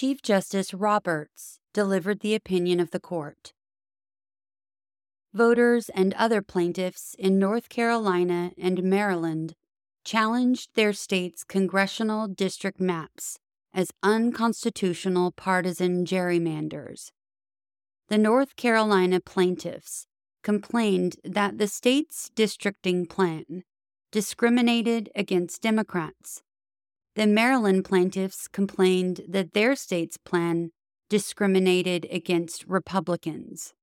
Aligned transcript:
Chief 0.00 0.22
Justice 0.22 0.72
Roberts 0.72 1.58
delivered 1.74 2.20
the 2.20 2.34
opinion 2.34 2.80
of 2.80 2.90
the 2.90 2.98
court. 2.98 3.52
Voters 5.34 5.90
and 5.90 6.14
other 6.14 6.40
plaintiffs 6.40 7.14
in 7.18 7.38
North 7.38 7.68
Carolina 7.68 8.52
and 8.56 8.82
Maryland 8.82 9.56
challenged 10.02 10.70
their 10.74 10.94
state's 10.94 11.44
congressional 11.44 12.28
district 12.28 12.80
maps 12.80 13.40
as 13.74 13.92
unconstitutional 14.02 15.32
partisan 15.32 16.06
gerrymanders. 16.06 17.12
The 18.08 18.16
North 18.16 18.56
Carolina 18.56 19.20
plaintiffs 19.20 20.06
complained 20.42 21.16
that 21.24 21.58
the 21.58 21.68
state's 21.68 22.30
districting 22.30 23.04
plan 23.04 23.64
discriminated 24.10 25.10
against 25.14 25.60
Democrats. 25.60 26.40
The 27.20 27.26
Maryland 27.26 27.84
plaintiffs 27.84 28.48
complained 28.48 29.20
that 29.28 29.52
their 29.52 29.76
state's 29.76 30.16
plan 30.16 30.70
discriminated 31.10 32.06
against 32.10 32.64
Republicans. 32.66 33.74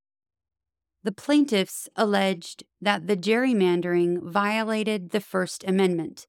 The 1.04 1.12
plaintiffs 1.12 1.88
alleged 1.96 2.64
that 2.82 3.06
the 3.06 3.16
gerrymandering 3.16 4.24
violated 4.24 5.12
the 5.12 5.20
First 5.20 5.64
Amendment, 5.68 6.26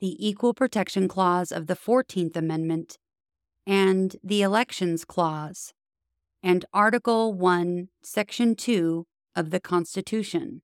the 0.00 0.16
Equal 0.26 0.54
Protection 0.54 1.06
Clause 1.06 1.52
of 1.52 1.66
the 1.66 1.76
14th 1.76 2.34
Amendment, 2.34 2.96
and 3.66 4.16
the 4.24 4.40
Elections 4.40 5.04
Clause, 5.04 5.74
and 6.42 6.64
Article 6.72 7.34
1, 7.34 7.88
Section 8.02 8.56
2 8.56 9.04
of 9.36 9.50
the 9.50 9.60
Constitution. 9.60 10.62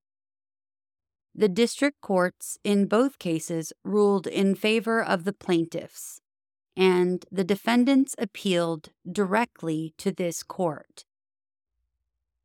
The 1.35 1.49
district 1.49 2.01
courts 2.01 2.59
in 2.63 2.87
both 2.87 3.19
cases 3.19 3.73
ruled 3.83 4.29
in 4.29 4.55
favor 4.55 5.03
of 5.03 5.25
the 5.25 5.33
plaintiffs, 5.33 6.21
and 6.77 7.25
the 7.31 7.43
defendants 7.43 8.15
appealed 8.19 8.91
directly 9.11 9.95
to 9.99 10.13
this 10.13 10.45
court. 10.45 11.05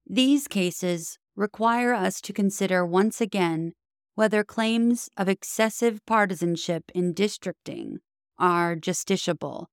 These 0.07 0.47
cases 0.47 1.19
require 1.35 1.93
us 1.93 2.19
to 2.21 2.33
consider 2.33 2.83
once 2.83 3.21
again 3.21 3.73
whether 4.15 4.43
claims 4.43 5.09
of 5.15 5.29
excessive 5.29 6.03
partisanship 6.07 6.91
in 6.95 7.13
districting 7.13 7.99
are 8.39 8.75
justiciable, 8.75 9.67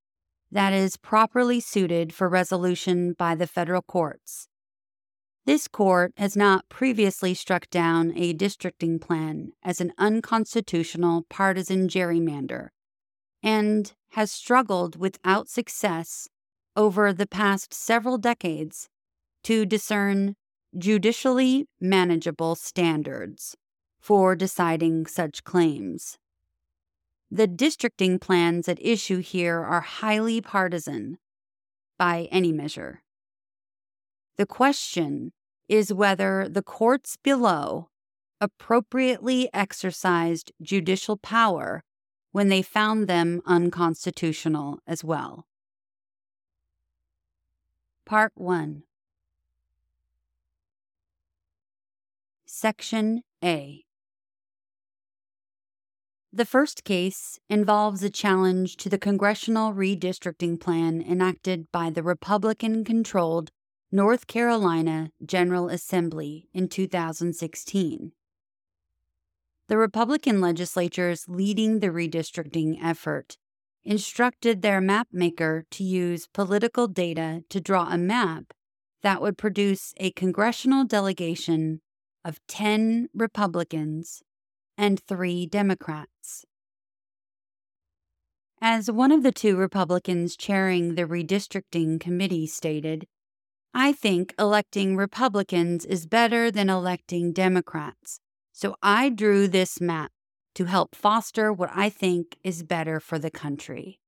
that 0.53 0.73
is, 0.75 0.99
properly 0.99 1.59
suited 1.59 2.13
for 2.13 2.29
resolution 2.29 3.15
by 3.15 3.35
the 3.35 3.47
federal 3.47 3.83
courts. 3.83 4.49
This 5.47 5.69
court 5.69 6.13
has 6.17 6.37
not 6.37 6.69
previously 6.69 7.33
struck 7.33 7.71
down 7.71 8.13
a 8.17 8.33
districting 8.33 8.99
plan 8.99 9.53
as 9.63 9.81
an 9.81 9.93
unconstitutional 9.97 11.25
partisan 11.31 11.87
gerrymander 11.87 12.71
and 13.45 13.93
has 14.11 14.33
struggled 14.33 14.99
without 14.99 15.49
success 15.49 16.29
over 16.75 17.13
the 17.13 17.29
past 17.29 17.73
several 17.73 18.19
decades 18.19 18.89
to 19.45 19.65
discern 19.65 20.35
judicially 20.77 21.69
manageable 21.81 22.57
standards 22.57 23.57
for 24.01 24.35
deciding 24.35 25.07
such 25.07 25.45
claims. 25.45 26.19
The 27.31 27.47
districting 27.47 28.19
plans 28.19 28.69
at 28.69 28.85
issue 28.85 29.19
here 29.19 29.61
are 29.61 29.81
highly 29.81 30.41
partisan 30.41 31.19
by 31.97 32.29
any 32.33 32.51
measure. 32.51 33.05
The 34.39 34.47
question 34.47 35.33
is 35.69 35.93
whether 35.93 36.49
the 36.49 36.63
courts 36.63 37.17
below 37.23 37.89
appropriately 38.41 39.49
exercised 39.53 40.53
judicial 40.63 41.17
power 41.17 41.83
when 42.33 42.49
they 42.49 42.63
found 42.63 43.09
them 43.09 43.41
unconstitutional 43.47 44.79
as 44.87 45.03
well. 45.03 45.47
Part 48.05 48.33
1 48.35 48.83
Section 52.47 53.23
A. 53.43 53.85
The 56.33 56.45
first 56.45 56.85
case 56.85 57.41
involves 57.49 58.03
a 58.03 58.11
challenge 58.11 58.77
to 58.77 58.89
the 58.89 58.99
congressional 58.99 59.73
redistricting 59.73 60.61
plan 60.61 61.03
enacted 61.03 61.73
by 61.73 61.91
the 61.91 62.03
Republican 62.03 62.85
controlled 62.85 63.51
North 63.97 64.27
Carolina 64.27 65.11
General 65.25 65.71
Assembly 65.71 66.51
in 66.53 66.69
2016. 66.69 68.13
The 69.69 69.79
Republican 69.79 70.39
legislatures 70.39 71.25
leading 71.31 71.81
the 71.81 71.89
redistricting 71.89 72.79
effort 72.85 73.39
instructed 73.85 74.61
their 74.61 74.83
mapmaker 74.83 75.63
to 75.71 75.83
use 75.83 76.27
political 76.27 76.89
data 76.89 77.43
to 77.49 77.59
draw 77.59 77.89
a 77.91 77.97
map 77.97 78.53
that 79.03 79.23
would 79.23 79.39
produce 79.39 79.95
a 79.97 80.11
congressional 80.11 80.85
delegation 80.85 81.81
of 82.23 82.47
10 82.49 83.09
Republicans 83.15 84.23
and 84.77 85.01
three 85.01 85.47
Democrats. 85.47 86.45
As 88.61 88.91
one 88.91 89.11
of 89.11 89.23
the 89.23 89.33
two 89.33 89.57
Republicans 89.57 90.37
chairing 90.37 90.97
the 90.97 91.07
redistricting 91.07 91.99
committee 91.99 92.47
stated, 92.47 93.07
I 93.75 93.93
think 93.93 94.35
electing 94.39 94.97
Republicans 94.97 95.85
is 95.85 96.07
better 96.07 96.51
than 96.51 96.71
electing 96.71 97.33
Democrats, 97.33 98.21
so 98.53 98.75
I 98.83 99.11
drew 99.11 99.49
this 99.49 99.81
map 99.81 100.13
to 100.55 100.65
help 100.65 100.95
foster 100.95 101.53
what 101.53 101.71
I 101.75 101.91
think 101.91 102.39
is 102.43 102.63
better 102.63 102.99
for 103.01 103.19
the 103.19 103.31
country. 103.31 104.01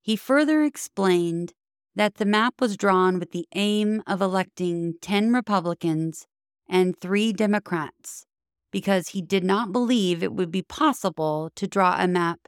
He 0.00 0.16
further 0.16 0.62
explained 0.62 1.52
that 1.96 2.16
the 2.16 2.24
map 2.24 2.60
was 2.60 2.76
drawn 2.76 3.18
with 3.18 3.32
the 3.32 3.46
aim 3.54 4.02
of 4.06 4.20
electing 4.20 4.94
10 5.00 5.32
Republicans 5.32 6.26
and 6.68 6.98
three 7.00 7.32
Democrats 7.32 8.24
because 8.70 9.08
he 9.08 9.22
did 9.22 9.44
not 9.44 9.72
believe 9.72 10.22
it 10.22 10.32
would 10.32 10.50
be 10.50 10.62
possible 10.62 11.50
to 11.54 11.66
draw 11.68 11.96
a 11.98 12.08
map 12.08 12.40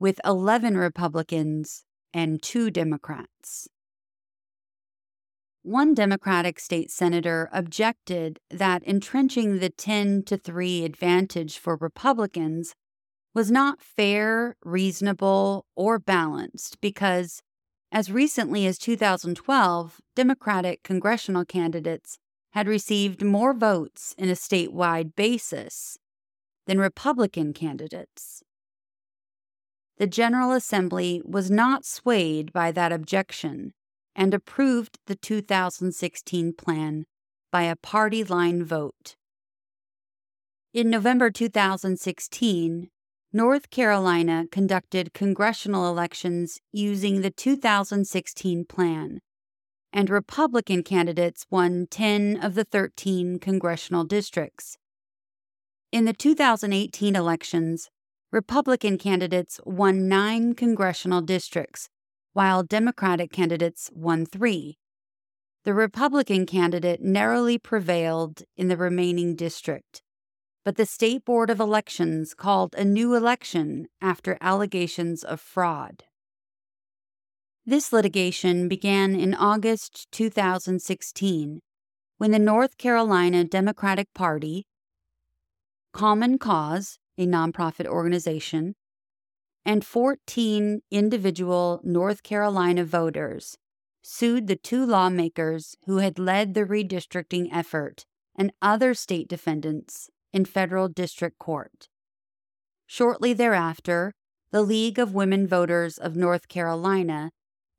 with 0.00 0.20
11 0.24 0.76
Republicans 0.76 1.84
and 2.12 2.42
two 2.42 2.70
Democrats. 2.70 3.68
One 5.68 5.92
Democratic 5.92 6.58
state 6.58 6.90
senator 6.90 7.50
objected 7.52 8.40
that 8.48 8.82
entrenching 8.88 9.58
the 9.58 9.68
10 9.68 10.22
to 10.22 10.38
3 10.38 10.82
advantage 10.82 11.58
for 11.58 11.76
Republicans 11.76 12.74
was 13.34 13.50
not 13.50 13.82
fair, 13.82 14.56
reasonable, 14.64 15.66
or 15.76 15.98
balanced 15.98 16.80
because, 16.80 17.42
as 17.92 18.10
recently 18.10 18.66
as 18.66 18.78
2012, 18.78 20.00
Democratic 20.16 20.82
congressional 20.82 21.44
candidates 21.44 22.16
had 22.52 22.66
received 22.66 23.22
more 23.22 23.52
votes 23.52 24.14
in 24.16 24.30
a 24.30 24.32
statewide 24.32 25.14
basis 25.16 25.98
than 26.66 26.78
Republican 26.78 27.52
candidates. 27.52 28.42
The 29.98 30.06
General 30.06 30.52
Assembly 30.52 31.20
was 31.26 31.50
not 31.50 31.84
swayed 31.84 32.54
by 32.54 32.72
that 32.72 32.90
objection 32.90 33.74
and 34.18 34.34
approved 34.34 34.98
the 35.06 35.14
2016 35.14 36.52
plan 36.52 37.04
by 37.52 37.62
a 37.62 37.76
party 37.76 38.24
line 38.24 38.64
vote. 38.64 39.14
In 40.74 40.90
November 40.90 41.30
2016, 41.30 42.90
North 43.32 43.70
Carolina 43.70 44.46
conducted 44.50 45.14
congressional 45.14 45.88
elections 45.88 46.58
using 46.72 47.20
the 47.20 47.30
2016 47.30 48.64
plan, 48.64 49.20
and 49.92 50.10
Republican 50.10 50.82
candidates 50.82 51.46
won 51.48 51.86
10 51.88 52.40
of 52.42 52.56
the 52.56 52.64
13 52.64 53.38
congressional 53.38 54.02
districts. 54.02 54.76
In 55.92 56.06
the 56.06 56.12
2018 56.12 57.14
elections, 57.14 57.88
Republican 58.32 58.98
candidates 58.98 59.60
won 59.64 60.08
nine 60.08 60.54
congressional 60.54 61.20
districts, 61.20 61.88
while 62.38 62.62
Democratic 62.62 63.32
candidates 63.32 63.90
won 63.92 64.24
three. 64.24 64.78
The 65.64 65.74
Republican 65.74 66.46
candidate 66.46 67.02
narrowly 67.02 67.58
prevailed 67.58 68.44
in 68.56 68.68
the 68.68 68.76
remaining 68.76 69.34
district, 69.34 70.02
but 70.64 70.76
the 70.76 70.86
State 70.86 71.24
Board 71.24 71.50
of 71.50 71.58
Elections 71.58 72.34
called 72.34 72.76
a 72.76 72.84
new 72.84 73.16
election 73.16 73.88
after 74.00 74.38
allegations 74.40 75.24
of 75.24 75.40
fraud. 75.40 76.04
This 77.66 77.92
litigation 77.92 78.68
began 78.68 79.16
in 79.16 79.34
August 79.34 80.06
2016 80.12 81.58
when 82.18 82.30
the 82.30 82.38
North 82.38 82.78
Carolina 82.78 83.42
Democratic 83.42 84.14
Party, 84.14 84.64
Common 85.92 86.38
Cause, 86.38 87.00
a 87.18 87.26
nonprofit 87.26 87.86
organization, 87.86 88.76
and 89.68 89.84
14 89.84 90.80
individual 90.90 91.82
North 91.84 92.22
Carolina 92.22 92.86
voters 92.86 93.58
sued 94.00 94.46
the 94.46 94.56
two 94.56 94.86
lawmakers 94.86 95.76
who 95.84 95.98
had 95.98 96.18
led 96.18 96.54
the 96.54 96.64
redistricting 96.64 97.50
effort 97.52 98.06
and 98.34 98.50
other 98.62 98.94
state 98.94 99.28
defendants 99.28 100.08
in 100.32 100.46
federal 100.46 100.88
district 100.88 101.38
court. 101.38 101.90
Shortly 102.86 103.34
thereafter, 103.34 104.14
the 104.52 104.62
League 104.62 104.98
of 104.98 105.12
Women 105.12 105.46
Voters 105.46 105.98
of 105.98 106.16
North 106.16 106.48
Carolina 106.48 107.30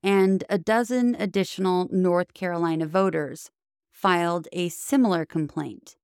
and 0.03 0.43
a 0.47 0.59
dozen 0.59 1.15
additional 1.15 1.87
North 1.91 2.35
Carolina 2.35 2.85
voters 2.85 3.49
filed 3.91 4.47
a 4.53 4.69
similar 4.69 5.25
complaint. 5.25 5.95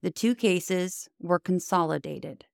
The 0.00 0.12
two 0.12 0.36
cases 0.36 1.08
were 1.20 1.40
consolidated. 1.40 2.44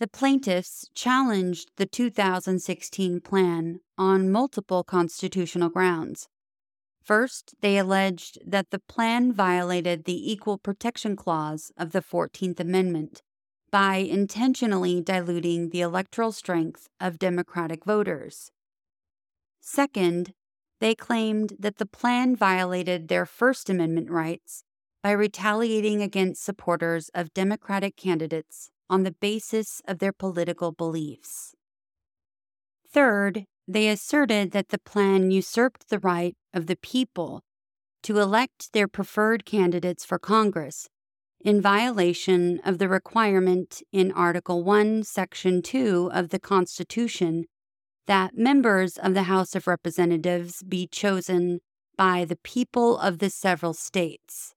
The 0.00 0.08
plaintiffs 0.08 0.88
challenged 0.94 1.70
the 1.76 1.86
2016 1.86 3.20
plan 3.20 3.80
on 3.96 4.30
multiple 4.30 4.82
constitutional 4.82 5.68
grounds. 5.68 6.28
First, 7.04 7.54
they 7.60 7.78
alleged 7.78 8.38
that 8.44 8.70
the 8.70 8.80
plan 8.80 9.32
violated 9.32 10.04
the 10.04 10.32
Equal 10.32 10.58
Protection 10.58 11.14
Clause 11.14 11.70
of 11.76 11.92
the 11.92 12.00
14th 12.00 12.58
Amendment 12.58 13.22
by 13.70 13.96
intentionally 13.96 15.00
diluting 15.00 15.70
the 15.70 15.80
electoral 15.80 16.32
strength 16.32 16.88
of 17.00 17.18
Democratic 17.18 17.84
voters. 17.84 18.50
Second, 19.60 20.34
they 20.80 20.94
claimed 20.94 21.54
that 21.58 21.76
the 21.76 21.86
plan 21.86 22.34
violated 22.34 23.06
their 23.06 23.26
First 23.26 23.70
Amendment 23.70 24.10
rights 24.10 24.64
by 25.02 25.12
retaliating 25.12 26.02
against 26.02 26.44
supporters 26.44 27.10
of 27.14 27.32
Democratic 27.32 27.96
candidates 27.96 28.70
on 28.88 29.02
the 29.02 29.12
basis 29.12 29.80
of 29.86 29.98
their 29.98 30.12
political 30.12 30.72
beliefs. 30.72 31.54
Third, 32.88 33.44
they 33.66 33.88
asserted 33.88 34.52
that 34.52 34.68
the 34.68 34.78
plan 34.78 35.30
usurped 35.30 35.88
the 35.88 35.98
right 35.98 36.36
of 36.52 36.66
the 36.66 36.76
people 36.76 37.42
to 38.02 38.18
elect 38.18 38.72
their 38.72 38.86
preferred 38.86 39.44
candidates 39.44 40.04
for 40.04 40.18
Congress 40.18 40.88
in 41.40 41.60
violation 41.60 42.60
of 42.64 42.78
the 42.78 42.88
requirement 42.88 43.82
in 43.92 44.10
Article 44.12 44.64
1, 44.64 45.02
Section 45.02 45.60
2 45.60 46.10
of 46.12 46.30
the 46.30 46.38
Constitution 46.38 47.44
that 48.06 48.36
members 48.36 48.96
of 48.98 49.14
the 49.14 49.24
House 49.24 49.54
of 49.54 49.66
Representatives 49.66 50.62
be 50.62 50.86
chosen 50.86 51.60
by 51.96 52.24
the 52.24 52.36
people 52.36 52.98
of 52.98 53.18
the 53.18 53.30
several 53.30 53.72
states. 53.72 54.53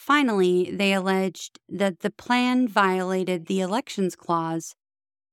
Finally, 0.00 0.70
they 0.72 0.94
alleged 0.94 1.60
that 1.68 2.00
the 2.00 2.10
plan 2.10 2.66
violated 2.66 3.44
the 3.44 3.60
Elections 3.60 4.16
Clause 4.16 4.74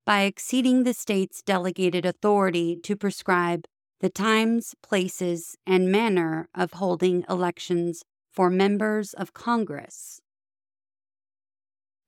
by 0.05 0.23
exceeding 0.23 0.83
the 0.83 0.93
state's 0.93 1.41
delegated 1.41 2.05
authority 2.05 2.75
to 2.83 2.93
prescribe 2.93 3.63
the 4.01 4.09
times, 4.09 4.75
places, 4.83 5.55
and 5.65 5.89
manner 5.89 6.49
of 6.53 6.73
holding 6.73 7.23
elections 7.29 8.03
for 8.33 8.49
members 8.49 9.13
of 9.13 9.33
Congress. 9.33 10.19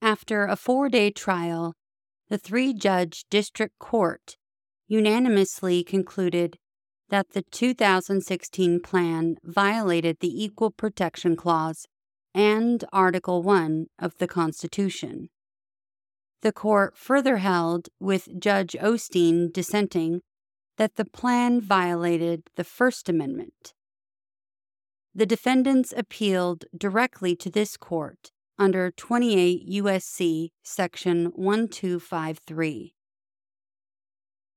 After 0.01 0.44
a 0.44 0.57
four 0.57 0.89
day 0.89 1.11
trial, 1.11 1.75
the 2.27 2.38
three 2.38 2.73
judge 2.73 3.23
district 3.29 3.79
court 3.79 4.35
unanimously 4.89 5.81
concluded 5.85 6.57
that 7.07 7.29
the 7.29 7.44
2016 7.51 8.81
plan 8.81 9.38
violated 9.45 10.17
the 10.19 10.44
Equal 10.44 10.71
Protection 10.71 11.38
Clause 11.38 11.88
and 12.34 12.84
Article 12.94 13.42
1 13.44 13.88
of 13.98 14.18
the 14.18 14.28
Constitution. 14.28 15.30
The 16.42 16.52
court 16.52 16.98
further 16.98 17.38
held, 17.38 17.90
with 18.00 18.40
Judge 18.40 18.76
Osteen 18.80 19.52
dissenting, 19.52 20.22
that 20.78 20.96
the 20.96 21.06
plan 21.06 21.60
violated 21.60 22.44
the 22.56 22.64
First 22.64 23.10
Amendment. 23.10 23.74
The 25.14 25.26
defendants 25.26 25.94
appealed 25.96 26.66
directly 26.78 27.36
to 27.36 27.50
this 27.50 27.76
court 27.76 28.31
under 28.58 28.92
28 28.92 29.64
U.S.C. 29.64 30.52
Section 30.64 31.31
1253. 31.36 32.94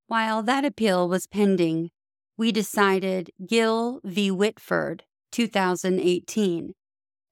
While 0.06 0.42
that 0.42 0.64
appeal 0.64 1.08
was 1.08 1.26
pending, 1.26 1.90
we 2.36 2.52
decided 2.52 3.30
Gill 3.46 4.00
v. 4.04 4.30
Whitford, 4.30 5.04
2018, 5.30 6.74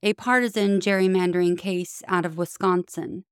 a 0.02 0.14
partisan 0.14 0.80
gerrymandering 0.80 1.58
case 1.58 2.02
out 2.08 2.24
of 2.24 2.38
Wisconsin. 2.38 3.24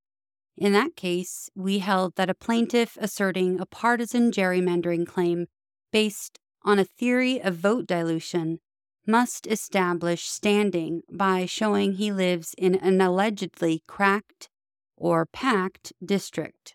In 0.57 0.73
that 0.73 0.97
case, 0.97 1.49
we 1.55 1.79
held 1.79 2.17
that 2.17 2.29
a 2.29 2.35
plaintiff 2.35 2.99
asserting 3.01 3.59
a 3.59 3.67
partisan 3.67 4.31
gerrymandering 4.31 5.07
claim 5.07 5.47
based 5.93 6.39
on 6.63 6.79
a 6.79 6.85
theory 6.85 7.41
of 7.41 7.55
vote 7.55 7.87
dilution 7.87 8.59
must 9.07 9.47
establish 9.47 10.29
standing 10.29 11.03
by 11.11 11.47
showing 11.47 11.93
he 11.93 12.13
lives 12.13 12.55
in 12.59 12.75
an 12.75 13.01
allegedly 13.01 13.83
cracked 13.87 14.51
or 14.97 15.25
packed 15.25 15.93
district. 16.05 16.75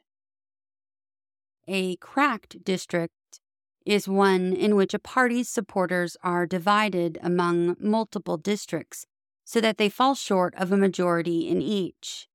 A 1.68 1.98
cracked 1.98 2.64
district 2.64 3.14
is 3.86 4.08
one 4.08 4.54
in 4.54 4.76
which 4.76 4.94
a 4.94 5.00
party's 5.00 5.50
supporters 5.50 6.18
are 6.24 6.48
divided 6.48 7.20
among 7.22 7.76
multiple 7.80 8.38
districts 8.38 9.06
so 9.44 9.60
that 9.62 9.78
they 9.78 9.90
fall 9.90 10.16
short 10.16 10.54
of 10.56 10.72
a 10.72 10.78
majority 10.78 11.48
in 11.48 11.62
each. 11.62 12.28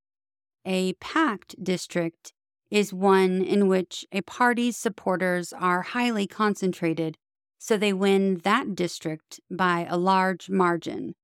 A 0.64 0.92
packed 0.94 1.62
district 1.62 2.32
is 2.70 2.92
one 2.92 3.42
in 3.42 3.68
which 3.68 4.04
a 4.12 4.20
party's 4.20 4.76
supporters 4.76 5.52
are 5.52 5.82
highly 5.82 6.26
concentrated 6.26 7.16
so 7.58 7.76
they 7.76 7.92
win 7.92 8.38
that 8.44 8.74
district 8.74 9.40
by 9.50 9.86
a 9.90 9.96
large 9.96 10.48
margin, 10.48 11.14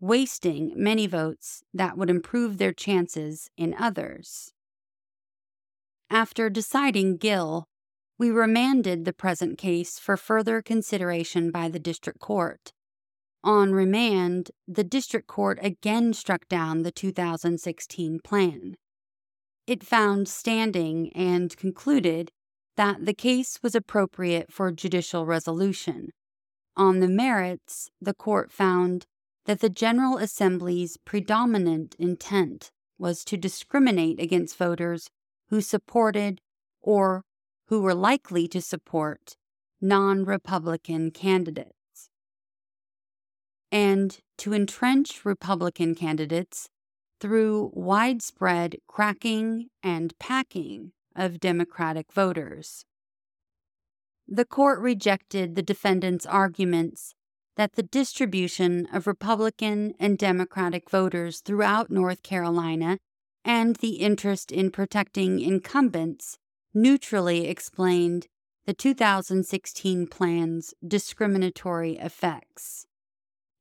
wasting 0.00 0.72
many 0.74 1.06
votes 1.06 1.62
that 1.74 1.98
would 1.98 2.08
improve 2.08 2.58
their 2.58 2.72
chances 2.72 3.50
in 3.56 3.74
others. 3.78 4.52
After 6.08 6.48
deciding 6.48 7.18
Gill, 7.18 7.68
we 8.18 8.30
remanded 8.30 9.04
the 9.04 9.12
present 9.12 9.58
case 9.58 9.98
for 9.98 10.16
further 10.16 10.62
consideration 10.62 11.50
by 11.50 11.68
the 11.68 11.78
district 11.78 12.20
court. 12.20 12.72
On 13.44 13.72
remand, 13.72 14.52
the 14.68 14.84
district 14.84 15.26
court 15.26 15.58
again 15.62 16.12
struck 16.12 16.48
down 16.48 16.82
the 16.82 16.92
2016 16.92 18.20
plan. 18.20 18.76
It 19.66 19.84
found 19.84 20.28
standing 20.28 21.12
and 21.12 21.56
concluded 21.56 22.30
that 22.76 23.04
the 23.04 23.14
case 23.14 23.58
was 23.62 23.74
appropriate 23.74 24.52
for 24.52 24.70
judicial 24.70 25.26
resolution. 25.26 26.10
On 26.76 27.00
the 27.00 27.08
merits, 27.08 27.90
the 28.00 28.14
court 28.14 28.50
found 28.50 29.06
that 29.46 29.60
the 29.60 29.68
General 29.68 30.18
Assembly's 30.18 30.96
predominant 31.04 31.96
intent 31.98 32.70
was 32.96 33.24
to 33.24 33.36
discriminate 33.36 34.20
against 34.20 34.56
voters 34.56 35.08
who 35.48 35.60
supported 35.60 36.40
or 36.80 37.24
who 37.66 37.82
were 37.82 37.94
likely 37.94 38.46
to 38.48 38.62
support 38.62 39.36
non 39.80 40.24
Republican 40.24 41.10
candidates. 41.10 41.81
And 43.72 44.16
to 44.38 44.52
entrench 44.52 45.24
Republican 45.24 45.96
candidates 45.96 46.68
through 47.20 47.70
widespread 47.72 48.76
cracking 48.86 49.68
and 49.82 50.16
packing 50.18 50.92
of 51.16 51.40
Democratic 51.40 52.12
voters. 52.12 52.84
The 54.28 54.44
court 54.44 54.78
rejected 54.80 55.56
the 55.56 55.62
defendant's 55.62 56.26
arguments 56.26 57.14
that 57.56 57.72
the 57.72 57.82
distribution 57.82 58.86
of 58.92 59.06
Republican 59.06 59.94
and 59.98 60.18
Democratic 60.18 60.90
voters 60.90 61.40
throughout 61.40 61.90
North 61.90 62.22
Carolina 62.22 62.98
and 63.44 63.76
the 63.76 63.96
interest 63.96 64.52
in 64.52 64.70
protecting 64.70 65.40
incumbents 65.40 66.38
neutrally 66.74 67.48
explained 67.48 68.26
the 68.64 68.74
2016 68.74 70.06
plan's 70.06 70.74
discriminatory 70.86 71.98
effects. 71.98 72.86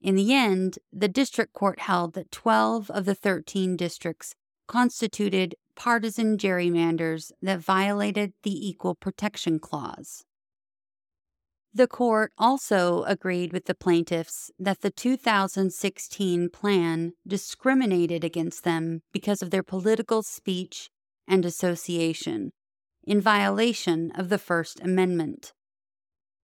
In 0.01 0.15
the 0.15 0.34
end, 0.34 0.79
the 0.91 1.08
district 1.08 1.53
court 1.53 1.81
held 1.81 2.13
that 2.13 2.31
12 2.31 2.89
of 2.89 3.05
the 3.05 3.13
13 3.13 3.77
districts 3.77 4.34
constituted 4.67 5.55
partisan 5.75 6.38
gerrymanders 6.38 7.31
that 7.41 7.60
violated 7.60 8.34
the 8.43 8.67
Equal 8.67 8.96
Protection 8.96 9.60
Clause. 9.60 10.24
The 11.74 11.88
court 11.88 12.34
also 12.38 13.03
agreed 13.03 13.53
with 13.53 13.65
the 13.65 13.75
plaintiffs 13.75 14.51
that 14.60 14.81
the 14.81 14.91
2016 14.91 16.50
plan 16.50 17.13
discriminated 17.25 18.24
against 18.24 18.63
them 18.63 19.03
because 19.13 19.41
of 19.41 19.51
their 19.51 19.63
political 19.63 20.22
speech 20.24 20.89
and 21.27 21.46
association, 21.46 22.51
in 23.03 23.22
violation 23.22 24.12
of 24.15 24.29
the 24.29 24.38
First 24.38 24.81
Amendment. 24.81 25.53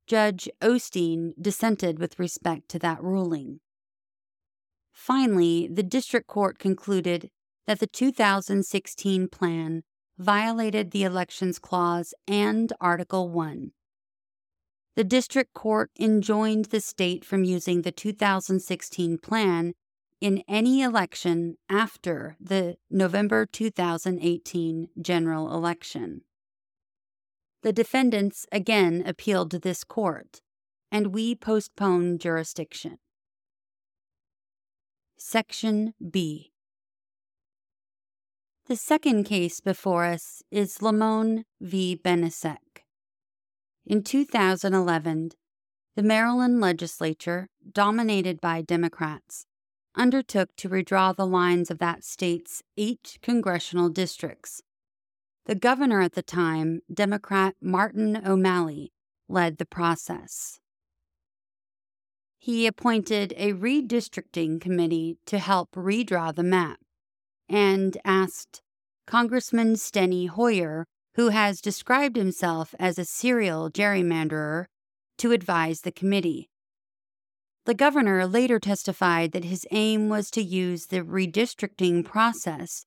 Judge 0.07 0.49
Osteen 0.61 1.33
dissented 1.39 1.99
with 1.99 2.17
respect 2.17 2.69
to 2.69 2.79
that 2.79 3.03
ruling. 3.03 3.59
Finally, 4.93 5.69
the 5.71 5.83
district 5.83 6.27
court 6.27 6.57
concluded 6.57 7.29
that 7.67 7.79
the 7.79 7.87
2016 7.87 9.27
plan 9.27 9.83
violated 10.17 10.91
the 10.91 11.03
Elections 11.03 11.59
Clause 11.59 12.13
and 12.27 12.73
Article 12.81 13.29
1. 13.29 13.71
The 14.95 15.03
district 15.03 15.53
court 15.53 15.91
enjoined 15.99 16.65
the 16.65 16.81
state 16.81 17.23
from 17.23 17.43
using 17.43 17.83
the 17.83 17.91
2016 17.91 19.19
plan 19.19 19.73
in 20.19 20.43
any 20.47 20.81
election 20.81 21.57
after 21.69 22.35
the 22.39 22.77
November 22.89 23.45
2018 23.45 24.87
general 24.99 25.53
election. 25.53 26.21
The 27.67 27.73
defendants 27.73 28.45
again 28.49 29.03
appealed 29.05 29.51
to 29.51 29.59
this 29.59 29.83
court, 29.83 30.39
and 30.89 31.07
we 31.07 31.35
postponed 31.35 32.21
jurisdiction. 32.21 32.97
Section 35.17 35.93
B 35.99 36.53
The 38.67 38.77
second 38.77 39.25
case 39.25 39.59
before 39.59 40.05
us 40.05 40.41
is 40.49 40.77
Lamone 40.77 41.43
v. 41.59 41.99
Benisek. 42.01 42.85
In 43.85 44.01
2011, 44.01 45.31
the 45.97 46.03
Maryland 46.03 46.61
legislature, 46.61 47.49
dominated 47.69 48.39
by 48.39 48.61
Democrats, 48.61 49.45
undertook 49.93 50.55
to 50.55 50.69
redraw 50.69 51.13
the 51.13 51.27
lines 51.27 51.69
of 51.69 51.79
that 51.79 52.05
state's 52.05 52.63
eight 52.77 53.17
congressional 53.21 53.89
districts. 53.89 54.61
The 55.47 55.55
governor 55.55 56.01
at 56.01 56.11
the 56.11 56.21
time, 56.21 56.81
Democrat 56.93 57.55
Martin 57.61 58.21
O'Malley, 58.27 58.91
led 59.29 59.57
the 59.57 59.65
process. 59.65 60.59
He 62.37 62.67
appointed 62.67 63.33
a 63.37 63.53
redistricting 63.53 64.59
committee 64.59 65.19
to 65.25 65.39
help 65.39 65.71
redraw 65.71 66.35
the 66.35 66.43
map 66.43 66.79
and 67.47 67.97
asked 68.03 68.61
Congressman 69.05 69.75
Steny 69.75 70.27
Hoyer, 70.27 70.85
who 71.15 71.29
has 71.29 71.61
described 71.61 72.17
himself 72.17 72.75
as 72.77 72.99
a 72.99 73.05
serial 73.05 73.69
gerrymanderer, 73.69 74.65
to 75.17 75.31
advise 75.31 75.81
the 75.81 75.93
committee. 75.93 76.49
The 77.63 77.73
governor 77.73 78.27
later 78.27 78.59
testified 78.59 79.31
that 79.31 79.45
his 79.45 79.65
aim 79.71 80.09
was 80.09 80.29
to 80.31 80.43
use 80.43 80.87
the 80.87 81.03
redistricting 81.03 82.03
process 82.03 82.85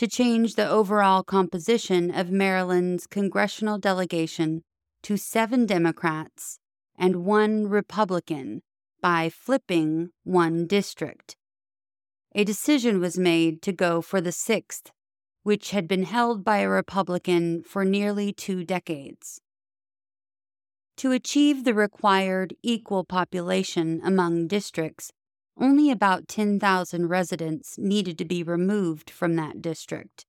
to 0.00 0.08
change 0.08 0.54
the 0.54 0.66
overall 0.66 1.22
composition 1.22 2.10
of 2.10 2.30
Maryland's 2.30 3.06
congressional 3.06 3.76
delegation 3.76 4.62
to 5.02 5.18
seven 5.18 5.66
Democrats 5.66 6.58
and 6.96 7.16
one 7.16 7.68
Republican 7.68 8.62
by 9.02 9.28
flipping 9.28 10.08
one 10.24 10.66
district. 10.66 11.36
A 12.34 12.44
decision 12.44 12.98
was 12.98 13.18
made 13.18 13.60
to 13.60 13.72
go 13.72 14.00
for 14.00 14.22
the 14.22 14.32
sixth, 14.32 14.90
which 15.42 15.72
had 15.72 15.86
been 15.86 16.04
held 16.04 16.42
by 16.46 16.60
a 16.60 16.68
Republican 16.70 17.62
for 17.62 17.84
nearly 17.84 18.32
two 18.32 18.64
decades. 18.64 19.42
To 20.96 21.12
achieve 21.12 21.64
the 21.64 21.74
required 21.74 22.54
equal 22.62 23.04
population 23.04 24.00
among 24.02 24.46
districts, 24.46 25.12
only 25.60 25.90
about 25.90 26.28
10,000 26.28 27.08
residents 27.08 27.76
needed 27.78 28.16
to 28.18 28.24
be 28.24 28.42
removed 28.42 29.10
from 29.10 29.36
that 29.36 29.60
district. 29.60 30.24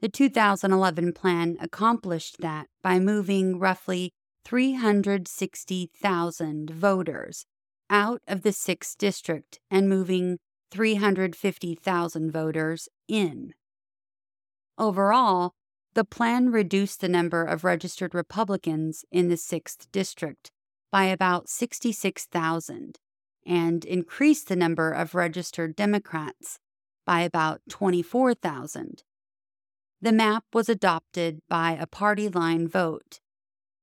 The 0.00 0.08
2011 0.08 1.12
plan 1.12 1.56
accomplished 1.60 2.38
that 2.40 2.66
by 2.82 2.98
moving 2.98 3.58
roughly 3.58 4.12
360,000 4.44 6.70
voters 6.70 7.46
out 7.88 8.20
of 8.26 8.42
the 8.42 8.50
6th 8.50 8.96
district 8.96 9.60
and 9.70 9.88
moving 9.88 10.38
350,000 10.70 12.30
voters 12.30 12.88
in. 13.08 13.52
Overall, 14.78 15.52
the 15.94 16.04
plan 16.04 16.50
reduced 16.50 17.00
the 17.00 17.08
number 17.08 17.44
of 17.44 17.64
registered 17.64 18.14
Republicans 18.14 19.04
in 19.10 19.28
the 19.28 19.34
6th 19.34 19.88
District 19.92 20.52
by 20.92 21.04
about 21.04 21.48
66,000 21.48 22.98
and 23.46 23.84
increased 23.84 24.48
the 24.48 24.56
number 24.56 24.90
of 24.92 25.14
registered 25.14 25.76
Democrats 25.76 26.58
by 27.06 27.20
about 27.22 27.60
24,000. 27.68 29.02
The 30.00 30.12
map 30.12 30.44
was 30.52 30.68
adopted 30.68 31.40
by 31.48 31.72
a 31.72 31.86
party 31.86 32.28
line 32.28 32.66
vote. 32.68 33.20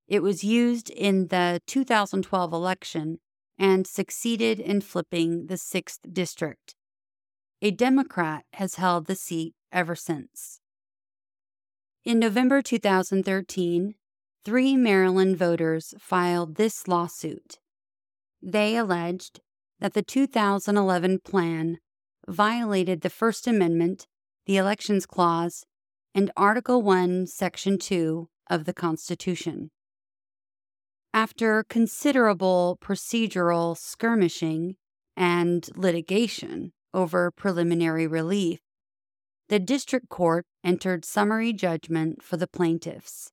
It 0.07 0.23
was 0.23 0.43
used 0.43 0.89
in 0.89 1.27
the 1.27 1.61
2012 1.67 2.53
election 2.53 3.19
and 3.59 3.85
succeeded 3.85 4.59
in 4.59 4.81
flipping 4.81 5.47
the 5.47 5.55
6th 5.55 6.13
District. 6.13 6.75
A 7.61 7.71
Democrat 7.71 8.45
has 8.53 8.75
held 8.75 9.05
the 9.05 9.15
seat 9.15 9.53
ever 9.71 9.95
since. 9.95 10.59
In 12.05 12.19
November 12.19 12.61
2013, 12.61 13.95
three 14.45 14.77
Maryland 14.77 15.37
voters 15.37 15.93
filed 15.99 16.55
this 16.55 16.87
lawsuit. 16.87 17.59
They 18.41 18.77
alleged 18.77 19.41
that 19.79 19.93
the 19.93 20.01
2011 20.01 21.19
plan 21.19 21.77
violated 22.27 23.01
the 23.01 23.09
First 23.09 23.47
Amendment, 23.47 24.07
the 24.45 24.57
Elections 24.57 25.05
Clause, 25.05 25.65
and 26.15 26.31
Article 26.35 26.81
1, 26.81 27.27
Section 27.27 27.77
2 27.77 28.27
of 28.49 28.65
the 28.65 28.73
Constitution. 28.73 29.69
After 31.13 31.63
considerable 31.63 32.77
procedural 32.81 33.77
skirmishing 33.77 34.75
and 35.15 35.69
litigation 35.75 36.73
over 36.93 37.31
preliminary 37.31 38.07
relief, 38.07 38.59
the 39.49 39.59
district 39.59 40.09
court 40.09 40.45
entered 40.63 41.05
summary 41.05 41.53
judgment 41.53 42.21
for 42.21 42.37
the 42.37 42.47
plaintiffs. 42.47 43.31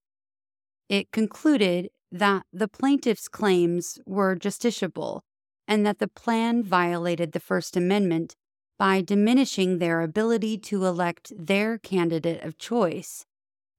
It 0.88 1.10
concluded 1.10 1.88
that 2.12 2.44
the 2.52 2.68
plaintiffs' 2.68 3.28
claims 3.28 3.98
were 4.06 4.36
justiciable 4.36 5.22
and 5.66 5.84
that 5.86 5.98
the 5.98 6.08
plan 6.08 6.62
violated 6.62 7.32
the 7.32 7.40
First 7.40 7.76
Amendment 7.76 8.36
by 8.78 9.00
diminishing 9.00 9.78
their 9.78 10.00
ability 10.00 10.58
to 10.58 10.84
elect 10.84 11.32
their 11.36 11.78
candidate 11.78 12.42
of 12.42 12.58
choice 12.58 13.24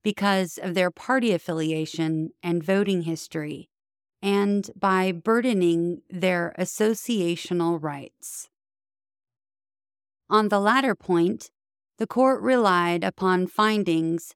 because 0.04 0.58
of 0.62 0.74
their 0.74 0.92
party 0.92 1.32
affiliation 1.32 2.30
and 2.44 2.64
voting 2.64 3.02
history, 3.02 3.70
and 4.22 4.70
by 4.76 5.12
burdening 5.12 6.02
their 6.10 6.54
associational 6.58 7.82
rights. 7.82 8.50
On 10.30 10.50
the 10.50 10.60
latter 10.60 10.96
point, 10.96 11.50
the 11.98 12.08
court 12.08 12.42
relied 12.42 13.04
upon 13.04 13.48
findings 13.48 14.34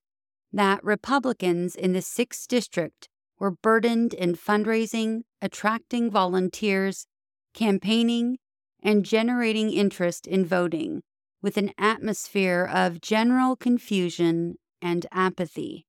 that 0.51 0.84
Republicans 0.84 1.75
in 1.75 1.94
the 1.94 2.00
6th 2.00 2.48
District 2.48 3.10
were 3.38 3.51
burdened 3.51 4.13
in 4.13 4.36
fundraising, 4.36 5.22
attracting 5.41 6.10
volunteers, 6.12 7.06
campaigning, 7.53 8.38
and 8.82 9.06
generating 9.06 9.72
interest 9.72 10.25
in 10.27 10.46
voting, 10.46 11.01
with 11.41 11.58
an 11.58 11.72
atmosphere 11.77 12.70
of 12.72 13.01
general 13.01 13.56
confusion 13.56 14.56
and 14.82 15.06
apathy. 15.12 15.86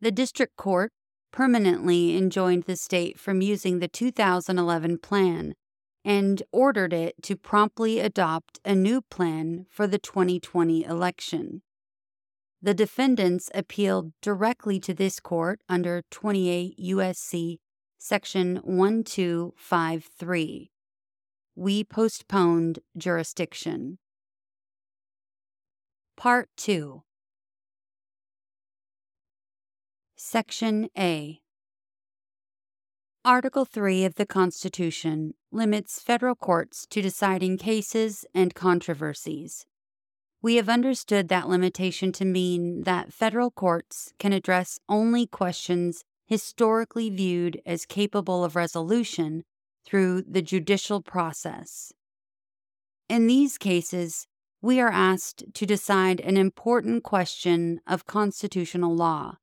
The 0.00 0.12
district 0.12 0.56
court 0.56 0.92
permanently 1.32 2.16
enjoined 2.16 2.64
the 2.64 2.76
state 2.76 3.18
from 3.18 3.40
using 3.40 3.78
the 3.78 3.88
2011 3.88 4.98
plan 4.98 5.54
and 6.04 6.42
ordered 6.52 6.92
it 6.92 7.14
to 7.22 7.36
promptly 7.36 7.98
adopt 7.98 8.60
a 8.64 8.74
new 8.74 9.00
plan 9.00 9.66
for 9.70 9.86
the 9.86 9.98
2020 9.98 10.84
election. 10.84 11.62
The 12.60 12.74
defendants 12.74 13.50
appealed 13.54 14.12
directly 14.22 14.78
to 14.80 14.94
this 14.94 15.20
court 15.20 15.60
under 15.68 16.02
28 16.10 16.78
U.S.C. 16.78 17.58
Section 18.06 18.56
1253. 18.64 20.70
We 21.56 21.84
postponed 21.84 22.80
jurisdiction. 22.98 23.96
Part 26.14 26.50
2 26.58 27.02
Section 30.16 30.90
A 30.98 31.40
Article 33.24 33.64
3 33.64 34.04
of 34.04 34.16
the 34.16 34.26
Constitution 34.26 35.32
limits 35.50 35.98
federal 35.98 36.34
courts 36.34 36.86
to 36.90 37.00
deciding 37.00 37.56
cases 37.56 38.26
and 38.34 38.54
controversies. 38.54 39.64
We 40.42 40.56
have 40.56 40.68
understood 40.68 41.28
that 41.28 41.48
limitation 41.48 42.12
to 42.12 42.26
mean 42.26 42.82
that 42.82 43.14
federal 43.14 43.50
courts 43.50 44.12
can 44.18 44.34
address 44.34 44.78
only 44.90 45.26
questions 45.26 46.04
historically 46.26 47.10
viewed 47.10 47.60
as 47.66 47.84
capable 47.86 48.44
of 48.44 48.56
resolution 48.56 49.44
through 49.84 50.22
the 50.22 50.42
judicial 50.42 51.02
process. 51.02 51.92
In 53.08 53.26
these 53.26 53.58
cases, 53.58 54.26
we 54.62 54.80
are 54.80 54.90
asked 54.90 55.44
to 55.52 55.66
decide 55.66 56.20
an 56.20 56.38
important 56.38 57.04
question 57.04 57.80
of 57.86 58.06
constitutional 58.06 58.96
law. 58.96 59.36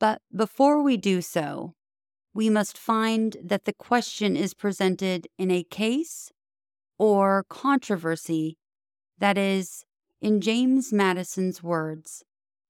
But 0.00 0.22
before 0.34 0.82
we 0.82 0.96
do 0.96 1.22
so, 1.22 1.74
we 2.34 2.50
must 2.50 2.76
find 2.76 3.36
that 3.42 3.64
the 3.64 3.72
question 3.72 4.36
is 4.36 4.54
presented 4.54 5.28
in 5.38 5.50
a 5.50 5.62
case 5.62 6.32
or 6.98 7.44
controversy 7.48 8.58
that 9.18 9.38
is, 9.38 9.84
in 10.20 10.40
James 10.40 10.92
Madison's 10.92 11.62
words, 11.62 12.24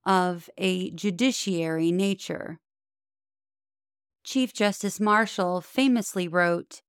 of 0.07 0.49
a 0.59 0.91
judiciary 0.91 1.93
nature. 1.93 2.59
Chief 4.29 4.53
Justice 4.53 5.01
Marshall 5.01 5.63
famously 5.63 6.29
wrote 6.29 6.83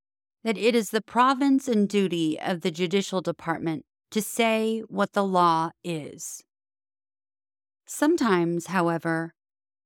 that 0.44 0.58
it 0.58 0.76
is 0.76 0.90
the 0.90 1.00
province 1.00 1.70
and 1.70 1.88
duty 1.88 2.38
of 2.38 2.60
the 2.60 2.70
judicial 2.70 3.22
department 3.22 3.86
to 4.12 4.22
say 4.22 4.82
what 4.90 5.14
the 5.14 5.24
law 5.24 5.72
is. 5.82 6.44
Sometimes, 7.86 8.68
however, 8.68 9.36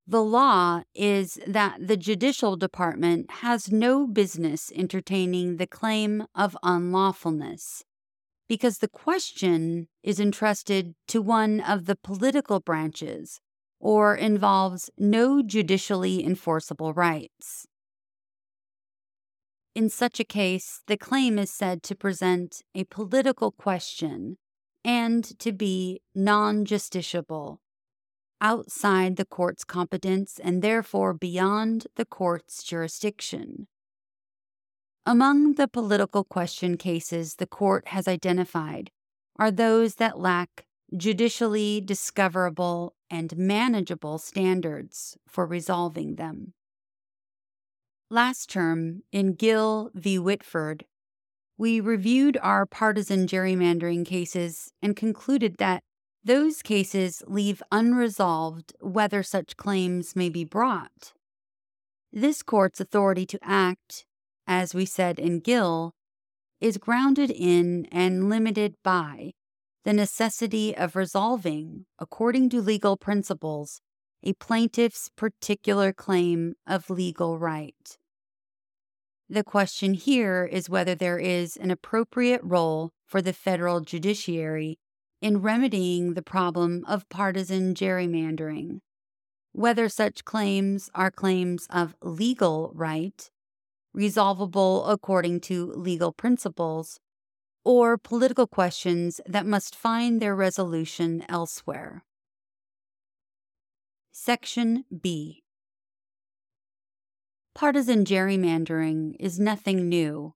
The 0.08 0.24
law 0.24 0.82
is 0.96 1.40
that 1.46 1.88
the 1.88 1.96
Judicial 1.96 2.58
Department 2.58 3.30
has 3.44 3.72
no 3.72 4.08
business 4.08 4.72
entertaining 4.76 5.58
the 5.58 5.68
claim 5.68 6.26
of 6.34 6.58
unlawfulness 6.64 7.84
because 8.50 8.80
the 8.80 8.90
question 8.90 9.90
is 10.02 10.20
entrusted 10.20 10.96
to 11.08 11.22
one 11.22 11.60
of 11.62 11.86
the 11.86 11.96
political 11.96 12.60
branches 12.60 13.40
or 13.84 14.16
involves 14.16 14.90
no 14.98 15.42
judicially 15.44 16.26
enforceable 16.26 16.94
rights. 16.94 17.68
In 19.76 19.90
such 19.90 20.22
a 20.22 20.24
case, 20.24 20.82
the 20.88 20.96
claim 20.96 21.38
is 21.38 21.52
said 21.52 21.84
to 21.84 21.96
present 21.96 22.62
a 22.74 22.86
political 22.86 23.52
question 23.52 24.38
and 24.86 25.38
to 25.38 25.52
be 25.52 26.02
non 26.16 26.64
justiciable, 26.64 27.58
outside 28.40 29.18
the 29.18 29.26
court's 29.26 29.66
competence 29.66 30.40
and 30.42 30.62
therefore 30.62 31.14
beyond 31.14 31.88
the 31.98 32.06
court's 32.06 32.64
jurisdiction. 32.64 33.68
Among 35.06 35.56
the 35.56 35.68
political 35.68 36.24
question 36.24 36.78
cases 36.78 37.36
the 37.36 37.48
court 37.48 37.90
has 37.90 38.08
identified 38.08 38.92
are 39.38 39.52
those 39.52 39.96
that 39.96 40.20
lack 40.20 40.66
judicially 40.96 41.82
discoverable 41.82 42.94
and 43.10 43.38
manageable 43.38 44.18
standards 44.18 45.18
for 45.28 45.46
resolving 45.46 46.16
them. 46.16 46.54
Last 48.10 48.50
term, 48.50 49.02
in 49.12 49.34
Gill 49.34 49.90
v. 49.94 50.20
Whitford, 50.20 50.86
we 51.58 51.80
reviewed 51.80 52.38
our 52.42 52.66
partisan 52.66 53.28
gerrymandering 53.28 54.06
cases 54.06 54.72
and 54.82 54.96
concluded 54.96 55.58
that 55.58 55.84
those 56.24 56.62
cases 56.62 57.24
leave 57.28 57.62
unresolved 57.72 58.74
whether 58.80 59.24
such 59.24 59.58
claims 59.58 60.16
may 60.16 60.30
be 60.30 60.44
brought. 60.44 61.14
This 62.12 62.44
court's 62.44 62.80
authority 62.80 63.26
to 63.26 63.40
act 63.42 64.06
as 64.48 64.74
we 64.74 64.86
said 64.86 65.20
in 65.20 65.40
Gill, 65.40 65.94
is 66.60 66.78
grounded 66.78 67.30
in 67.32 67.88
and 67.92 68.30
limited 68.30 68.76
by 68.84 69.32
the 69.84 69.94
necessity 69.94 70.76
of 70.76 70.96
resolving, 70.96 71.86
according 72.00 72.50
to 72.50 72.62
legal 72.62 72.98
principles, 72.98 73.82
a 74.24 74.34
plaintiff's 74.34 75.10
particular 75.16 75.92
claim 75.92 76.56
of 76.66 76.90
legal 76.90 77.38
right. 77.38 77.98
The 79.30 79.44
question 79.44 79.94
here 79.94 80.46
is 80.46 80.70
whether 80.70 80.96
there 80.96 81.20
is 81.20 81.58
an 81.58 81.72
appropriate 81.72 82.42
role 82.44 82.92
for 83.06 83.22
the 83.22 83.34
federal 83.34 83.82
judiciary 83.82 84.78
in 85.22 85.42
remedying 85.42 86.14
the 86.14 86.22
problem 86.22 86.84
of 86.88 87.10
partisan 87.10 87.74
gerrymandering, 87.74 88.80
whether 89.52 89.90
such 89.90 90.26
claims 90.26 90.90
are 90.94 91.12
claims 91.12 91.68
of 91.70 91.96
legal 92.02 92.72
right 92.74 93.30
resolvable 93.94 94.86
according 94.88 95.40
to 95.40 95.72
legal 95.74 96.12
principles, 96.12 97.00
or 97.64 97.98
political 97.98 98.48
questions 98.48 99.22
that 99.26 99.46
must 99.46 99.76
find 99.76 100.22
their 100.22 100.36
resolution 100.36 101.24
elsewhere. 101.30 102.04
Section 104.12 104.86
B 105.02 105.44
Partisan 107.56 108.06
gerrymandering 108.06 109.16
is 109.20 109.40
nothing 109.40 109.88
new, 109.88 110.34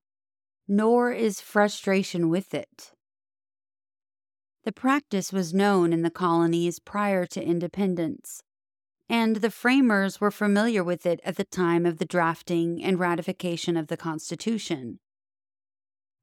nor 0.67 1.11
is 1.11 1.41
frustration 1.41 2.29
with 2.29 2.53
it. 2.53 2.91
The 4.63 4.71
practice 4.71 5.31
was 5.31 5.53
known 5.53 5.93
in 5.93 6.01
the 6.01 6.11
colonies 6.11 6.79
prior 6.79 7.25
to 7.27 7.43
independence 7.43 8.43
and 9.09 9.37
the 9.37 9.51
framers 9.51 10.19
were 10.19 10.31
familiar 10.31 10.83
with 10.83 11.05
it 11.05 11.19
at 11.23 11.37
the 11.37 11.43
time 11.45 11.85
of 11.85 11.97
the 11.97 12.05
drafting 12.05 12.83
and 12.83 12.99
ratification 12.99 13.77
of 13.77 13.87
the 13.87 13.97
Constitution. 13.97 14.99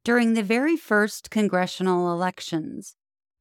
During 0.04 0.34
the 0.34 0.42
very 0.42 0.76
first 0.76 1.30
congressional 1.30 2.12
elections, 2.12 2.94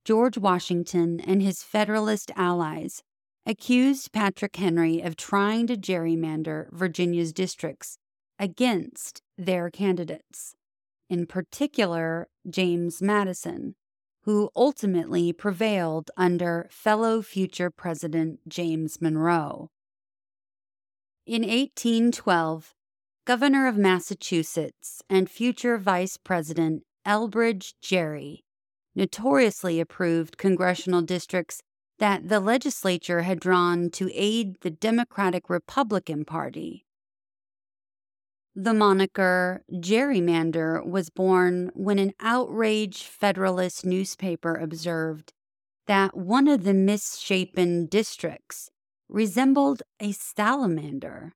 George 0.06 0.38
Washington 0.38 1.19
and 1.19 1.41
his 1.41 1.62
Federalist 1.62 2.32
allies 2.38 3.04
accused 3.45 4.13
Patrick 4.13 4.56
Henry 4.56 5.02
of 5.02 5.17
trying 5.17 5.67
to 5.67 5.76
gerrymander 5.76 6.71
Virginia's 6.71 7.34
districts 7.34 7.97
against 8.39 9.21
their 9.38 9.69
candidates, 9.69 10.56
in 11.10 11.26
particular 11.26 12.30
James 12.49 13.02
Madison, 13.02 13.76
who 14.21 14.49
ultimately 14.56 15.34
prevailed 15.34 16.12
under 16.15 16.69
fellow 16.71 17.21
future 17.21 17.69
President 17.69 18.39
James 18.47 19.02
Monroe. 19.02 19.69
In 21.26 21.41
1812, 21.41 22.73
Governor 23.25 23.67
of 23.67 23.77
Massachusetts 23.77 25.01
and 25.09 25.29
future 25.29 25.77
Vice 25.77 26.17
President 26.17 26.83
Elbridge 27.05 27.73
Gerry 27.81 28.43
notoriously 28.95 29.79
approved 29.79 30.38
congressional 30.38 31.01
districts 31.01 31.62
that 31.99 32.27
the 32.27 32.39
legislature 32.39 33.21
had 33.21 33.39
drawn 33.39 33.89
to 33.91 34.12
aid 34.13 34.55
the 34.62 34.69
Democratic 34.69 35.49
Republican 35.49 36.25
Party 36.25 36.86
the 38.55 38.73
moniker 38.73 39.63
gerrymander 39.71 40.86
was 40.86 41.09
born 41.09 41.71
when 41.73 41.97
an 41.97 42.13
outraged 42.19 43.03
Federalist 43.03 43.86
newspaper 43.86 44.55
observed 44.55 45.33
that 45.88 46.15
one 46.15 46.47
of 46.47 46.63
the 46.63 46.73
misshapen 46.73 47.88
districts 47.88 48.69
resembled 49.09 49.81
a 49.99 50.12
salamander. 50.12 51.33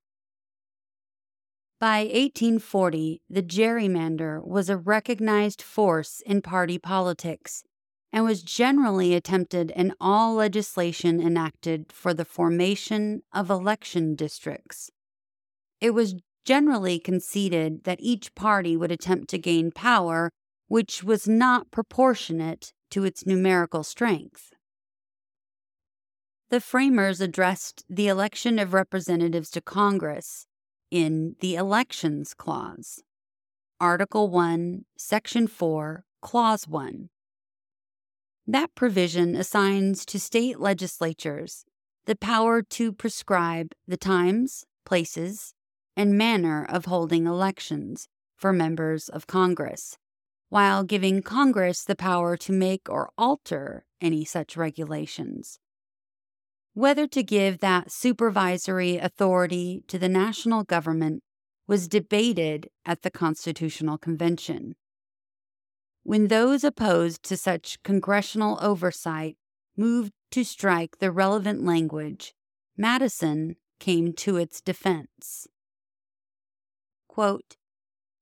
By 1.80 2.00
1840, 2.06 3.22
the 3.30 3.44
gerrymander 3.44 4.44
was 4.44 4.68
a 4.68 4.78
recognized 4.78 5.62
force 5.62 6.22
in 6.26 6.42
party 6.42 6.80
politics 6.80 7.64
and 8.12 8.26
was 8.26 8.42
generally 8.42 9.14
attempted 9.14 9.70
in 9.76 9.94
all 10.02 10.34
legislation 10.34 11.22
enacted 11.22 11.92
for 11.92 12.16
the 12.16 12.26
formation 12.26 13.22
of 13.32 13.52
election 13.52 14.16
districts. 14.16 14.90
It 15.80 15.92
was 15.92 16.16
generally 16.46 16.98
conceded 16.98 17.84
that 17.84 18.00
each 18.02 18.34
party 18.34 18.76
would 18.76 18.92
attempt 18.92 19.30
to 19.30 19.38
gain 19.38 19.70
power 19.70 20.32
which 20.68 21.04
was 21.04 21.28
not 21.28 21.70
proportionate 21.70 22.74
to 22.90 23.04
its 23.04 23.28
numerical 23.28 23.84
strength. 23.84 24.52
The 26.50 26.60
framers 26.60 27.22
addressed 27.22 27.86
the 27.88 28.08
election 28.08 28.58
of 28.58 28.74
representatives 28.74 29.52
to 29.52 29.62
Congress 29.62 30.47
in 30.92 31.36
the 31.40 31.56
Elections 31.56 32.34
Clause, 32.34 33.04
Article 33.80 34.30
1, 34.30 34.86
Section 34.98 35.48
4, 35.48 36.04
Clause 36.22 36.68
1. 36.68 37.10
That 38.46 38.74
provision 38.76 39.36
assigns 39.36 40.06
to 40.06 40.20
state 40.20 40.60
legislatures 40.60 41.66
the 42.06 42.16
power 42.16 42.62
to 42.62 42.94
prescribe 42.94 43.74
the 43.86 43.98
times, 43.98 44.64
places, 44.86 45.54
and 45.98 46.18
manner 46.18 46.66
of 46.70 46.86
holding 46.86 47.28
elections 47.28 48.08
for 48.38 48.54
members 48.54 49.10
of 49.10 49.28
Congress, 49.28 49.98
while 50.48 50.86
giving 50.86 51.22
Congress 51.22 51.84
the 51.84 51.98
power 51.98 52.38
to 52.38 52.54
make 52.54 52.88
or 52.90 53.10
alter 53.18 53.84
any 54.00 54.24
such 54.24 54.56
regulations. 54.56 55.60
Whether 56.78 57.08
to 57.08 57.24
give 57.24 57.58
that 57.58 57.92
supervisory 57.92 58.98
authority 58.98 59.84
to 59.88 59.98
the 59.98 60.08
national 60.08 60.64
government 60.64 61.24
was 61.66 61.88
debated 61.88 62.70
at 62.86 63.02
the 63.02 63.10
Constitutional 63.10 63.98
Convention. 63.98 64.76
When 66.04 66.28
those 66.28 66.64
opposed 66.64 67.24
to 67.24 67.36
such 67.36 67.82
congressional 67.82 68.60
oversight 68.62 69.38
moved 69.76 70.12
to 70.30 70.44
strike 70.44 71.00
the 71.00 71.12
relevant 71.12 71.66
language, 71.66 72.36
Madison 72.78 73.56
came 73.80 74.14
to 74.14 74.38
its 74.38 74.62
defense. 74.62 75.48
Quote, 77.08 77.58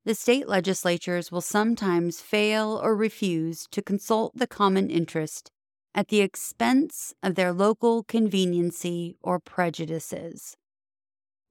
the 0.05 0.15
state 0.15 0.47
legislatures 0.47 1.29
will 1.29 1.41
sometimes 1.41 2.21
fail 2.21 2.79
or 2.81 2.95
refuse 2.95 3.67
to 3.71 3.81
consult 3.81 4.37
the 4.37 4.47
common 4.47 4.89
interest 4.89 5.51
at 5.95 6.09
the 6.09 6.19
expense 6.19 7.13
of 7.23 7.35
their 7.35 7.53
local 7.53 8.03
conveniency 8.03 9.15
or 9.23 9.39
prejudices. 9.39 10.57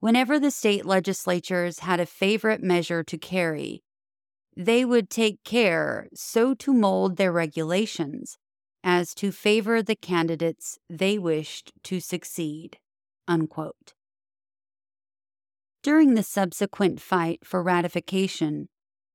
Whenever 0.00 0.38
the 0.38 0.50
state 0.50 0.84
legislatures 0.84 1.78
had 1.78 1.98
a 1.98 2.04
favorite 2.04 2.62
measure 2.62 3.02
to 3.02 3.16
carry, 3.16 3.82
they 4.54 4.84
would 4.84 5.08
take 5.08 5.42
care 5.44 6.08
so 6.14 6.52
to 6.54 6.74
mold 6.74 7.16
their 7.16 7.32
regulations 7.32 8.36
as 8.84 9.14
to 9.14 9.32
favor 9.32 9.82
the 9.82 9.96
candidates 9.96 10.78
they 10.90 11.18
wished 11.18 11.72
to 11.82 11.98
succeed. 11.98 12.76
Unquote. 13.26 13.94
During 15.82 16.14
the 16.14 16.22
subsequent 16.22 17.00
fight 17.00 17.40
for 17.44 17.62
ratification, 17.62 18.68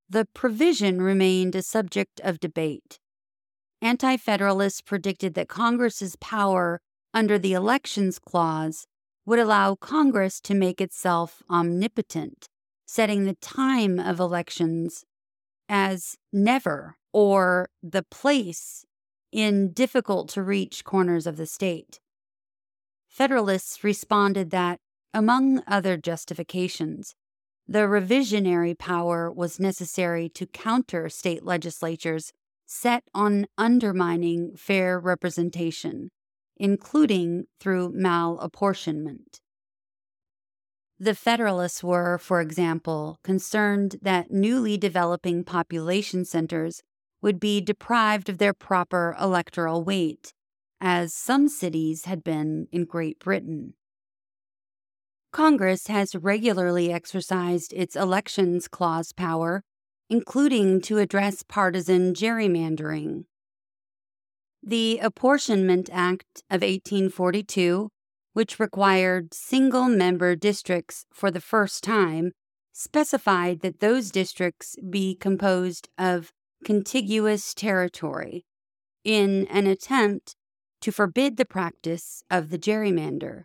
the 0.10 0.26
provision 0.34 1.04
remained 1.04 1.54
a 1.54 1.62
subject 1.62 2.20
of 2.22 2.40
debate. 2.40 3.00
Anti 3.82 4.18
Federalists 4.18 4.82
predicted 4.82 5.34
that 5.36 5.48
Congress's 5.48 6.16
power 6.18 6.82
under 7.14 7.40
the 7.40 7.54
Elections 7.54 8.20
Clause 8.20 8.86
would 9.26 9.40
allow 9.40 9.76
Congress 9.76 10.42
to 10.42 10.54
make 10.54 10.82
itself 10.82 11.42
omnipotent, 11.50 12.48
setting 12.86 13.26
the 13.26 13.36
time 13.36 14.00
of 14.00 14.20
elections 14.20 15.06
as 15.70 16.18
never 16.34 16.98
or 17.14 17.70
the 17.82 18.04
place 18.04 18.86
in 19.32 19.72
difficult 19.72 20.30
to 20.30 20.42
reach 20.42 20.84
corners 20.84 21.28
of 21.28 21.38
the 21.38 21.46
state. 21.46 22.00
Federalists 23.08 23.84
responded 23.84 24.50
that, 24.52 24.80
among 25.14 25.62
other 25.68 25.98
justifications, 25.98 27.16
the 27.68 27.80
revisionary 27.80 28.78
power 28.78 29.32
was 29.32 29.60
necessary 29.60 30.28
to 30.30 30.48
counter 30.48 31.08
state 31.10 31.46
legislatures 31.46 32.34
set 32.72 33.04
on 33.16 33.48
undermining 33.58 34.56
fair 34.56 35.00
representation, 35.00 36.12
including 36.56 37.46
through 37.60 37.92
malapportionment. 37.92 39.40
The 41.00 41.16
Federalists 41.16 41.84
were, 41.84 42.20
for 42.20 42.42
example, 42.42 43.18
concerned 43.24 43.96
that 44.04 44.30
newly 44.30 44.78
developing 44.78 45.44
population 45.44 46.26
centers 46.26 46.84
would 47.24 47.40
be 47.40 47.60
deprived 47.60 48.30
of 48.30 48.38
their 48.38 48.54
proper 48.54 49.16
electoral 49.20 49.84
weight, 49.84 50.34
as 50.80 51.12
some 51.12 51.48
cities 51.50 52.06
had 52.06 52.24
been 52.24 52.68
in 52.72 52.86
Great 52.86 53.18
Britain. 53.18 53.74
Congress 55.32 55.88
has 55.88 56.16
regularly 56.16 56.94
exercised 56.94 57.74
its 57.74 57.96
Elections 57.96 58.68
Clause 58.68 59.12
power, 59.12 59.64
including 60.10 60.82
to 60.82 60.98
address 60.98 61.44
partisan 61.44 62.14
gerrymandering. 62.14 63.26
The 64.64 65.00
Apportionment 65.00 65.90
Act 65.92 66.44
of 66.50 66.62
1842 66.62 67.90
which 68.34 68.60
required 68.60 69.34
single 69.34 69.90
member 69.90 70.36
districts 70.36 71.06
for 71.12 71.32
the 71.32 71.42
first 71.42 71.84
time, 71.84 72.32
specified 72.72 73.62
that 73.62 73.80
those 73.80 74.12
districts 74.12 74.76
be 74.90 75.16
composed 75.16 75.90
of 75.98 76.32
contiguous 76.64 77.54
territory 77.54 78.46
in 79.04 79.48
an 79.48 79.68
attempt 79.68 80.36
to 80.82 80.92
forbid 80.92 81.36
the 81.36 81.46
practice 81.46 82.24
of 82.30 82.50
the 82.50 82.58
gerrymander. 82.58 83.44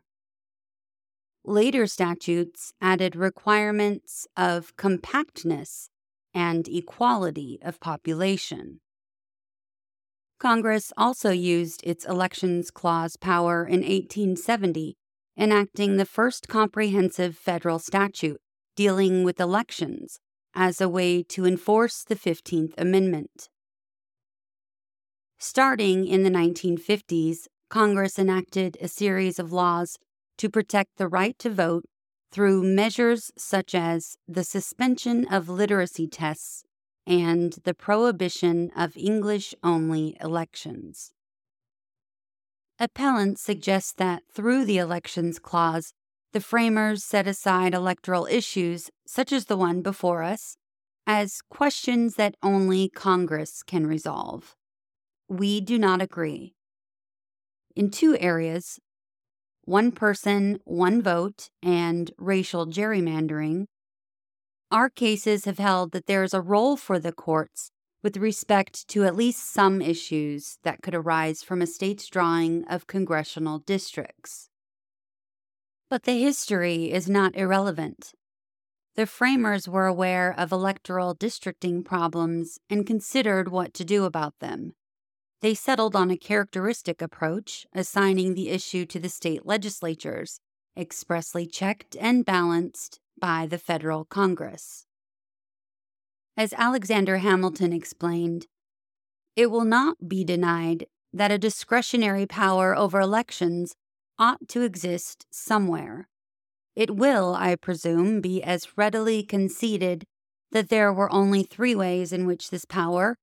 Later 1.44 1.87
statutes 1.87 2.72
added 2.81 3.16
requirements 3.16 4.27
of 4.37 4.77
compactness 4.77 5.88
and 6.35 6.68
equality 6.68 7.59
of 7.62 7.81
population. 7.81 8.81
Congress 10.38 10.92
also 10.97 11.31
used 11.31 11.81
its 11.85 12.05
Elections 12.05 12.70
Clause 12.70 13.16
power 13.16 13.64
in 13.64 13.81
1870, 13.81 14.97
enacting 15.38 15.97
the 15.97 16.05
first 16.05 16.49
comprehensive 16.49 17.37
federal 17.37 17.79
statute 17.79 18.40
dealing 18.77 19.25
with 19.25 19.40
elections 19.40 20.18
as 20.55 20.81
a 20.81 20.88
way 20.88 21.23
to 21.23 21.47
enforce 21.47 22.05
the 22.05 22.16
15th 22.16 22.75
Amendment. 22.77 23.49
Starting 25.38 26.07
in 26.07 26.23
the 26.23 26.31
1950s, 26.31 27.47
Congress 27.68 28.18
enacted 28.18 28.77
a 28.81 28.88
series 28.88 29.38
of 29.38 29.53
laws 29.53 29.99
to 30.38 30.49
protect 30.49 30.97
the 30.97 31.09
right 31.09 31.38
to 31.38 31.51
vote 31.51 31.85
through 32.35 32.64
measures 32.64 33.31
such 33.38 33.77
as 33.77 34.16
the 34.27 34.42
suspension 34.42 35.25
of 35.31 35.49
literacy 35.49 36.09
tests 36.09 36.64
and 37.07 37.59
the 37.62 37.73
prohibition 37.73 38.73
of 38.77 38.97
English 38.97 39.55
only 39.62 40.16
elections. 40.20 41.12
Appellants 42.81 43.40
suggest 43.40 43.99
that 43.99 44.25
through 44.35 44.64
the 44.64 44.79
Elections 44.79 45.38
Clause, 45.38 45.92
the 46.33 46.40
framers 46.40 47.05
set 47.05 47.29
aside 47.29 47.73
electoral 47.73 48.27
issues, 48.27 48.90
such 49.07 49.31
as 49.31 49.44
the 49.44 49.57
one 49.57 49.81
before 49.81 50.25
us, 50.25 50.57
as 51.07 51.40
questions 51.49 52.16
that 52.16 52.35
only 52.42 52.88
Congress 52.88 53.62
can 53.62 53.87
resolve. 53.87 54.57
We 55.29 55.61
do 55.61 55.79
not 55.79 56.03
agree. 56.03 56.57
In 57.77 57.92
two 57.92 58.16
areas, 58.18 58.81
one 59.66 59.92
person, 59.92 60.59
one 60.64 61.03
vote, 61.03 61.50
and 61.62 62.11
racial 62.18 62.66
gerrymandering, 62.66 63.66
our 64.70 64.88
cases 64.88 65.44
have 65.44 65.59
held 65.59 65.92
that 65.92 66.07
there 66.07 66.24
is 66.24 66.35
a 66.35 66.40
role 66.40 66.77
for 66.77 66.98
the 66.98 67.12
courts 67.12 67.70
with 68.03 68.16
respect 68.16 68.87
to 68.88 69.05
at 69.05 69.16
least 69.16 69.50
some 69.53 69.81
issues 69.81 70.59
that 70.62 70.83
could 70.83 70.94
arise 70.94 71.42
from 71.42 71.62
a 71.62 71.66
state's 71.66 72.07
drawing 72.09 72.64
of 72.64 72.87
congressional 72.87 73.61
districts. 73.61 74.50
But 75.88 76.03
the 76.03 76.20
history 76.20 76.90
is 76.90 77.09
not 77.09 77.37
irrelevant. 77.37 78.12
The 78.96 79.07
framers 79.07 79.68
were 79.68 79.87
aware 79.87 80.35
of 80.38 80.53
electoral 80.53 81.14
districting 81.14 81.83
problems 81.83 82.59
and 82.68 82.87
considered 82.87 83.48
what 83.48 83.74
to 83.74 83.85
do 83.85 84.05
about 84.05 84.35
them. 84.40 84.74
They 85.44 85.52
settled 85.54 85.94
on 85.94 86.11
a 86.11 86.16
characteristic 86.16 87.02
approach, 87.02 87.66
assigning 87.74 88.33
the 88.33 88.48
issue 88.48 88.87
to 88.87 88.98
the 88.98 89.11
state 89.11 89.44
legislatures, 89.44 90.40
expressly 90.74 91.44
checked 91.44 91.98
and 92.00 92.24
balanced 92.24 92.98
by 93.20 93.44
the 93.44 93.59
federal 93.59 94.07
Congress. 94.07 94.87
As 96.35 96.54
Alexander 96.54 97.18
Hamilton 97.18 97.74
explained, 97.74 98.46
it 99.37 99.50
will 99.50 99.66
not 99.66 100.09
be 100.09 100.24
denied 100.24 100.87
that 101.12 101.30
a 101.30 101.37
discretionary 101.37 102.24
power 102.24 102.74
over 102.74 102.98
elections 102.98 103.74
ought 104.18 104.48
to 104.48 104.62
exist 104.62 105.26
somewhere. 105.30 106.09
It 106.74 106.96
will, 106.96 107.35
I 107.35 107.57
presume, 107.57 108.22
be 108.22 108.42
as 108.42 108.78
readily 108.78 109.22
conceded 109.22 110.07
that 110.52 110.70
there 110.70 110.90
were 110.90 111.12
only 111.12 111.42
three 111.42 111.74
ways 111.74 112.14
in 112.14 112.24
which 112.24 112.48
this 112.48 112.64
power 112.64 113.18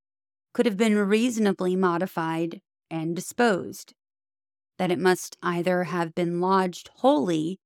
could 0.54 0.66
have 0.66 0.78
been 0.78 0.98
reasonably 0.98 1.76
modified 1.76 2.62
and 2.90 3.16
disposed 3.16 3.94
that 4.78 4.92
it 4.92 5.00
must 5.00 5.38
either 5.42 5.86
have 5.86 6.16
been 6.16 6.42
lodged 6.42 6.90
wholly 6.98 7.60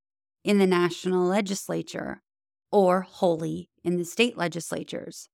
in 0.44 0.60
the 0.60 0.68
national 0.68 1.26
legislature 1.26 2.22
or 2.72 3.02
wholly 3.02 3.70
in 3.84 3.98
the 3.98 4.06
state 4.06 4.38
legislatures, 4.38 5.30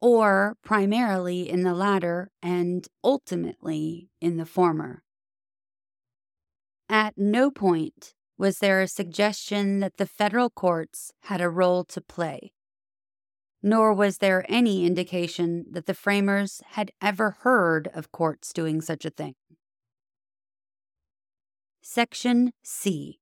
or 0.00 0.56
primarily 0.62 1.48
in 1.48 1.62
the 1.62 1.74
latter 1.74 2.30
and 2.42 2.88
ultimately 3.02 4.08
in 4.20 4.36
the 4.36 4.46
former. 4.46 5.02
At 6.88 7.14
no 7.16 7.50
point 7.50 8.14
was 8.38 8.58
there 8.58 8.80
a 8.80 8.88
suggestion 8.88 9.80
that 9.80 9.96
the 9.96 10.06
federal 10.06 10.50
courts 10.50 11.12
had 11.22 11.40
a 11.40 11.50
role 11.50 11.84
to 11.84 12.00
play, 12.00 12.52
nor 13.62 13.94
was 13.94 14.18
there 14.18 14.44
any 14.48 14.84
indication 14.84 15.66
that 15.70 15.86
the 15.86 15.94
framers 15.94 16.62
had 16.70 16.90
ever 17.00 17.36
heard 17.40 17.88
of 17.94 18.12
courts 18.12 18.52
doing 18.52 18.80
such 18.80 19.04
a 19.04 19.10
thing. 19.10 19.34
Section 21.80 22.52
C 22.62 23.18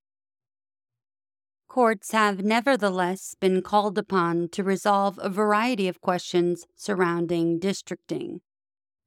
courts 1.71 2.11
have 2.11 2.43
nevertheless 2.43 3.37
been 3.39 3.63
called 3.63 3.97
upon 3.97 4.49
to 4.49 4.65
resolve 4.65 5.21
a 5.23 5.29
variety 5.29 5.87
of 5.87 6.01
questions 6.01 6.67
surrounding 6.75 7.61
districting. 7.61 8.41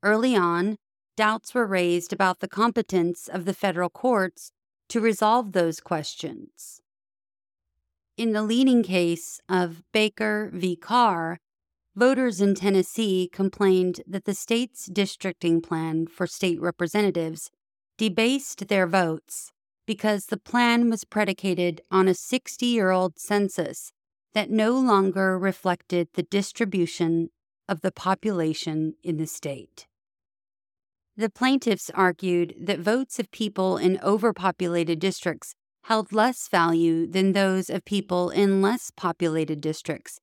Early 0.02 0.34
on, 0.34 0.78
doubts 1.17 1.54
were 1.54 1.67
raised 1.67 2.13
about 2.13 2.39
the 2.39 2.48
competence 2.48 3.28
of 3.28 3.43
the 3.43 3.54
federal 3.54 3.89
courts 3.89 4.54
to 4.88 5.02
resolve 5.02 5.52
those 5.52 5.82
questions. 5.82 6.83
In 8.15 8.34
the 8.34 8.43
leading 8.43 8.84
case 8.84 9.41
of 9.49 9.82
Baker 9.91 10.52
v. 10.54 10.76
Carr, 10.76 11.39
voters 11.95 12.39
in 12.39 12.54
Tennessee 12.54 13.28
complained 13.34 14.02
that 14.06 14.26
the 14.26 14.36
state's 14.36 14.86
districting 14.86 15.62
plan 15.62 16.06
for 16.06 16.28
state 16.28 16.62
representatives 16.62 17.49
debased 17.97 18.67
their 18.67 18.86
votes 18.86 19.52
because 19.88 20.28
the 20.28 20.38
plan 20.38 20.91
was 20.91 21.06
predicated 21.06 21.82
on 21.89 22.08
a 22.08 22.13
60 22.13 22.63
year 22.67 22.91
old 22.91 23.17
census 23.17 23.91
that 24.36 24.52
no 24.52 24.73
longer 24.73 25.39
reflected 25.39 26.08
the 26.13 26.23
distribution 26.23 27.30
of 27.67 27.82
the 27.82 27.91
population 27.91 28.93
in 29.02 29.17
the 29.17 29.28
state. 29.28 29.88
The 31.17 31.32
plaintiffs 31.32 31.89
argued 31.95 32.54
that 32.60 32.80
votes 32.80 33.17
of 33.17 33.32
people 33.32 33.78
in 33.78 33.99
overpopulated 34.04 34.99
districts 34.99 35.56
held 35.84 36.12
less 36.12 36.48
value 36.48 37.08
than 37.08 37.32
those 37.32 37.69
of 37.69 37.86
people 37.86 38.30
in 38.30 38.62
less 38.62 38.91
populated 38.96 39.62
districts, 39.62 40.19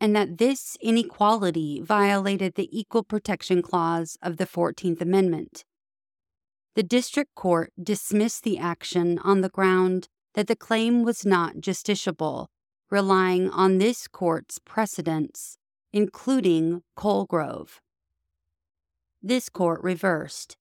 and 0.00 0.14
that 0.14 0.38
this 0.38 0.76
inequality 0.80 1.80
violated 1.80 2.54
the 2.54 2.68
Equal 2.70 3.02
Protection 3.02 3.62
Clause 3.62 4.16
of 4.22 4.36
the 4.36 4.46
14th 4.46 5.00
Amendment 5.00 5.64
the 6.74 6.82
district 6.82 7.34
court 7.36 7.72
dismissed 7.80 8.42
the 8.42 8.58
action 8.58 9.20
on 9.20 9.40
the 9.40 9.48
ground 9.48 10.08
that 10.34 10.48
the 10.48 10.56
claim 10.56 11.04
was 11.04 11.24
not 11.24 11.56
justiciable, 11.56 12.46
relying 12.90 13.48
on 13.50 13.78
this 13.78 14.08
court's 14.08 14.58
precedents, 14.58 15.56
including 15.92 16.82
Colegrove. 16.98 17.78
This 19.22 19.48
court 19.48 19.80
reversed. 19.84 20.56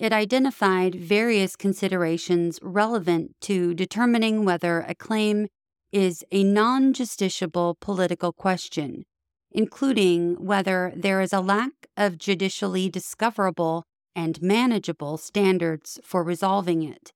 It 0.00 0.14
identified 0.14 0.94
various 0.94 1.54
considerations 1.56 2.58
relevant 2.62 3.36
to 3.42 3.74
determining 3.74 4.46
whether 4.46 4.80
a 4.80 4.94
claim 4.94 5.46
is 5.92 6.24
a 6.32 6.42
non 6.42 6.94
justiciable 6.94 7.78
political 7.80 8.32
question, 8.32 9.04
including 9.52 10.42
whether 10.42 10.90
there 10.96 11.20
is 11.20 11.34
a 11.34 11.40
lack 11.40 11.72
of 11.98 12.16
judicially 12.16 12.88
discoverable 12.88 13.84
and 14.16 14.40
manageable 14.40 15.18
standards 15.18 16.00
for 16.02 16.24
resolving 16.24 16.82
it. 16.82 17.12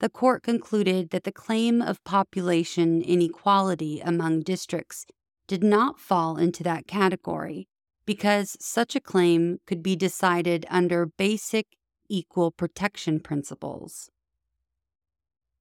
The 0.00 0.08
court 0.08 0.42
concluded 0.42 1.10
that 1.10 1.22
the 1.22 1.32
claim 1.32 1.80
of 1.80 2.02
population 2.02 3.02
inequality 3.02 4.00
among 4.00 4.40
districts 4.40 5.06
did 5.46 5.62
not 5.62 6.00
fall 6.00 6.38
into 6.38 6.64
that 6.64 6.88
category 6.88 7.68
because 8.04 8.56
such 8.58 8.96
a 8.96 9.00
claim 9.00 9.58
could 9.64 9.80
be 9.80 9.94
decided 9.94 10.66
under 10.68 11.06
basic 11.06 11.66
equal 12.10 12.50
protection 12.50 13.20
principles. 13.20 14.10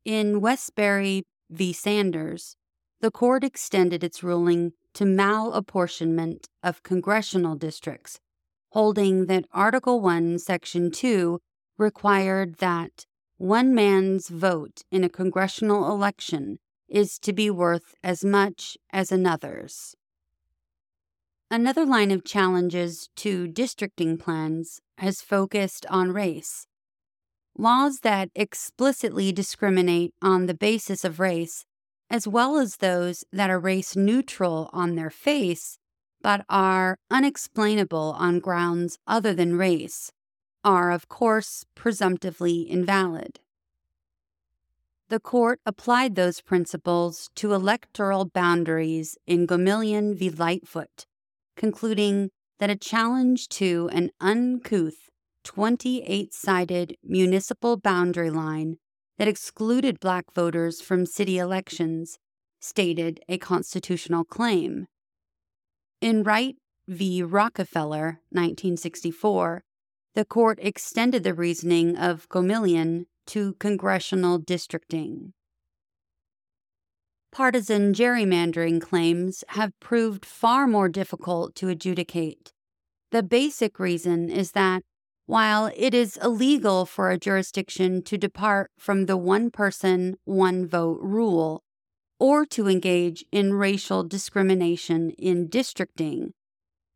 In 0.04 0.42
Wesberry 0.42 1.24
v. 1.50 1.72
Sanders, 1.72 2.58
the 3.00 3.12
court 3.12 3.44
extended 3.44 4.04
its 4.04 4.24
ruling 4.24 4.74
to 4.94 5.06
malapportionment 5.06 6.46
of 6.62 6.84
congressional 6.84 7.56
districts, 7.56 8.20
holding 8.72 9.28
that 9.28 9.46
Article 9.54 10.02
1, 10.02 10.40
Section 10.40 10.92
2 10.92 11.40
required 11.78 12.56
that 12.56 13.06
one 13.38 13.74
man's 13.74 14.28
vote 14.28 14.84
in 14.92 15.04
a 15.04 15.10
congressional 15.10 15.90
election 15.92 16.60
is 16.90 17.18
to 17.20 17.32
be 17.32 17.50
worth 17.50 17.96
as 18.04 18.26
much 18.26 18.78
as 18.92 19.12
another's. 19.12 19.96
Another 21.52 21.86
line 21.86 22.12
of 22.12 22.26
challenges 22.26 23.10
to 23.16 23.48
districting 23.48 24.18
plans 24.18 24.82
has 25.00 25.22
focused 25.22 25.86
on 25.90 26.12
race. 26.12 26.68
Laws 27.58 28.00
that 28.04 28.30
explicitly 28.36 29.32
discriminate 29.32 30.14
on 30.22 30.46
the 30.46 30.54
basis 30.54 31.04
of 31.04 31.20
race, 31.20 31.66
as 32.10 32.28
well 32.28 32.58
as 32.58 32.78
those 32.78 33.24
that 33.32 33.50
are 33.50 33.60
race 33.60 33.96
neutral 33.96 34.70
on 34.72 34.96
their 34.96 35.10
face, 35.10 35.78
but 36.22 36.46
are 36.50 36.98
unexplainable 37.10 38.16
on 38.18 38.40
grounds 38.40 38.98
other 39.08 39.34
than 39.34 39.58
race, 39.58 40.12
are, 40.64 40.92
of 40.92 41.08
course, 41.08 41.66
presumptively 41.76 42.62
invalid. 42.70 43.40
The 45.10 45.20
court 45.20 45.60
applied 45.66 46.16
those 46.16 46.40
principles 46.40 47.30
to 47.36 47.54
electoral 47.54 48.26
boundaries 48.26 49.18
in 49.26 49.48
Gomillion 49.48 50.16
v. 50.16 50.30
Lightfoot, 50.30 51.06
concluding 51.56 52.30
that 52.60 52.70
a 52.70 52.76
challenge 52.76 53.48
to 53.50 53.90
an 53.92 54.12
uncouth 54.20 55.10
28 55.44 56.34
sided 56.34 56.98
municipal 57.04 57.78
boundary 57.78 58.30
line 58.30 58.78
that 59.18 59.28
excluded 59.28 60.00
black 60.00 60.26
voters 60.34 60.82
from 60.82 61.06
city 61.06 61.38
elections 61.38 62.20
stated 62.60 63.20
a 63.30 63.38
constitutional 63.38 64.24
claim. 64.24 64.88
In 66.02 66.24
Wright 66.24 66.56
v. 66.88 67.24
Rockefeller, 67.24 68.22
1964, 68.32 69.64
the 70.16 70.26
court 70.26 70.60
extended 70.62 71.24
the 71.24 71.34
reasoning 71.34 71.98
of 71.98 72.28
Gomillion 72.30 73.06
to 73.28 73.54
congressional 73.56 74.40
districting. 74.40 75.34
Partisan 77.32 77.94
gerrymandering 77.94 78.82
claims 78.82 79.44
have 79.50 79.80
proved 79.80 80.26
far 80.26 80.68
more 80.68 80.90
difficult 80.90 81.56
to 81.56 81.70
adjudicate. 81.70 82.52
The 83.12 83.24
basic 83.24 83.80
reason 83.80 84.30
is 84.30 84.52
that 84.52 84.84
while 85.26 85.72
it 85.76 85.94
is 85.94 86.18
illegal 86.18 86.86
for 86.86 87.12
a 87.12 87.18
jurisdiction 87.20 88.02
to 88.04 88.18
depart 88.18 88.72
from 88.80 89.06
the 89.06 89.16
one 89.16 89.52
person, 89.52 90.18
one 90.26 90.68
vote 90.68 91.00
rule, 91.02 91.64
or 92.20 92.46
to 92.48 92.68
engage 92.68 93.24
in 93.32 93.54
racial 93.54 94.04
discrimination 94.04 95.12
in 95.12 95.48
districting, 95.48 96.34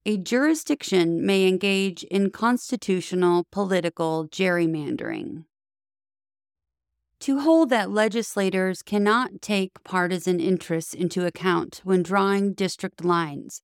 a 0.06 0.18
jurisdiction 0.18 1.26
may 1.26 1.48
engage 1.48 2.04
in 2.06 2.30
constitutional 2.30 3.46
political 3.52 4.28
gerrymandering. 4.28 5.46
To 7.24 7.40
hold 7.40 7.70
that 7.70 7.90
legislators 7.90 8.82
cannot 8.82 9.42
take 9.42 9.82
partisan 9.86 10.42
interests 10.42 10.94
into 10.94 11.26
account 11.26 11.80
when 11.86 12.04
drawing 12.04 12.52
district 12.52 13.06
lines 13.06 13.62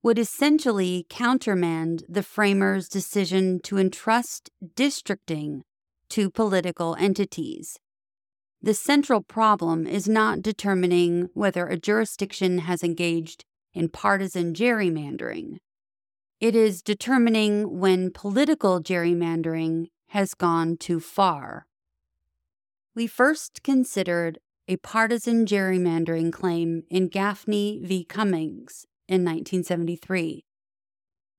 would 0.00 0.16
essentially 0.16 1.06
countermand 1.10 2.04
the 2.08 2.22
framers' 2.22 2.88
decision 2.88 3.58
to 3.64 3.78
entrust 3.78 4.48
districting 4.76 5.64
to 6.10 6.30
political 6.30 6.94
entities. 7.00 7.80
The 8.62 8.74
central 8.74 9.22
problem 9.22 9.88
is 9.88 10.08
not 10.08 10.40
determining 10.40 11.30
whether 11.34 11.66
a 11.66 11.76
jurisdiction 11.76 12.58
has 12.58 12.84
engaged 12.84 13.44
in 13.74 13.88
partisan 13.88 14.54
gerrymandering. 14.54 15.56
It 16.38 16.54
is 16.54 16.80
determining 16.80 17.80
when 17.80 18.12
political 18.12 18.80
gerrymandering 18.80 19.88
has 20.10 20.34
gone 20.34 20.76
too 20.76 21.00
far 21.00 21.66
we 22.94 23.06
first 23.06 23.62
considered 23.62 24.38
a 24.66 24.76
partisan 24.76 25.46
gerrymandering 25.46 26.32
claim 26.32 26.82
in 26.90 27.08
Gaffney 27.08 27.80
v. 27.82 28.04
Cummings 28.04 28.86
in 29.08 29.24
1973. 29.24 30.44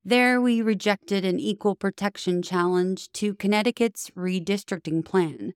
There, 0.03 0.41
we 0.41 0.61
rejected 0.61 1.25
an 1.25 1.39
equal 1.39 1.75
protection 1.75 2.41
challenge 2.41 3.11
to 3.13 3.35
Connecticut's 3.35 4.09
redistricting 4.11 5.05
plan, 5.05 5.53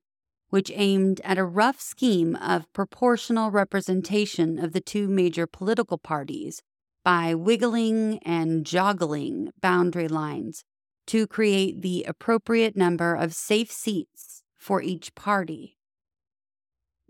which 0.50 0.70
aimed 0.74 1.20
at 1.24 1.38
a 1.38 1.44
rough 1.44 1.80
scheme 1.80 2.36
of 2.36 2.72
proportional 2.72 3.50
representation 3.50 4.58
of 4.58 4.72
the 4.72 4.80
two 4.80 5.08
major 5.08 5.46
political 5.46 5.98
parties 5.98 6.62
by 7.04 7.34
wiggling 7.34 8.18
and 8.18 8.64
joggling 8.64 9.48
boundary 9.60 10.08
lines 10.08 10.62
to 11.06 11.26
create 11.26 11.82
the 11.82 12.04
appropriate 12.04 12.76
number 12.76 13.14
of 13.14 13.34
safe 13.34 13.70
seats 13.70 14.42
for 14.56 14.80
each 14.82 15.14
party. 15.14 15.75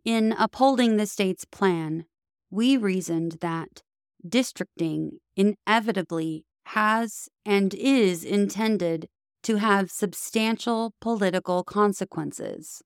In 0.06 0.36
upholding 0.38 0.98
the 0.98 1.06
state's 1.06 1.44
plan, 1.44 2.04
we 2.48 2.76
reasoned 2.76 3.38
that 3.40 3.82
districting 4.24 5.18
inevitably 5.34 6.44
has 6.66 7.28
and 7.44 7.74
is 7.74 8.22
intended 8.22 9.08
to 9.42 9.56
have 9.56 9.90
substantial 9.90 10.94
political 11.00 11.64
consequences. 11.64 12.84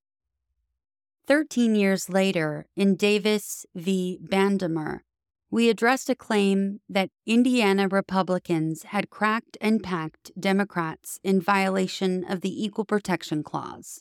Thirteen 1.27 1.75
years 1.75 2.09
later, 2.09 2.65
in 2.75 2.97
Davis 2.97 3.67
v. 3.75 4.19
Bandemer, 4.23 5.05
we 5.51 5.69
addressed 5.69 6.09
a 6.09 6.15
claim 6.15 6.81
that 6.89 7.11
Indiana 7.27 7.87
Republicans 7.87 8.85
had 8.85 9.11
cracked 9.11 9.59
and 9.61 9.83
packed 9.83 10.31
Democrats 10.41 11.21
in 11.23 11.39
violation 11.39 12.25
of 12.25 12.41
the 12.41 12.65
Equal 12.65 12.87
Protection 12.87 13.43
Clause. 13.43 14.01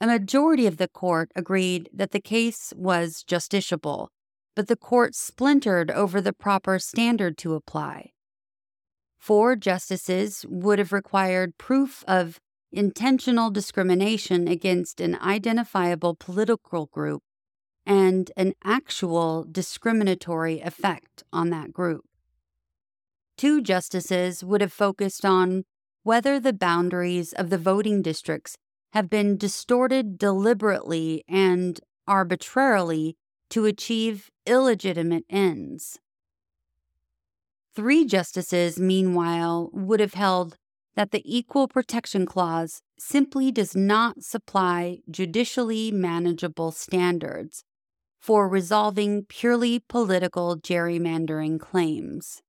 A 0.00 0.06
majority 0.06 0.66
of 0.66 0.78
the 0.78 0.88
court 0.88 1.30
agreed 1.36 1.90
that 1.92 2.12
the 2.12 2.22
case 2.22 2.72
was 2.74 3.22
justiciable, 3.22 4.08
but 4.56 4.66
the 4.66 4.76
court 4.76 5.14
splintered 5.14 5.90
over 5.90 6.22
the 6.22 6.32
proper 6.32 6.78
standard 6.78 7.36
to 7.38 7.54
apply. 7.54 8.12
Four 9.18 9.56
justices 9.56 10.46
would 10.48 10.78
have 10.78 10.92
required 10.92 11.58
proof 11.58 12.02
of 12.08 12.40
intentional 12.72 13.50
discrimination 13.50 14.48
against 14.48 15.02
an 15.02 15.16
identifiable 15.16 16.14
political 16.14 16.86
group 16.86 17.22
and 17.84 18.30
an 18.38 18.54
actual 18.64 19.44
discriminatory 19.50 20.60
effect 20.60 21.24
on 21.30 21.50
that 21.50 21.74
group. 21.74 22.04
Two 23.36 23.60
justices 23.60 24.42
would 24.42 24.62
have 24.62 24.72
focused 24.72 25.26
on 25.26 25.64
whether 26.04 26.40
the 26.40 26.54
boundaries 26.54 27.34
of 27.34 27.50
the 27.50 27.58
voting 27.58 28.00
districts 28.00 28.56
have 28.92 29.08
been 29.08 29.36
distorted 29.36 30.18
deliberately 30.18 31.24
and 31.28 31.80
arbitrarily 32.06 33.16
to 33.50 33.64
achieve 33.64 34.30
illegitimate 34.46 35.24
ends. 35.30 35.98
Three 37.74 38.04
justices, 38.04 38.78
meanwhile, 38.78 39.70
would 39.72 40.00
have 40.00 40.14
held 40.14 40.56
that 40.96 41.12
the 41.12 41.22
Equal 41.24 41.68
Protection 41.68 42.26
Clause 42.26 42.82
simply 42.98 43.52
does 43.52 43.76
not 43.76 44.22
supply 44.22 44.98
judicially 45.10 45.90
manageable 45.90 46.72
standards 46.72 47.64
for 48.18 48.48
resolving 48.48 49.24
purely 49.24 49.78
political 49.78 50.56
gerrymandering 50.58 51.58
claims. 51.58 52.42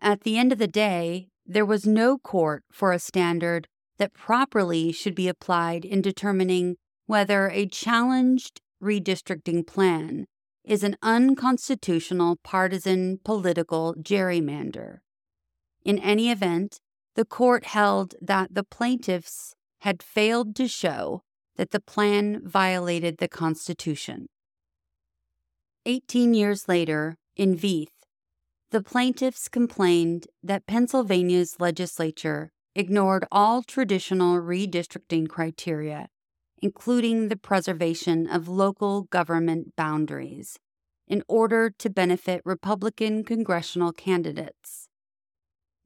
At 0.00 0.22
the 0.22 0.38
end 0.38 0.52
of 0.52 0.58
the 0.58 0.66
day, 0.66 1.28
there 1.46 1.66
was 1.66 1.86
no 1.86 2.18
court 2.18 2.64
for 2.72 2.92
a 2.92 2.98
standard 2.98 3.68
that 4.00 4.14
properly 4.14 4.90
should 4.92 5.14
be 5.14 5.28
applied 5.28 5.84
in 5.84 6.00
determining 6.00 6.76
whether 7.04 7.50
a 7.50 7.66
challenged 7.66 8.62
redistricting 8.82 9.66
plan 9.66 10.24
is 10.64 10.82
an 10.82 10.96
unconstitutional 11.02 12.38
partisan 12.42 13.20
political 13.22 13.94
gerrymander. 14.00 15.00
In 15.84 15.98
any 15.98 16.30
event, 16.30 16.80
the 17.14 17.26
court 17.26 17.66
held 17.66 18.14
that 18.22 18.54
the 18.54 18.64
plaintiffs 18.64 19.54
had 19.80 20.02
failed 20.02 20.56
to 20.56 20.66
show 20.66 21.20
that 21.56 21.70
the 21.70 21.80
plan 21.80 22.40
violated 22.42 23.18
the 23.18 23.28
Constitution. 23.28 24.28
Eighteen 25.84 26.32
years 26.32 26.68
later, 26.68 27.18
in 27.36 27.54
Vieth, 27.54 27.88
the 28.70 28.82
plaintiffs 28.82 29.46
complained 29.48 30.26
that 30.42 30.66
Pennsylvania's 30.66 31.56
legislature 31.58 32.50
ignored 32.80 33.26
all 33.30 33.62
traditional 33.62 34.40
redistricting 34.40 35.28
criteria, 35.28 36.08
including 36.62 37.28
the 37.28 37.36
preservation 37.36 38.26
of 38.26 38.48
local 38.48 39.02
government 39.02 39.76
boundaries, 39.76 40.58
in 41.06 41.22
order 41.28 41.68
to 41.68 41.90
benefit 41.90 42.40
Republican 42.44 43.22
congressional 43.22 43.92
candidates. 43.92 44.88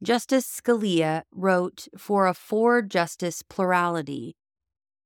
Justice 0.03 0.47
Scalia 0.47 1.23
wrote 1.33 1.89
for 1.99 2.29
a 2.29 2.35
four 2.35 2.81
justice 2.81 3.43
plurality. 3.43 4.37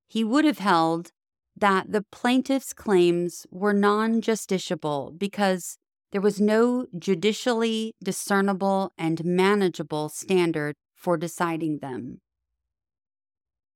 He 0.08 0.22
would 0.22 0.44
have 0.44 0.58
held 0.58 1.12
that 1.56 1.90
the 1.90 2.04
plaintiff's 2.12 2.74
claims 2.74 3.46
were 3.50 3.72
non 3.72 4.20
justiciable 4.20 5.18
because 5.18 5.78
there 6.12 6.20
was 6.20 6.38
no 6.38 6.86
judicially 6.98 7.94
discernible 8.04 8.92
and 8.98 9.24
manageable 9.24 10.10
standard 10.10 10.74
for 10.98 11.16
deciding 11.16 11.78
them. 11.78 12.20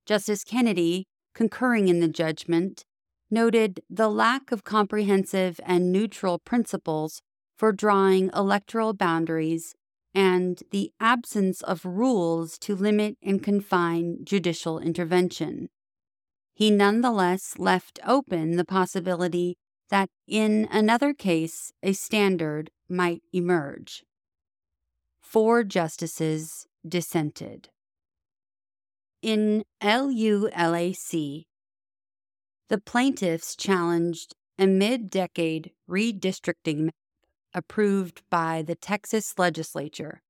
Justice 0.05 0.45
Kennedy, 0.45 1.07
concurring 1.35 1.89
in 1.89 2.01
the 2.01 2.09
judgment, 2.09 2.85
noted 3.31 3.81
the 3.89 4.11
lack 4.11 4.53
of 4.53 4.65
comprehensive 4.65 5.61
and 5.65 5.93
neutral 5.93 6.39
principles 6.39 7.23
for 7.57 7.73
drawing 7.73 8.29
electoral 8.35 8.93
boundaries 8.93 9.75
and 10.15 10.63
the 10.73 10.93
absence 11.01 11.63
of 11.63 11.87
rules 11.87 12.59
to 12.59 12.75
limit 12.75 13.17
and 13.23 13.43
confine 13.43 14.19
judicial 14.25 14.79
intervention. 14.79 15.69
He 16.53 16.71
nonetheless 16.71 17.55
left 17.59 17.99
open 18.07 18.57
the 18.57 18.65
possibility 18.65 19.57
that 19.89 20.11
in 20.27 20.69
another 20.71 21.15
case 21.15 21.73
a 21.83 21.93
standard 21.93 22.71
might 22.89 23.23
emerge. 23.33 24.05
Four 25.21 25.65
justices 25.65 26.67
dissented. 26.87 27.69
In 29.23 29.65
LULAC, 29.83 31.45
the 32.69 32.81
plaintiffs 32.85 33.55
challenged 33.55 34.35
a 34.59 34.67
mid 34.67 35.11
decade 35.11 35.73
redistricting 35.89 36.85
map 36.85 36.95
approved 37.55 38.23
by 38.31 38.63
the 38.63 38.75
Texas 38.75 39.35
legislature. 39.39 40.23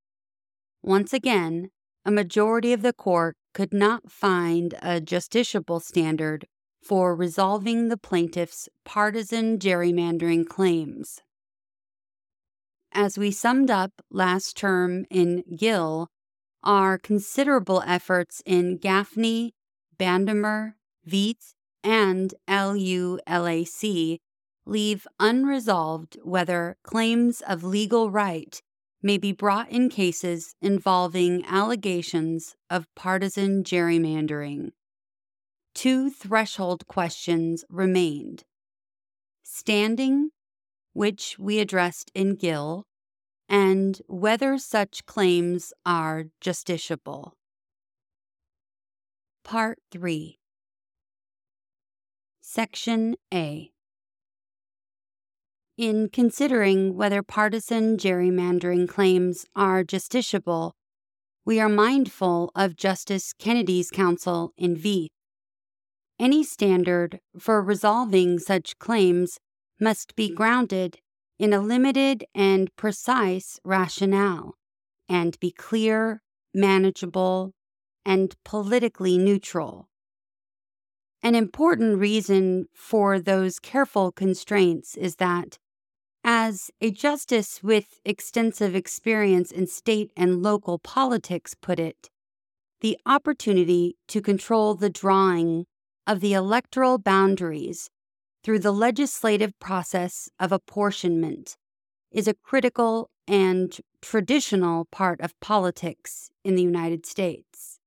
Once 0.83 1.13
again, 1.13 1.71
a 2.05 2.11
majority 2.11 2.73
of 2.73 2.83
the 2.83 2.93
court 2.93 3.37
could 3.55 3.73
not 3.73 4.11
find 4.11 4.75
a 4.83 5.01
justiciable 5.01 5.81
standard 5.81 6.47
for 6.83 7.15
resolving 7.15 7.89
the 7.89 7.97
plaintiff's 7.97 8.69
partisan 8.85 9.59
gerrymandering 9.59 10.47
claims. 10.47 11.21
As 12.93 13.17
we 13.17 13.31
summed 13.31 13.71
up 13.71 13.93
last 14.11 14.57
term 14.57 15.05
in 15.09 15.45
Gill, 15.57 16.09
our 16.65 16.99
considerable 16.99 17.83
efforts 17.87 18.43
in 18.47 18.77
Gaffney, 18.79 19.55
Bandemer, 19.99 20.77
Vieth, 21.09 21.55
and 21.85 22.35
LULAC 22.49 24.21
leave 24.65 25.07
unresolved 25.19 26.17
whether 26.23 26.77
claims 26.85 27.41
of 27.43 27.65
legal 27.65 28.11
right 28.11 28.63
may 29.03 29.19
be 29.19 29.33
brought 29.33 29.69
in 29.71 29.89
cases 29.89 30.55
involving 30.63 31.45
allegations 31.45 32.55
of 32.71 32.87
partisan 32.95 33.65
gerrymandering. 33.65 34.71
Two 35.75 36.11
threshold 36.11 36.87
questions 36.87 37.65
remained 37.69 38.45
standing, 39.43 40.31
which 40.93 41.37
we 41.39 41.59
addressed 41.59 42.11
in 42.15 42.37
Gill, 42.37 42.87
and 43.53 44.01
whether 44.09 44.57
such 44.57 45.05
claims 45.05 45.75
are 45.85 46.25
justiciable. 46.41 47.33
Part 49.45 49.79
3 49.91 50.39
Section 52.41 53.15
A 53.33 53.71
in 55.77 56.09
considering 56.11 56.97
whether 56.97 57.23
partisan 57.23 57.97
gerrymandering 57.97 58.89
claims 58.89 59.45
are 59.55 59.83
justiciable, 59.85 60.73
we 61.45 61.61
are 61.61 61.69
mindful 61.69 62.53
of 62.55 62.77
Justice 62.77 63.33
Kennedy's 63.33 63.91
counsel 63.91 64.53
in 64.57 64.77
V. 64.77 65.11
Any 66.19 66.45
standard 66.45 67.21
for 67.39 67.61
resolving 67.61 68.39
such 68.39 68.79
claims 68.79 69.39
must 69.81 70.15
be 70.15 70.33
grounded 70.33 70.99
in 71.43 71.53
a 71.53 71.59
limited 71.59 72.25
and 72.37 72.71
precise 72.77 73.59
rationale 73.65 74.55
and 75.09 75.37
be 75.41 75.51
clear, 75.51 76.23
manageable, 76.55 77.53
and 78.07 78.37
politically 78.45 79.19
neutral. 79.19 79.89
An 81.21 81.35
important 81.35 81.99
reason 81.99 82.67
for 82.73 83.19
those 83.19 83.59
careful 83.59 84.13
constraints 84.13 84.97
is 84.97 85.17
that 85.17 85.59
as 86.23 86.71
a 86.81 86.93
justice 86.93 87.61
with 87.61 87.99
extensive 88.05 88.77
experience 88.77 89.51
in 89.51 89.67
state 89.67 90.13
and 90.17 90.45
local 90.45 90.79
politics 90.79 91.57
put 91.61 91.81
it, 91.81 92.09
the 92.83 92.97
opportunity 93.05 93.97
to 94.07 94.21
control 94.21 94.77
the 94.77 94.91
drawing 94.91 95.67
of 96.07 96.21
the 96.21 96.35
electoral 96.35 96.99
boundaries 96.99 97.91
through 98.43 98.59
the 98.59 98.73
legislative 98.73 99.59
process 99.61 100.29
of 100.39 100.53
apportionment 100.53 101.57
is 102.11 102.29
a 102.29 102.35
critical 102.35 103.09
and 103.27 103.79
traditional 104.01 104.87
part 104.87 105.21
of 105.21 105.39
politics 105.41 106.31
in 106.45 106.57
the 106.57 106.63
United 106.63 107.07
States. 107.07 107.79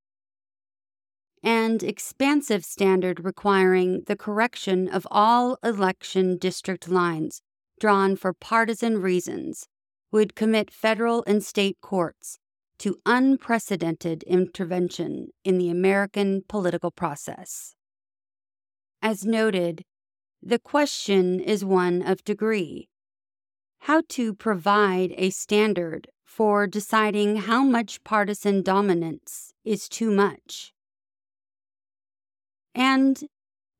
And 1.44 1.84
expansive 1.84 2.66
standard 2.66 3.24
requiring 3.24 4.04
the 4.08 4.16
correction 4.16 4.88
of 4.88 5.06
all 5.12 5.58
election 5.64 6.38
district 6.38 6.90
lines 6.90 7.42
drawn 7.80 8.16
for 8.16 8.34
partisan 8.34 9.02
reasons 9.02 9.68
would 10.12 10.36
commit 10.36 10.72
federal 10.72 11.24
and 11.28 11.44
state 11.44 11.78
courts 11.82 12.40
to 12.80 12.98
unprecedented 13.06 14.24
intervention 14.24 15.28
in 15.44 15.58
the 15.58 15.70
American 15.70 16.44
political 16.48 16.92
process. 16.92 17.76
As 19.02 19.26
noted, 19.26 19.84
the 20.48 20.60
question 20.60 21.40
is 21.40 21.66
one 21.66 22.04
of 22.04 22.24
degree. 22.24 22.88
How 23.80 24.04
to 24.10 24.36
provide 24.36 25.12
a 25.18 25.32
standard 25.32 26.08
for 26.24 26.68
deciding 26.68 27.38
how 27.38 27.64
much 27.64 28.04
partisan 28.04 28.62
dominance 28.62 29.54
is 29.64 29.90
too 29.90 30.12
much. 30.12 30.72
And 32.76 33.24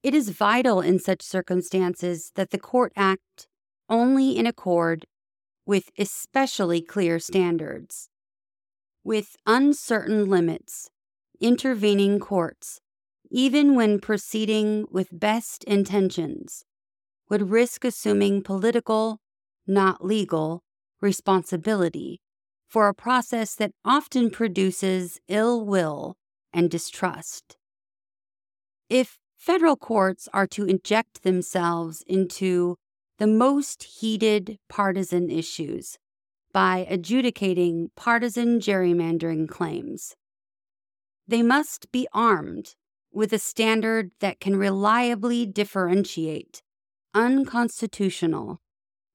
it 0.02 0.16
is 0.16 0.30
vital 0.30 0.82
in 0.82 0.98
such 0.98 1.22
circumstances 1.22 2.32
that 2.34 2.50
the 2.50 2.58
court 2.58 2.94
act 2.96 3.48
only 3.88 4.36
in 4.36 4.48
accord 4.48 5.06
with 5.68 5.92
especially 6.00 6.82
clear 6.82 7.20
standards. 7.20 8.10
With 9.04 9.36
uncertain 9.46 10.30
limits, 10.30 10.90
intervening 11.40 12.20
courts, 12.20 12.80
even 13.36 13.76
when 13.76 14.00
proceeding 14.00 14.86
with 14.90 15.10
best 15.12 15.66
intentions, 15.66 16.64
would 17.30 17.50
risk 17.50 17.84
assuming 17.84 18.42
political, 18.42 19.20
not 19.68 20.06
legal, 20.06 20.64
responsibility 21.02 22.22
for 22.70 22.88
a 22.88 22.94
process 22.94 23.54
that 23.54 23.74
often 23.84 24.30
produces 24.30 25.20
ill 25.28 25.66
will 25.66 26.16
and 26.54 26.72
distrust. 26.72 27.58
If 28.90 29.20
federal 29.36 29.76
courts 29.76 30.30
are 30.34 30.48
to 30.48 30.64
inject 30.64 31.24
themselves 31.24 32.06
into 32.08 32.78
the 33.18 33.28
most 33.28 33.84
heated 33.84 34.60
partisan 34.70 35.30
issues 35.30 35.98
by 36.54 36.88
adjudicating 36.90 37.90
partisan 37.98 38.62
gerrymandering 38.62 39.50
claims. 39.50 40.16
They 41.28 41.42
must 41.42 41.92
be 41.92 42.08
armed 42.14 42.76
with 43.16 43.32
a 43.32 43.40
standard 43.40 44.12
that 44.20 44.42
can 44.42 44.58
reliably 44.58 45.46
differentiate 45.46 46.62
unconstitutional 47.14 48.60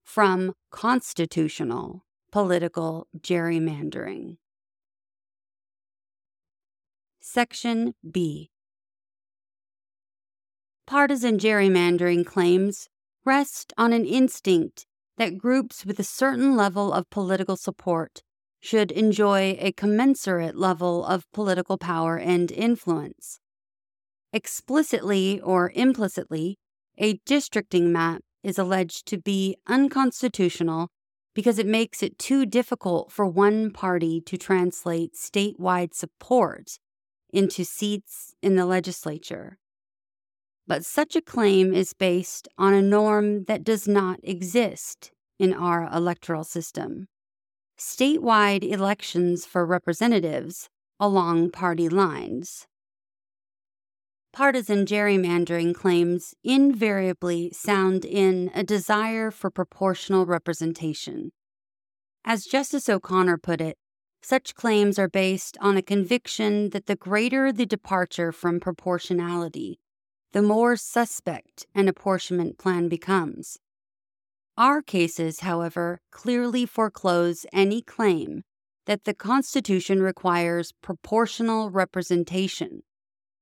from 0.03 0.55
constitutional 0.71 2.07
political 2.33 3.07
gerrymandering. 3.19 4.39
Section 7.21 7.95
B 8.11 8.51
Partisan 10.87 11.39
gerrymandering 11.39 12.25
claims 12.25 12.89
rest 13.27 13.75
on 13.77 13.93
an 13.93 14.07
instinct 14.07 14.87
that 15.19 15.37
groups 15.37 15.85
with 15.85 16.01
a 16.01 16.05
certain 16.05 16.57
level 16.57 16.91
of 16.91 17.11
political 17.11 17.57
support 17.57 18.23
should 18.61 18.91
enjoy 18.93 19.57
a 19.61 19.73
commensurate 19.73 20.57
level 20.57 21.05
of 21.05 21.31
political 21.33 21.77
power 21.77 22.17
and 22.17 22.51
influence. 22.51 23.40
Explicitly 24.33 25.41
or 25.41 25.73
implicitly, 25.75 26.57
a 26.99 27.19
districting 27.27 27.93
map 27.93 28.23
is 28.43 28.59
alleged 28.59 29.07
to 29.07 29.19
be 29.19 29.57
unconstitutional 29.67 30.89
because 31.35 31.59
it 31.59 31.67
makes 31.67 32.03
it 32.03 32.19
too 32.19 32.47
difficult 32.47 33.11
for 33.11 33.27
one 33.27 33.71
party 33.71 34.21
to 34.21 34.37
translate 34.37 35.15
statewide 35.15 35.95
support 35.95 36.79
into 37.33 37.65
seats 37.65 38.35
in 38.43 38.57
the 38.57 38.67
legislature. 38.67 39.59
But 40.67 40.85
such 40.85 41.17
a 41.17 41.23
claim 41.23 41.75
is 41.75 41.95
based 41.95 42.47
on 42.57 42.75
a 42.75 42.83
norm 42.83 43.45
that 43.45 43.65
does 43.65 43.89
not 43.89 44.21
exist 44.23 45.11
in 45.39 45.53
our 45.53 45.89
electoral 45.93 46.45
system 46.45 47.07
statewide 47.79 48.63
elections 48.63 49.47
for 49.47 49.65
representatives 49.65 50.69
along 51.01 51.51
party 51.51 51.89
lines. 51.89 52.67
Partisan 54.33 54.87
gerrymandering 54.87 55.75
claims 55.75 56.35
invariably 56.45 57.51
sound 57.53 58.05
in 58.05 58.49
a 58.55 58.63
desire 58.63 59.33
for 59.33 59.51
proportional 59.51 60.25
representation. 60.25 61.33
As 62.25 62.45
Justice 62.45 62.89
O'Connor 62.89 63.39
put 63.39 63.61
it, 63.61 63.77
such 64.23 64.55
claims 64.55 65.01
are 65.01 65.09
based 65.09 65.57
on 65.61 65.77
a 65.77 65.83
conviction 65.83 66.71
that 66.71 66.87
the 66.87 66.95
greater 66.95 67.51
the 67.51 67.67
departure 67.67 68.31
from 68.31 68.61
proportionality, 68.61 69.81
the 70.33 70.43
more 70.43 70.77
suspect 70.77 71.67
an 71.75 71.89
apportionment 71.89 72.57
plan 72.57 72.89
becomes. 72.89 73.59
Our 74.57 74.81
cases, 74.81 75.41
however, 75.41 76.01
clearly 76.13 76.67
foreclose 76.67 77.47
any 77.53 77.83
claim 77.83 78.45
that 78.87 79.05
the 79.05 79.15
Constitution 79.15 80.03
requires 80.03 80.73
proportional 80.83 81.71
representation 81.71 82.83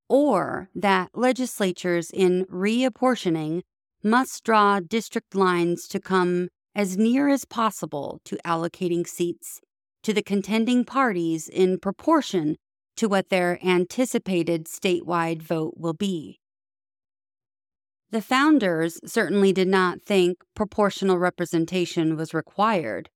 or 0.08 0.68
that 0.74 1.10
legislatures 1.14 2.10
in 2.10 2.44
reapportioning 2.46 3.62
must 4.02 4.44
draw 4.44 4.80
district 4.80 5.34
lines 5.34 5.86
to 5.88 6.00
come 6.00 6.48
as 6.74 6.96
near 6.96 7.28
as 7.28 7.44
possible 7.44 8.20
to 8.24 8.38
allocating 8.44 9.06
seats 9.06 9.60
to 10.02 10.12
the 10.12 10.22
contending 10.22 10.84
parties 10.84 11.48
in 11.48 11.78
proportion 11.78 12.56
to 12.96 13.08
what 13.08 13.28
their 13.28 13.58
anticipated 13.64 14.66
statewide 14.66 15.42
vote 15.42 15.74
will 15.76 15.92
be. 15.92 16.38
The 18.10 18.22
founders 18.22 18.98
certainly 19.04 19.52
did 19.52 19.68
not 19.68 20.00
think 20.00 20.38
proportional 20.54 21.18
representation 21.18 22.16
was 22.16 22.32
required. 22.32 23.10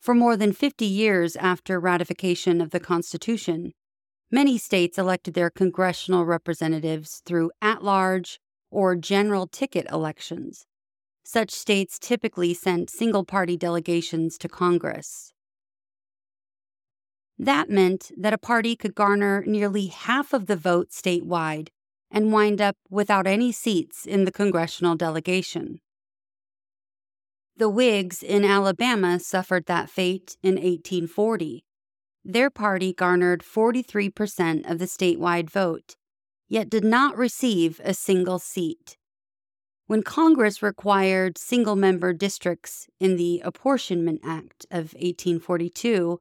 For 0.00 0.14
more 0.14 0.36
than 0.36 0.52
50 0.52 0.86
years 0.86 1.36
after 1.36 1.78
ratification 1.78 2.60
of 2.60 2.70
the 2.70 2.80
Constitution, 2.80 3.72
many 4.30 4.58
states 4.58 4.98
elected 4.98 5.34
their 5.34 5.50
congressional 5.50 6.24
representatives 6.24 7.22
through 7.24 7.50
at 7.60 7.82
large 7.84 8.40
or 8.70 8.96
general 8.96 9.46
ticket 9.46 9.86
elections. 9.90 10.66
Such 11.24 11.50
states 11.50 11.98
typically 11.98 12.52
sent 12.52 12.90
single 12.90 13.24
party 13.24 13.56
delegations 13.56 14.36
to 14.38 14.48
Congress. 14.48 15.32
That 17.38 17.70
meant 17.70 18.12
that 18.16 18.32
a 18.32 18.38
party 18.38 18.76
could 18.76 18.94
garner 18.94 19.42
nearly 19.46 19.86
half 19.86 20.32
of 20.32 20.46
the 20.46 20.56
vote 20.56 20.90
statewide 20.90 21.68
and 22.10 22.32
wind 22.32 22.60
up 22.60 22.76
without 22.90 23.26
any 23.26 23.50
seats 23.50 24.06
in 24.06 24.24
the 24.24 24.32
congressional 24.32 24.94
delegation. 24.94 25.80
The 27.56 27.68
Whigs 27.68 28.22
in 28.22 28.44
Alabama 28.44 29.18
suffered 29.18 29.66
that 29.66 29.88
fate 29.88 30.36
in 30.42 30.54
1840. 30.54 31.64
Their 32.24 32.48
party 32.48 32.94
garnered 32.94 33.42
43% 33.42 34.70
of 34.70 34.78
the 34.78 34.86
statewide 34.86 35.50
vote, 35.50 35.96
yet 36.48 36.70
did 36.70 36.84
not 36.84 37.18
receive 37.18 37.80
a 37.84 37.92
single 37.92 38.38
seat. 38.38 38.96
When 39.86 40.02
Congress 40.02 40.62
required 40.62 41.36
single 41.36 41.76
member 41.76 42.14
districts 42.14 42.86
in 42.98 43.16
the 43.16 43.42
Apportionment 43.44 44.20
Act 44.24 44.64
of 44.70 44.94
1842, 44.94 46.18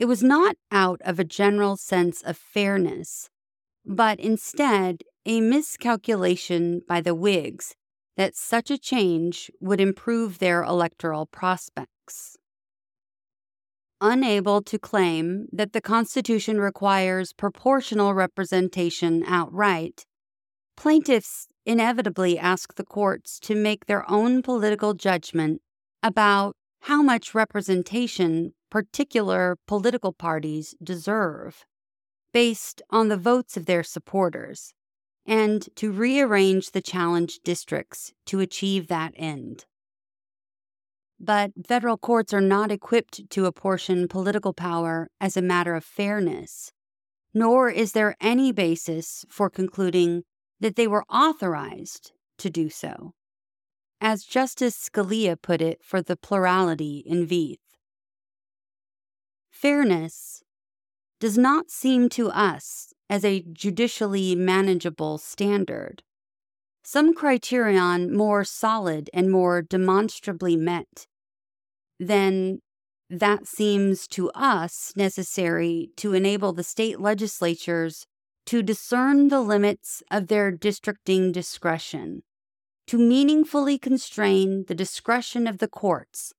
it 0.00 0.06
was 0.06 0.22
not 0.22 0.56
out 0.72 1.00
of 1.04 1.20
a 1.20 1.24
general 1.24 1.76
sense 1.76 2.22
of 2.22 2.36
fairness, 2.36 3.30
but 3.84 4.18
instead 4.18 5.04
a 5.24 5.40
miscalculation 5.40 6.82
by 6.88 7.00
the 7.00 7.14
Whigs 7.14 7.76
that 8.16 8.34
such 8.34 8.70
a 8.70 8.78
change 8.78 9.50
would 9.60 9.80
improve 9.80 10.38
their 10.38 10.64
electoral 10.64 11.26
prospects. 11.26 12.36
Unable 14.00 14.60
to 14.62 14.78
claim 14.78 15.46
that 15.52 15.72
the 15.72 15.80
Constitution 15.80 16.60
requires 16.60 17.32
proportional 17.32 18.12
representation 18.12 19.24
outright, 19.26 20.04
plaintiffs 20.76 21.48
inevitably 21.64 22.38
ask 22.38 22.74
the 22.74 22.84
courts 22.84 23.40
to 23.40 23.54
make 23.54 23.86
their 23.86 24.08
own 24.10 24.42
political 24.42 24.92
judgment 24.92 25.62
about 26.02 26.54
how 26.82 27.02
much 27.02 27.34
representation 27.34 28.52
particular 28.70 29.56
political 29.66 30.12
parties 30.12 30.74
deserve, 30.82 31.64
based 32.32 32.82
on 32.90 33.08
the 33.08 33.16
votes 33.16 33.56
of 33.56 33.64
their 33.64 33.82
supporters 33.82 34.74
and 35.24 35.68
to 35.74 35.90
rearrange 35.90 36.70
the 36.70 36.82
challenged 36.82 37.42
districts 37.42 38.12
to 38.26 38.40
achieve 38.40 38.88
that 38.88 39.12
end. 39.16 39.64
But 41.18 41.52
federal 41.66 41.96
courts 41.96 42.34
are 42.34 42.40
not 42.40 42.70
equipped 42.70 43.30
to 43.30 43.46
apportion 43.46 44.08
political 44.08 44.52
power 44.52 45.08
as 45.20 45.36
a 45.36 45.42
matter 45.42 45.74
of 45.74 45.84
fairness, 45.84 46.72
nor 47.32 47.70
is 47.70 47.92
there 47.92 48.16
any 48.20 48.52
basis 48.52 49.24
for 49.28 49.48
concluding 49.48 50.24
that 50.60 50.76
they 50.76 50.86
were 50.86 51.04
authorized 51.10 52.12
to 52.38 52.50
do 52.50 52.68
so. 52.68 53.14
As 54.00 54.24
Justice 54.24 54.76
Scalia 54.76 55.40
put 55.40 55.62
it 55.62 55.82
for 55.82 56.02
the 56.02 56.16
plurality 56.16 57.02
in 57.06 57.26
Vieth, 57.26 57.58
fairness 59.50 60.42
does 61.18 61.38
not 61.38 61.70
seem 61.70 62.10
to 62.10 62.28
us 62.28 62.92
as 63.08 63.24
a 63.24 63.40
judicially 63.52 64.34
manageable 64.34 65.16
standard. 65.16 66.02
Some 66.88 67.14
criterion 67.14 68.16
more 68.16 68.44
solid 68.44 69.10
and 69.12 69.28
more 69.28 69.60
demonstrably 69.60 70.56
met, 70.56 71.08
then 71.98 72.60
that 73.10 73.48
seems 73.48 74.06
to 74.06 74.30
us 74.36 74.92
necessary 74.94 75.90
to 75.96 76.14
enable 76.14 76.52
the 76.52 76.62
state 76.62 77.00
legislatures 77.00 78.06
to 78.44 78.62
discern 78.62 79.30
the 79.30 79.40
limits 79.40 80.00
of 80.12 80.28
their 80.28 80.52
districting 80.52 81.32
discretion, 81.32 82.22
to 82.86 82.98
meaningfully 82.98 83.80
constrain 83.80 84.66
the 84.68 84.74
discretion 84.76 85.48
of 85.48 85.58
the 85.58 85.66
courts, 85.66 86.34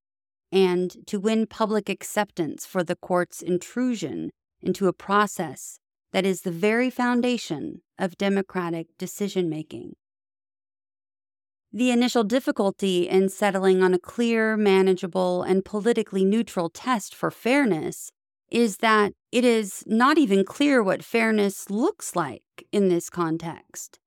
and 0.50 1.06
to 1.08 1.20
win 1.20 1.46
public 1.46 1.90
acceptance 1.90 2.66
for 2.66 2.86
the 2.86 2.96
court's 2.96 3.42
intrusion 3.42 4.30
into 4.62 4.88
a 4.88 4.94
process 4.94 5.82
that 6.14 6.26
is 6.26 6.44
the 6.44 6.52
very 6.52 6.90
foundation 6.90 7.82
of 8.00 8.18
democratic 8.18 8.88
decision 8.98 9.50
making. 9.50 9.98
The 11.78 11.92
initial 11.92 12.24
difficulty 12.24 13.08
in 13.08 13.30
settling 13.30 13.84
on 13.84 13.94
a 13.94 14.00
clear, 14.00 14.58
manageable, 14.58 15.44
and 15.44 15.64
politically 15.64 16.26
neutral 16.26 16.72
test 16.72 17.14
for 17.14 17.30
fairness 17.30 18.12
is 18.50 18.78
that 18.78 19.14
it 19.32 19.46
is 19.46 19.84
not 19.86 20.18
even 20.18 20.44
clear 20.44 20.82
what 20.82 21.04
fairness 21.04 21.70
looks 21.70 22.16
like 22.16 22.42
in 22.72 22.90
this 22.90 23.12
context. 23.12 24.00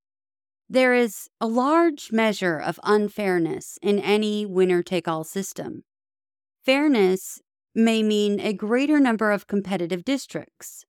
There 0.69 0.95
is 0.95 1.29
a 1.41 1.47
large 1.47 2.11
measure 2.11 2.59
of 2.59 2.81
unfairness 2.83 3.79
in 3.81 4.01
any 4.01 4.45
winner 4.45 4.83
take 4.83 5.07
all 5.07 5.23
system. 5.23 5.85
Fairness 6.65 7.41
may 7.73 8.03
mean 8.03 8.41
a 8.41 8.53
greater 8.53 8.99
number 8.99 9.31
of 9.31 9.47
competitive 9.47 10.05
districts, 10.05 10.87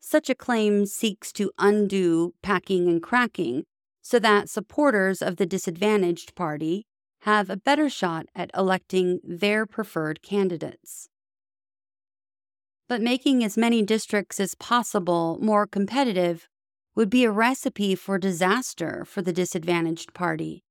such 0.00 0.28
a 0.28 0.34
claim 0.34 0.86
seeks 0.86 1.32
to 1.34 1.52
undo 1.56 2.34
packing 2.42 2.88
and 2.88 3.00
cracking 3.00 3.62
so 4.02 4.18
that 4.18 4.50
supporters 4.50 5.22
of 5.22 5.36
the 5.36 5.46
disadvantaged 5.46 6.34
party 6.34 6.84
have 7.20 7.48
a 7.48 7.56
better 7.56 7.88
shot 7.88 8.26
at 8.34 8.50
electing 8.54 9.20
their 9.22 9.64
preferred 9.64 10.20
candidates. 10.22 11.08
But 12.88 13.00
making 13.00 13.44
as 13.44 13.56
many 13.56 13.82
districts 13.82 14.40
as 14.40 14.56
possible 14.56 15.38
more 15.40 15.66
competitive 15.66 16.48
would 16.96 17.08
be 17.08 17.24
a 17.24 17.30
recipe 17.30 17.94
for 17.94 18.18
disaster 18.18 19.04
for 19.06 19.22
the 19.22 19.32
disadvantaged 19.32 20.12
party. 20.12 20.64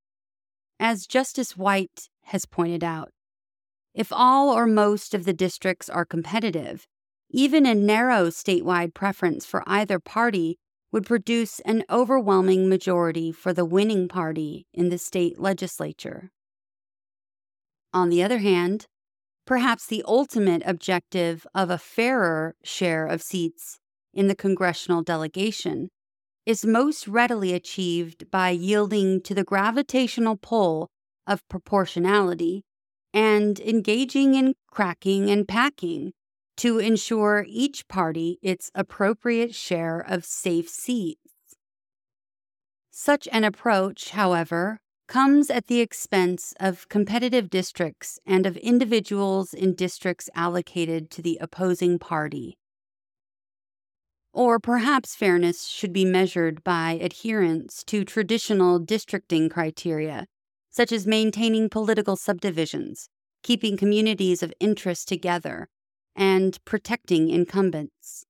As 0.79 1.07
Justice 1.07 1.55
White 1.55 2.09
has 2.25 2.45
pointed 2.45 2.83
out, 2.83 3.11
if 3.93 4.11
all 4.11 4.49
or 4.49 4.67
most 4.67 5.13
of 5.13 5.25
the 5.25 5.33
districts 5.33 5.89
are 5.89 6.05
competitive, 6.05 6.85
even 7.29 7.65
a 7.65 7.73
narrow 7.73 8.27
statewide 8.27 8.93
preference 8.93 9.45
for 9.45 9.63
either 9.65 9.99
party 9.99 10.59
would 10.91 11.05
produce 11.05 11.59
an 11.61 11.83
overwhelming 11.89 12.67
majority 12.67 13.31
for 13.31 13.53
the 13.53 13.65
winning 13.65 14.07
party 14.07 14.65
in 14.73 14.89
the 14.89 14.97
state 14.97 15.39
legislature. 15.39 16.31
On 17.93 18.09
the 18.09 18.23
other 18.23 18.39
hand, 18.39 18.85
perhaps 19.45 19.85
the 19.85 20.03
ultimate 20.07 20.61
objective 20.65 21.45
of 21.55 21.69
a 21.69 21.77
fairer 21.77 22.55
share 22.63 23.05
of 23.05 23.21
seats 23.21 23.79
in 24.13 24.27
the 24.27 24.35
congressional 24.35 25.01
delegation 25.01 25.89
is 26.45 26.65
most 26.65 27.07
readily 27.07 27.53
achieved 27.53 28.29
by 28.31 28.49
yielding 28.49 29.21
to 29.21 29.33
the 29.33 29.43
gravitational 29.43 30.35
pull 30.35 30.89
of 31.27 31.47
proportionality 31.47 32.63
and 33.13 33.59
engaging 33.59 34.33
in 34.35 34.53
cracking 34.69 35.29
and 35.29 35.47
packing 35.47 36.11
to 36.57 36.79
ensure 36.79 37.45
each 37.47 37.87
party 37.87 38.39
its 38.41 38.71
appropriate 38.75 39.55
share 39.55 39.99
of 39.99 40.25
safe 40.25 40.69
seats. 40.69 41.55
Such 42.89 43.27
an 43.31 43.43
approach, 43.43 44.11
however, 44.11 44.79
comes 45.07 45.49
at 45.49 45.67
the 45.67 45.81
expense 45.81 46.53
of 46.59 46.87
competitive 46.87 47.49
districts 47.49 48.19
and 48.25 48.45
of 48.45 48.55
individuals 48.57 49.53
in 49.53 49.75
districts 49.75 50.29
allocated 50.35 51.09
to 51.11 51.21
the 51.21 51.37
opposing 51.41 51.99
party. 51.99 52.57
Or 54.33 54.59
perhaps 54.59 55.15
fairness 55.15 55.67
should 55.67 55.91
be 55.91 56.05
measured 56.05 56.63
by 56.63 56.91
adherence 57.01 57.83
to 57.87 58.05
traditional 58.05 58.79
districting 58.79 59.49
criteria, 59.49 60.27
such 60.69 60.93
as 60.93 61.05
maintaining 61.05 61.69
political 61.69 62.15
subdivisions, 62.15 63.09
keeping 63.43 63.75
communities 63.75 64.41
of 64.41 64.53
interest 64.61 65.09
together, 65.09 65.67
and 66.15 66.63
protecting 66.65 67.29
incumbents. 67.29 68.25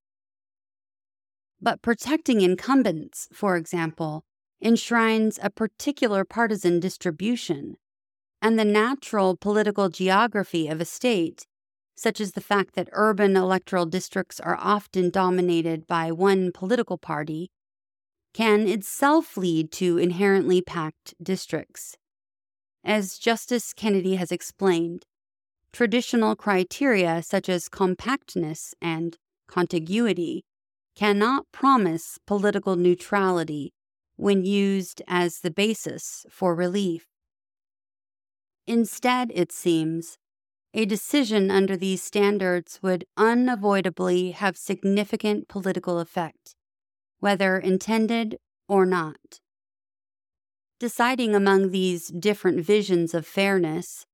But 1.62 1.82
protecting 1.82 2.42
incumbents, 2.42 3.28
for 3.34 3.56
example, 3.56 4.24
enshrines 4.62 5.40
a 5.42 5.50
particular 5.50 6.24
partisan 6.24 6.80
distribution, 6.80 7.78
and 8.42 8.58
the 8.58 8.66
natural 8.66 9.36
political 9.36 9.90
geography 9.90 10.68
of 10.68 10.82
a 10.82 10.86
state 10.86 11.46
such 12.02 12.20
as 12.20 12.32
the 12.32 12.42
fact 12.42 12.74
that 12.74 12.90
urban 12.94 13.38
electoral 13.38 13.86
districts 13.86 14.40
are 14.40 14.58
often 14.60 15.12
dominated 15.12 15.86
by 15.86 16.12
one 16.12 16.52
political 16.52 16.98
party, 16.98 17.52
can 18.34 18.68
itself 18.68 19.38
lead 19.38 19.72
to 19.72 20.00
inherently 20.00 20.64
packed 20.64 21.14
districts. 21.22 21.96
As 22.84 23.20
Justice 23.20 23.72
Kennedy 23.72 24.16
has 24.16 24.32
explained, 24.32 25.06
traditional 25.72 26.36
criteria 26.36 27.24
such 27.24 27.50
as 27.50 27.70
compactness 27.70 28.74
and 28.82 29.18
contiguity 29.48 30.44
cannot 30.96 31.46
promise 31.52 32.18
political 32.28 32.76
neutrality 32.76 33.74
when 34.18 34.44
used 34.44 35.02
as 35.08 35.40
the 35.40 35.52
basis 35.52 36.26
for 36.30 36.54
relief. 36.54 37.06
Instead, 38.68 39.32
it 39.34 39.52
seems, 39.52 40.18
a 40.74 40.86
decision 40.86 41.52
under 41.52 41.76
these 41.76 42.02
standards 42.02 42.80
would 42.82 43.06
unavoidably 43.18 44.32
have 44.32 44.56
significant 44.56 45.48
political 45.50 46.00
effect, 46.00 46.56
whether 47.20 47.58
intended 47.58 48.38
or 48.70 48.86
not. 48.86 49.42
Deciding 50.80 51.36
among 51.36 51.72
these 51.72 52.08
different 52.08 52.64
visions 52.66 53.14
of 53.14 53.28
fairness 53.28 54.06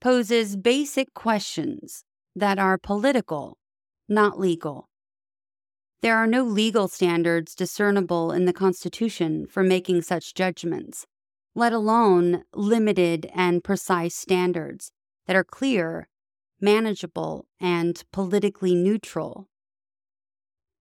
poses 0.00 0.56
basic 0.56 1.12
questions 1.14 2.04
that 2.34 2.58
are 2.58 2.78
political, 2.78 3.58
not 4.08 4.38
legal. 4.38 4.88
There 6.00 6.16
are 6.16 6.28
no 6.28 6.44
legal 6.44 6.86
standards 6.86 7.54
discernible 7.54 8.30
in 8.30 8.44
the 8.44 8.52
Constitution 8.52 9.46
for 9.46 9.64
making 9.64 10.02
such 10.02 10.34
judgments, 10.34 11.06
let 11.54 11.72
alone 11.72 12.44
limited 12.54 13.28
and 13.34 13.64
precise 13.64 14.14
standards 14.14 14.92
that 15.26 15.34
are 15.34 15.44
clear, 15.44 16.08
manageable, 16.60 17.46
and 17.60 18.02
politically 18.12 18.74
neutral. 18.76 19.48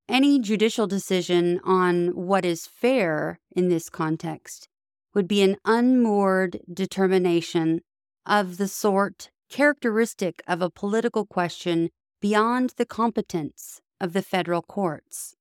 Any 0.08 0.40
judicial 0.40 0.88
decision 0.88 1.60
on 1.64 2.10
what 2.10 2.46
is 2.46 2.68
fair 2.68 3.40
in 3.56 3.70
this 3.70 3.90
context 3.90 4.70
would 5.14 5.28
be 5.28 5.42
an 5.42 5.58
unmoored 5.66 6.60
determination 6.72 7.82
of 8.28 8.58
the 8.58 8.68
sort 8.68 9.32
characteristic 9.50 10.44
of 10.48 10.62
a 10.62 10.70
political 10.70 11.26
question 11.26 11.90
beyond 12.22 12.74
the 12.78 12.86
competence 12.86 13.82
of 14.00 14.14
the 14.14 14.22
federal 14.22 14.62
courts. 14.62 15.36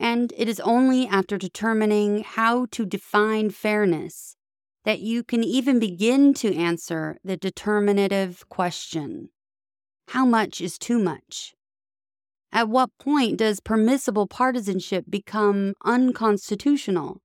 And 0.00 0.32
it 0.36 0.48
is 0.48 0.60
only 0.60 1.06
after 1.06 1.38
determining 1.38 2.22
how 2.22 2.66
to 2.72 2.84
define 2.84 3.50
fairness 3.50 4.36
that 4.84 5.00
you 5.00 5.22
can 5.24 5.42
even 5.42 5.78
begin 5.78 6.32
to 6.34 6.54
answer 6.54 7.16
the 7.24 7.36
determinative 7.36 8.48
question 8.48 9.30
How 10.08 10.24
much 10.24 10.60
is 10.60 10.78
too 10.78 10.98
much? 10.98 11.54
At 12.52 12.68
what 12.68 12.90
point 12.98 13.38
does 13.38 13.60
permissible 13.60 14.26
partisanship 14.26 15.06
become 15.10 15.74
unconstitutional? 15.84 17.20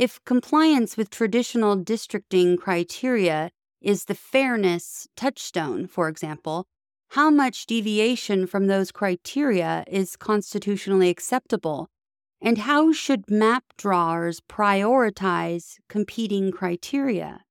If 0.00 0.18
compliance 0.24 0.96
with 0.96 1.10
traditional 1.10 1.76
districting 1.76 2.56
criteria 2.56 3.50
is 3.82 4.06
the 4.06 4.14
fairness 4.14 5.06
touchstone, 5.14 5.86
for 5.86 6.08
example, 6.08 6.64
how 7.10 7.28
much 7.28 7.66
deviation 7.66 8.46
from 8.46 8.66
those 8.66 8.92
criteria 8.92 9.84
is 9.86 10.16
constitutionally 10.16 11.10
acceptable 11.10 11.90
and 12.40 12.56
how 12.56 12.92
should 12.92 13.30
map 13.30 13.62
drawers 13.76 14.40
prioritize 14.40 15.74
competing 15.90 16.50
criteria? 16.50 17.44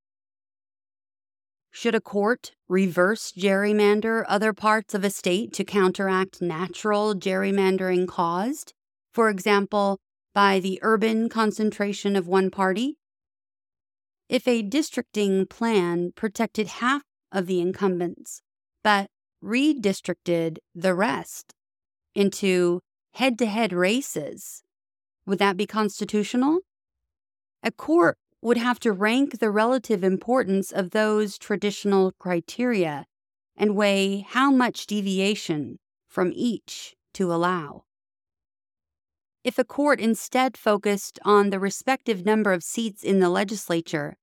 Should 1.70 1.94
a 1.94 2.02
court 2.02 2.54
reverse 2.68 3.32
gerrymander 3.32 4.26
other 4.28 4.54
parts 4.54 4.96
of 4.96 5.04
a 5.04 5.12
state 5.12 5.54
to 5.54 5.64
counteract 5.64 6.42
natural 6.42 7.14
gerrymandering 7.14 8.08
caused, 8.08 8.74
for 9.14 9.30
example, 9.30 10.00
by 10.34 10.60
the 10.60 10.80
urban 10.82 11.30
concentration 11.30 12.16
of 12.16 12.28
one 12.28 12.50
party? 12.52 12.98
If 14.28 14.48
a 14.48 14.62
districting 14.62 15.46
plan 15.46 16.12
protected 16.16 16.68
half 16.68 17.04
of 17.32 17.48
the 17.48 17.60
incumbents, 17.60 18.42
but 18.84 19.10
redistricted 19.44 20.58
the 20.76 20.94
rest 20.94 21.54
into 22.14 22.82
head 23.14 23.38
to 23.40 23.46
head 23.46 23.74
races 23.74 24.64
would 25.30 25.38
that 25.38 25.58
be 25.58 25.68
constitutional? 25.68 26.62
A 27.62 27.72
court 27.72 28.18
would 28.42 28.58
have 28.58 28.80
to 28.80 28.92
rank 28.92 29.38
the 29.38 29.52
relative 29.52 30.04
importance 30.04 30.72
of 30.72 30.90
those 30.90 31.38
traditional 31.38 32.14
criteria 32.18 33.06
and 33.56 33.76
weigh 33.76 34.26
how 34.28 34.50
much 34.50 34.88
deviation 34.88 35.78
from 36.08 36.32
each 36.34 36.96
to 37.14 37.32
allow. 37.32 37.84
If 39.50 39.58
a 39.58 39.64
court 39.64 40.00
instead 40.00 40.58
focused 40.58 41.18
on 41.26 41.50
the 41.50 41.60
respective 41.60 42.24
number 42.24 42.54
of 42.54 42.64
seats 42.64 43.04
in 43.04 43.20
the 43.20 43.32
legislature, 43.32 44.16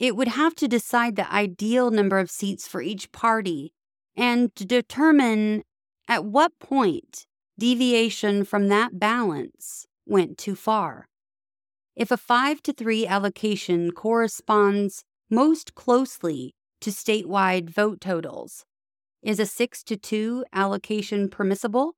it 0.00 0.16
would 0.16 0.26
have 0.26 0.56
to 0.56 0.66
decide 0.66 1.14
the 1.14 1.32
ideal 1.32 1.92
number 1.92 2.18
of 2.18 2.32
seats 2.32 2.66
for 2.66 2.82
each 2.82 3.12
party 3.12 3.72
and 4.16 4.52
to 4.56 4.64
determine 4.64 5.62
at 6.08 6.24
what 6.24 6.58
point 6.58 7.28
deviation 7.56 8.44
from 8.44 8.66
that 8.66 8.98
balance 8.98 9.86
went 10.04 10.36
too 10.36 10.56
far. 10.56 11.06
If 11.94 12.10
a 12.10 12.16
5 12.16 12.60
to 12.64 12.72
3 12.72 13.06
allocation 13.06 13.92
corresponds 13.92 15.04
most 15.30 15.76
closely 15.76 16.56
to 16.80 16.90
statewide 16.90 17.70
vote 17.70 18.00
totals, 18.00 18.64
is 19.22 19.38
a 19.38 19.46
6 19.46 19.84
to 19.84 19.96
2 19.96 20.44
allocation 20.52 21.28
permissible, 21.28 21.94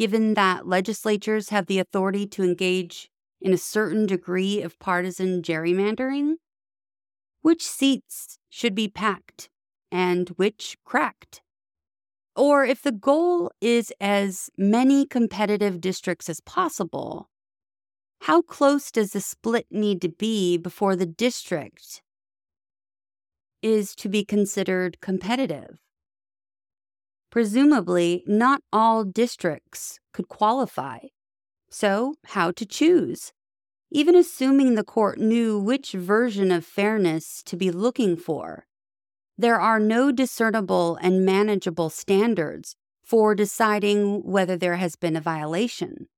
given 0.00 0.32
that 0.32 0.66
legislatures 0.66 1.50
have 1.50 1.66
the 1.66 1.78
authority 1.78 2.26
to 2.26 2.42
engage 2.42 3.10
in 3.38 3.52
a 3.52 3.58
certain 3.58 4.06
degree 4.06 4.62
of 4.62 4.78
partisan 4.78 5.42
gerrymandering? 5.42 6.36
Which 7.42 7.62
seats 7.62 8.38
should 8.48 8.74
be 8.74 8.88
packed 8.88 9.50
and 9.92 10.30
which 10.30 10.78
cracked? 10.86 11.42
Or 12.34 12.64
if 12.64 12.80
the 12.80 12.92
goal 12.92 13.52
is 13.60 13.92
as 14.00 14.48
many 14.56 15.04
competitive 15.04 15.82
districts 15.82 16.30
as 16.30 16.40
possible, 16.40 17.28
how 18.22 18.40
close 18.40 18.90
does 18.90 19.12
the 19.12 19.20
split 19.20 19.66
need 19.70 20.00
to 20.00 20.08
be 20.08 20.56
before 20.56 20.96
the 20.96 21.04
district 21.04 22.00
is 23.60 23.94
to 23.96 24.08
be 24.08 24.24
considered 24.24 24.98
competitive? 25.02 25.78
Presumably, 27.30 28.24
not 28.26 28.60
all 28.72 29.04
districts 29.04 30.00
could 30.12 30.28
qualify. 30.28 30.98
So, 31.70 32.14
how 32.26 32.50
to 32.52 32.66
choose? 32.66 33.32
Even 33.92 34.14
assuming 34.16 34.74
the 34.74 34.84
court 34.84 35.18
knew 35.18 35.58
which 35.58 35.92
version 35.92 36.50
of 36.50 36.64
fairness 36.64 37.42
to 37.44 37.56
be 37.56 37.70
looking 37.70 38.16
for, 38.16 38.66
there 39.38 39.60
are 39.60 39.80
no 39.80 40.12
discernible 40.12 40.96
and 41.00 41.24
manageable 41.24 41.88
standards 41.88 42.76
for 43.02 43.34
deciding 43.34 44.22
whether 44.22 44.56
there 44.56 44.76
has 44.76 44.96
been 44.96 45.16
a 45.16 45.20
violation. 45.20 46.08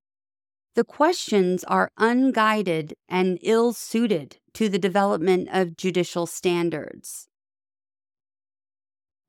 The 0.74 0.84
questions 0.84 1.64
are 1.64 1.90
unguided 1.98 2.94
and 3.08 3.38
ill 3.42 3.74
suited 3.74 4.38
to 4.54 4.68
the 4.68 4.78
development 4.78 5.48
of 5.52 5.76
judicial 5.76 6.26
standards. 6.26 7.28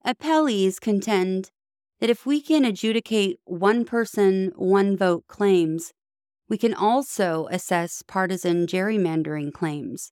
Appellees 0.06 0.80
contend 0.80 1.52
that 2.04 2.10
if 2.10 2.26
we 2.26 2.42
can 2.42 2.66
adjudicate 2.66 3.40
one 3.46 3.86
person, 3.86 4.52
one 4.58 4.98
vote 4.98 5.24
claims, 5.30 5.94
we 6.50 6.58
can 6.58 6.74
also 6.74 7.48
assess 7.50 8.04
partisan 8.06 8.68
gerrymandering 8.68 9.54
claims. 9.54 10.12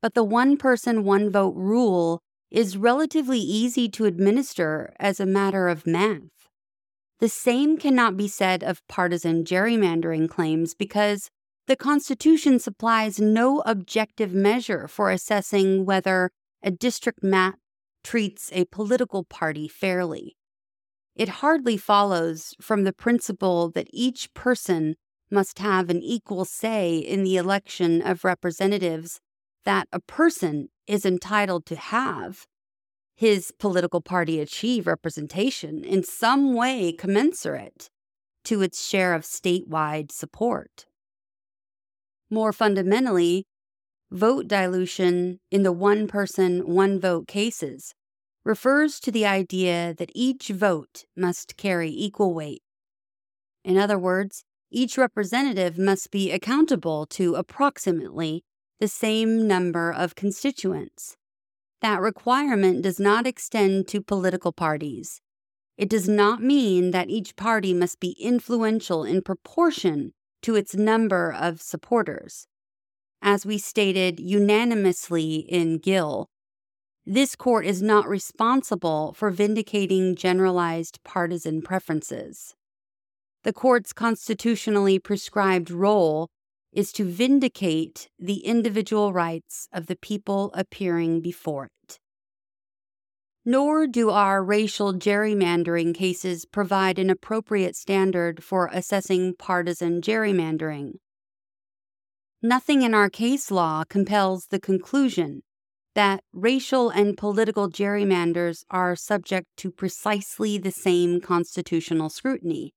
But 0.00 0.14
the 0.14 0.24
one 0.24 0.56
person, 0.56 1.04
one 1.04 1.28
vote 1.28 1.54
rule 1.54 2.22
is 2.50 2.78
relatively 2.78 3.38
easy 3.38 3.86
to 3.90 4.06
administer 4.06 4.94
as 4.98 5.20
a 5.20 5.26
matter 5.26 5.68
of 5.68 5.86
math. 5.86 6.22
The 7.18 7.28
same 7.28 7.76
cannot 7.76 8.16
be 8.16 8.26
said 8.26 8.64
of 8.64 8.80
partisan 8.88 9.44
gerrymandering 9.44 10.26
claims 10.30 10.72
because 10.72 11.28
the 11.66 11.76
Constitution 11.76 12.58
supplies 12.58 13.20
no 13.20 13.62
objective 13.66 14.32
measure 14.32 14.88
for 14.88 15.10
assessing 15.10 15.84
whether 15.84 16.30
a 16.62 16.70
district 16.70 17.22
map 17.22 17.56
treats 18.02 18.48
a 18.54 18.64
political 18.64 19.22
party 19.22 19.68
fairly. 19.68 20.38
It 21.14 21.28
hardly 21.28 21.76
follows 21.76 22.54
from 22.60 22.84
the 22.84 22.92
principle 22.92 23.70
that 23.70 23.88
each 23.92 24.32
person 24.34 24.96
must 25.30 25.58
have 25.58 25.90
an 25.90 26.02
equal 26.02 26.44
say 26.44 26.98
in 26.98 27.22
the 27.22 27.36
election 27.36 28.02
of 28.02 28.24
representatives 28.24 29.20
that 29.64 29.88
a 29.92 30.00
person 30.00 30.68
is 30.86 31.04
entitled 31.04 31.66
to 31.66 31.76
have 31.76 32.46
his 33.14 33.52
political 33.58 34.00
party 34.00 34.40
achieve 34.40 34.86
representation 34.86 35.84
in 35.84 36.02
some 36.02 36.54
way 36.54 36.92
commensurate 36.92 37.90
to 38.44 38.62
its 38.62 38.82
share 38.88 39.12
of 39.12 39.22
statewide 39.22 40.10
support. 40.10 40.86
More 42.30 42.52
fundamentally, 42.52 43.46
vote 44.10 44.48
dilution 44.48 45.38
in 45.50 45.62
the 45.62 45.72
one 45.72 46.08
person, 46.08 46.66
one 46.66 46.98
vote 46.98 47.28
cases 47.28 47.94
refers 48.44 49.00
to 49.00 49.10
the 49.10 49.26
idea 49.26 49.94
that 49.94 50.10
each 50.14 50.48
vote 50.48 51.04
must 51.16 51.56
carry 51.56 51.90
equal 51.90 52.34
weight. 52.34 52.62
In 53.64 53.76
other 53.76 53.98
words, 53.98 54.44
each 54.70 54.96
representative 54.96 55.78
must 55.78 56.10
be 56.10 56.30
accountable 56.30 57.04
to 57.06 57.34
approximately 57.34 58.44
the 58.78 58.88
same 58.88 59.46
number 59.46 59.92
of 59.92 60.14
constituents. 60.14 61.16
That 61.82 62.00
requirement 62.00 62.82
does 62.82 62.98
not 63.00 63.26
extend 63.26 63.88
to 63.88 64.00
political 64.00 64.52
parties. 64.52 65.20
It 65.76 65.88
does 65.88 66.08
not 66.08 66.42
mean 66.42 66.90
that 66.92 67.10
each 67.10 67.36
party 67.36 67.74
must 67.74 68.00
be 68.00 68.16
influential 68.20 69.04
in 69.04 69.22
proportion 69.22 70.12
to 70.42 70.54
its 70.54 70.74
number 70.74 71.32
of 71.32 71.60
supporters. 71.60 72.46
As 73.22 73.44
we 73.44 73.58
stated 73.58 74.18
unanimously 74.18 75.36
in 75.36 75.78
Gill, 75.78 76.29
this 77.12 77.34
court 77.34 77.66
is 77.66 77.82
not 77.82 78.08
responsible 78.08 79.12
for 79.14 79.30
vindicating 79.30 80.14
generalized 80.14 81.02
partisan 81.02 81.60
preferences. 81.60 82.54
The 83.42 83.52
court's 83.52 83.92
constitutionally 83.92 85.00
prescribed 85.00 85.72
role 85.72 86.28
is 86.72 86.92
to 86.92 87.04
vindicate 87.04 88.08
the 88.16 88.46
individual 88.46 89.12
rights 89.12 89.66
of 89.72 89.86
the 89.86 89.96
people 89.96 90.52
appearing 90.54 91.20
before 91.20 91.64
it. 91.82 91.98
Nor 93.44 93.88
do 93.88 94.10
our 94.10 94.44
racial 94.44 94.92
gerrymandering 94.92 95.92
cases 95.92 96.44
provide 96.44 96.96
an 96.96 97.10
appropriate 97.10 97.74
standard 97.74 98.44
for 98.44 98.70
assessing 98.72 99.34
partisan 99.36 100.00
gerrymandering. 100.00 100.92
Nothing 102.40 102.82
in 102.82 102.94
our 102.94 103.10
case 103.10 103.50
law 103.50 103.82
compels 103.82 104.46
the 104.46 104.60
conclusion 104.60 105.42
that 106.00 106.24
racial 106.32 106.88
and 106.88 107.14
political 107.14 107.68
gerrymanders 107.68 108.64
are 108.70 108.96
subject 108.96 109.46
to 109.54 109.70
precisely 109.70 110.56
the 110.56 110.70
same 110.70 111.20
constitutional 111.20 112.08
scrutiny. 112.08 112.72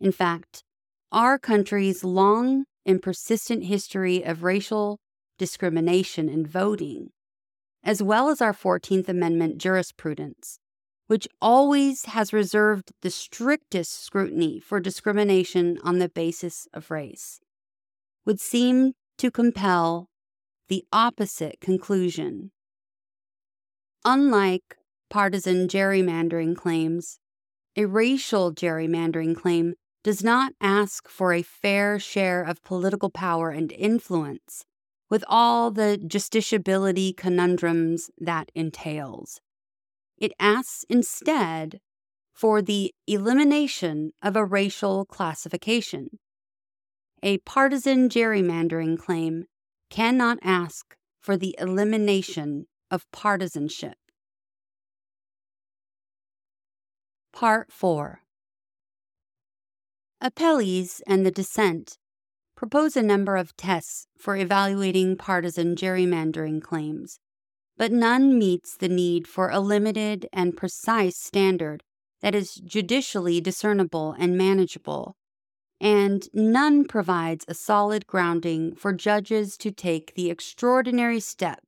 In 0.00 0.12
fact, 0.12 0.62
our 1.10 1.36
country's 1.36 2.04
long 2.04 2.62
and 2.86 3.02
persistent 3.02 3.64
history 3.64 4.22
of 4.22 4.44
racial 4.44 5.00
discrimination 5.36 6.28
in 6.28 6.46
voting, 6.46 7.08
as 7.82 8.00
well 8.00 8.28
as 8.28 8.40
our 8.40 8.52
14th 8.52 9.08
Amendment 9.08 9.58
jurisprudence, 9.58 10.60
which 11.08 11.26
always 11.42 12.04
has 12.04 12.32
reserved 12.32 12.92
the 13.02 13.10
strictest 13.10 14.04
scrutiny 14.04 14.60
for 14.60 14.78
discrimination 14.78 15.76
on 15.82 15.98
the 15.98 16.08
basis 16.08 16.68
of 16.72 16.92
race, 16.92 17.40
would 18.24 18.38
seem 18.38 18.92
to 19.18 19.32
compel 19.32 20.08
the 20.68 20.84
opposite 20.92 21.60
conclusion. 21.60 22.50
Unlike 24.04 24.76
partisan 25.10 25.68
gerrymandering 25.68 26.56
claims, 26.56 27.18
a 27.76 27.86
racial 27.86 28.52
gerrymandering 28.52 29.36
claim 29.36 29.74
does 30.02 30.22
not 30.22 30.52
ask 30.60 31.08
for 31.08 31.32
a 31.32 31.42
fair 31.42 31.98
share 31.98 32.42
of 32.42 32.62
political 32.62 33.10
power 33.10 33.50
and 33.50 33.72
influence, 33.72 34.64
with 35.08 35.24
all 35.28 35.70
the 35.70 35.98
justiciability 36.06 37.16
conundrums 37.16 38.10
that 38.18 38.50
entails. 38.54 39.40
It 40.18 40.32
asks 40.38 40.84
instead 40.88 41.80
for 42.32 42.60
the 42.60 42.92
elimination 43.06 44.12
of 44.22 44.36
a 44.36 44.44
racial 44.44 45.04
classification. 45.06 46.18
A 47.22 47.38
partisan 47.38 48.08
gerrymandering 48.08 48.98
claim 48.98 49.46
cannot 49.94 50.36
ask 50.42 50.96
for 51.20 51.36
the 51.36 51.54
elimination 51.56 52.66
of 52.90 53.08
partisanship. 53.12 53.94
Part 57.32 57.70
4 57.70 58.18
Appellees 60.20 61.00
and 61.06 61.24
the 61.24 61.30
dissent 61.30 61.96
propose 62.56 62.96
a 62.96 63.02
number 63.04 63.36
of 63.36 63.56
tests 63.56 64.08
for 64.18 64.34
evaluating 64.34 65.16
partisan 65.16 65.76
gerrymandering 65.76 66.60
claims, 66.60 67.20
but 67.76 67.92
none 67.92 68.36
meets 68.36 68.76
the 68.76 68.88
need 68.88 69.28
for 69.28 69.48
a 69.48 69.60
limited 69.60 70.26
and 70.32 70.56
precise 70.56 71.16
standard 71.16 71.84
that 72.20 72.34
is 72.34 72.56
judicially 72.56 73.40
discernible 73.40 74.16
and 74.18 74.36
manageable, 74.36 75.14
and 75.80 76.28
none 76.32 76.84
provides 76.84 77.44
a 77.48 77.54
solid 77.54 78.06
grounding 78.06 78.74
for 78.74 78.92
judges 78.92 79.56
to 79.58 79.70
take 79.70 80.14
the 80.14 80.30
extraordinary 80.30 81.20
step 81.20 81.60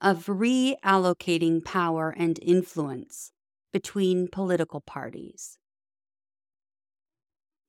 of 0.00 0.26
reallocating 0.26 1.64
power 1.64 2.14
and 2.16 2.38
influence 2.42 3.32
between 3.72 4.28
political 4.28 4.80
parties. 4.80 5.58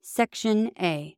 Section 0.02 0.72
A 0.80 1.16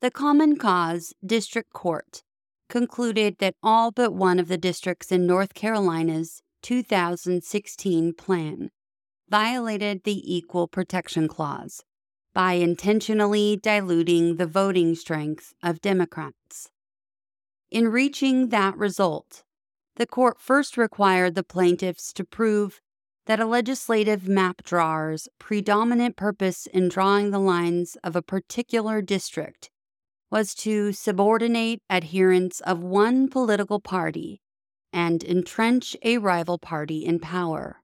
The 0.00 0.10
Common 0.10 0.56
Cause 0.56 1.12
District 1.24 1.72
Court 1.72 2.22
concluded 2.68 3.36
that 3.38 3.56
all 3.62 3.90
but 3.90 4.14
one 4.14 4.38
of 4.38 4.48
the 4.48 4.56
districts 4.56 5.10
in 5.10 5.26
North 5.26 5.54
Carolina's 5.54 6.42
2016 6.62 8.14
plan 8.14 8.70
violated 9.28 10.04
the 10.04 10.34
Equal 10.34 10.68
Protection 10.68 11.28
Clause 11.28 11.82
by 12.32 12.52
intentionally 12.52 13.56
diluting 13.56 14.36
the 14.36 14.46
voting 14.46 14.94
strength 14.94 15.52
of 15.62 15.80
Democrats. 15.80 16.70
In 17.70 17.88
reaching 17.88 18.48
that 18.48 18.76
result, 18.76 19.42
the 19.96 20.06
court 20.06 20.40
first 20.40 20.76
required 20.76 21.34
the 21.34 21.42
plaintiffs 21.42 22.12
to 22.12 22.24
prove 22.24 22.80
that 23.26 23.40
a 23.40 23.46
legislative 23.46 24.26
map 24.26 24.62
drawer's 24.62 25.28
predominant 25.38 26.16
purpose 26.16 26.66
in 26.66 26.88
drawing 26.88 27.30
the 27.30 27.38
lines 27.38 27.96
of 28.02 28.16
a 28.16 28.22
particular 28.22 29.02
district 29.02 29.70
was 30.30 30.54
to 30.54 30.92
subordinate 30.92 31.80
adherents 31.90 32.60
of 32.60 32.82
one 32.82 33.28
political 33.28 33.80
party 33.80 34.40
and 34.92 35.22
entrench 35.24 35.96
a 36.02 36.18
rival 36.18 36.58
party 36.58 37.04
in 37.04 37.18
power. 37.18 37.82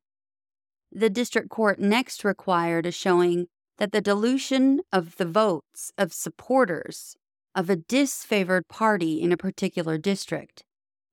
The 0.90 1.10
district 1.10 1.50
court 1.50 1.78
next 1.78 2.24
required 2.24 2.86
a 2.86 2.92
showing 2.92 3.48
that 3.78 3.92
the 3.92 4.00
dilution 4.00 4.80
of 4.92 5.16
the 5.16 5.26
votes 5.26 5.92
of 5.98 6.12
supporters 6.12 7.16
of 7.54 7.70
a 7.70 7.76
disfavored 7.76 8.68
party 8.68 9.20
in 9.20 9.32
a 9.32 9.36
particular 9.36 9.98
district, 9.98 10.62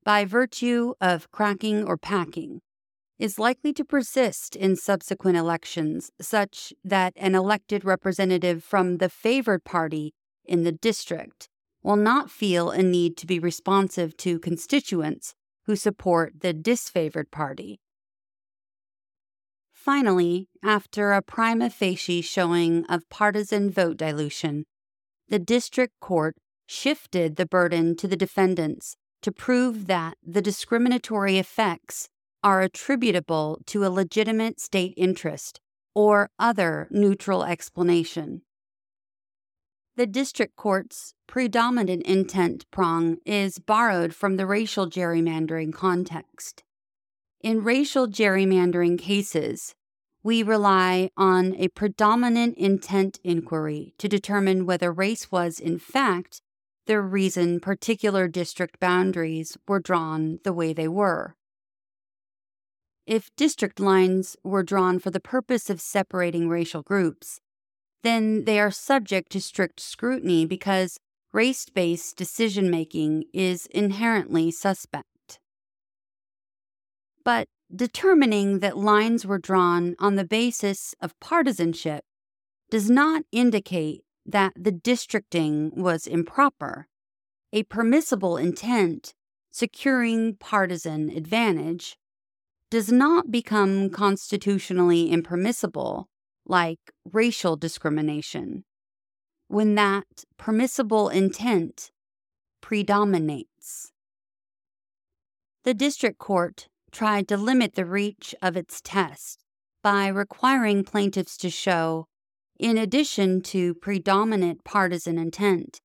by 0.04 0.26
virtue 0.26 0.94
of 1.00 1.32
cracking 1.32 1.86
or 1.86 1.98
packing, 1.98 2.62
is 3.20 3.40
likely 3.40 3.72
to 3.72 3.86
persist 3.86 4.56
in 4.56 4.76
subsequent 4.76 5.38
elections, 5.38 6.12
such 6.20 6.74
that 6.84 7.14
an 7.16 7.36
elected 7.36 7.86
representative 7.86 8.64
from 8.64 8.98
the 8.98 9.10
favored 9.10 9.64
party 9.64 10.14
in 10.46 10.64
the 10.64 10.72
district 10.72 11.48
will 11.84 11.96
not 11.96 12.32
feel 12.32 12.72
a 12.72 12.82
need 12.82 13.16
to 13.18 13.28
be 13.28 13.40
responsive 13.40 14.18
to 14.18 14.40
constituents 14.40 15.36
who 15.66 15.76
support 15.76 16.42
the 16.42 16.54
disfavored 16.54 17.32
party. 17.32 17.80
Finally, 19.84 20.48
after 20.64 21.12
a 21.12 21.22
prima 21.22 21.70
facie 21.70 22.22
showing 22.22 22.86
of 22.86 23.10
partisan 23.10 23.70
vote 23.70 23.98
dilution, 23.98 24.64
the 25.28 25.38
district 25.38 26.00
court 26.00 26.38
shifted 26.66 27.36
the 27.36 27.46
burden 27.46 27.94
to 27.94 28.08
the 28.08 28.16
defendants 28.16 28.96
to 29.22 29.30
prove 29.30 29.88
that 29.88 30.16
the 30.26 30.42
discriminatory 30.42 31.38
effects 31.38 32.08
are 32.42 32.62
attributable 32.62 33.60
to 33.66 33.86
a 33.86 33.90
legitimate 33.90 34.58
state 34.58 34.94
interest 34.96 35.60
or 35.94 36.30
other 36.40 36.88
neutral 36.90 37.44
explanation. 37.44 38.42
The 39.98 40.08
district 40.08 40.56
court's 40.56 41.14
predominant 41.28 42.04
intent 42.04 42.64
prong 42.72 43.18
is 43.26 43.60
borrowed 43.60 44.16
from 44.16 44.38
the 44.38 44.46
racial 44.46 44.90
gerrymandering 44.90 45.74
context. 45.74 46.64
In 47.44 47.62
racial 47.62 48.08
gerrymandering 48.08 48.98
cases, 48.98 49.76
we 50.24 50.44
rely 50.44 51.10
on 51.18 51.54
a 51.58 51.68
predominant 51.68 52.58
intent 52.58 53.20
inquiry 53.22 53.94
to 53.98 54.08
determine 54.08 54.66
whether 54.66 54.94
race 54.94 55.30
was, 55.30 55.60
in 55.60 55.78
fact, 55.78 56.42
the 56.86 57.02
reason 57.02 57.60
particular 57.60 58.30
district 58.30 58.80
boundaries 58.80 59.58
were 59.68 59.82
drawn 59.82 60.40
the 60.46 60.54
way 60.54 60.72
they 60.72 60.88
were. 60.88 61.36
If 63.06 63.30
district 63.36 63.82
lines 63.82 64.38
were 64.46 64.64
drawn 64.64 64.98
for 64.98 65.12
the 65.12 65.20
purpose 65.20 65.70
of 65.70 65.82
separating 65.82 66.48
racial 66.48 66.82
groups, 66.82 67.42
then 68.04 68.46
they 68.46 68.58
are 68.58 68.72
subject 68.72 69.34
to 69.34 69.42
strict 69.42 69.82
scrutiny 69.82 70.46
because 70.46 70.98
race 71.34 71.66
based 71.66 72.16
decision 72.16 72.72
making 72.72 73.26
is 73.34 73.66
inherently 73.66 74.50
suspect. 74.50 75.13
But 77.24 77.48
determining 77.74 78.60
that 78.60 78.78
lines 78.78 79.26
were 79.26 79.40
drawn 79.40 79.96
on 80.00 80.16
the 80.16 80.26
basis 80.26 80.94
of 81.02 81.20
partisanship 81.20 82.04
does 82.70 82.90
not 82.90 83.24
indicate 83.32 84.04
that 84.26 84.54
the 84.56 84.72
districting 84.72 85.72
was 85.76 86.08
improper. 86.08 86.88
A 87.52 87.64
permissible 87.64 88.38
intent 88.38 89.14
securing 89.52 90.36
partisan 90.36 91.10
advantage 91.12 91.98
does 92.72 92.92
not 92.92 93.30
become 93.30 93.90
constitutionally 93.92 95.12
impermissible, 95.12 96.10
like 96.46 96.80
racial 97.12 97.56
discrimination, 97.56 98.64
when 99.48 99.76
that 99.76 100.26
permissible 100.38 101.10
intent 101.10 101.92
predominates. 102.62 103.92
The 105.64 105.76
district 105.76 106.18
court 106.18 106.68
tried 106.94 107.28
to 107.28 107.36
limit 107.36 107.74
the 107.74 107.86
reach 107.86 108.34
of 108.42 108.56
its 108.56 108.80
test 108.82 109.44
by 109.82 110.08
requiring 110.08 110.84
plaintiffs 110.84 111.36
to 111.36 111.50
show, 111.50 112.06
in 112.58 112.78
addition 112.78 113.42
to 113.42 113.74
predominant 113.74 114.64
partisan 114.64 115.18
intent, 115.18 115.82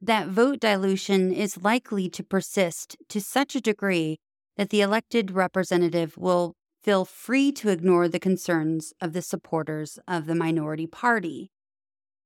that 0.00 0.28
vote 0.28 0.58
dilution 0.58 1.32
is 1.32 1.62
likely 1.62 2.08
to 2.08 2.24
persist 2.24 2.96
to 3.08 3.20
such 3.20 3.54
a 3.54 3.60
degree 3.60 4.18
that 4.56 4.70
the 4.70 4.80
elected 4.80 5.30
representative 5.30 6.16
will 6.16 6.54
feel 6.82 7.04
free 7.04 7.52
to 7.52 7.68
ignore 7.68 8.08
the 8.08 8.18
concerns 8.18 8.92
of 9.00 9.12
the 9.12 9.22
supporters 9.22 9.98
of 10.08 10.26
the 10.26 10.34
minority 10.34 10.86
party. 10.86 11.50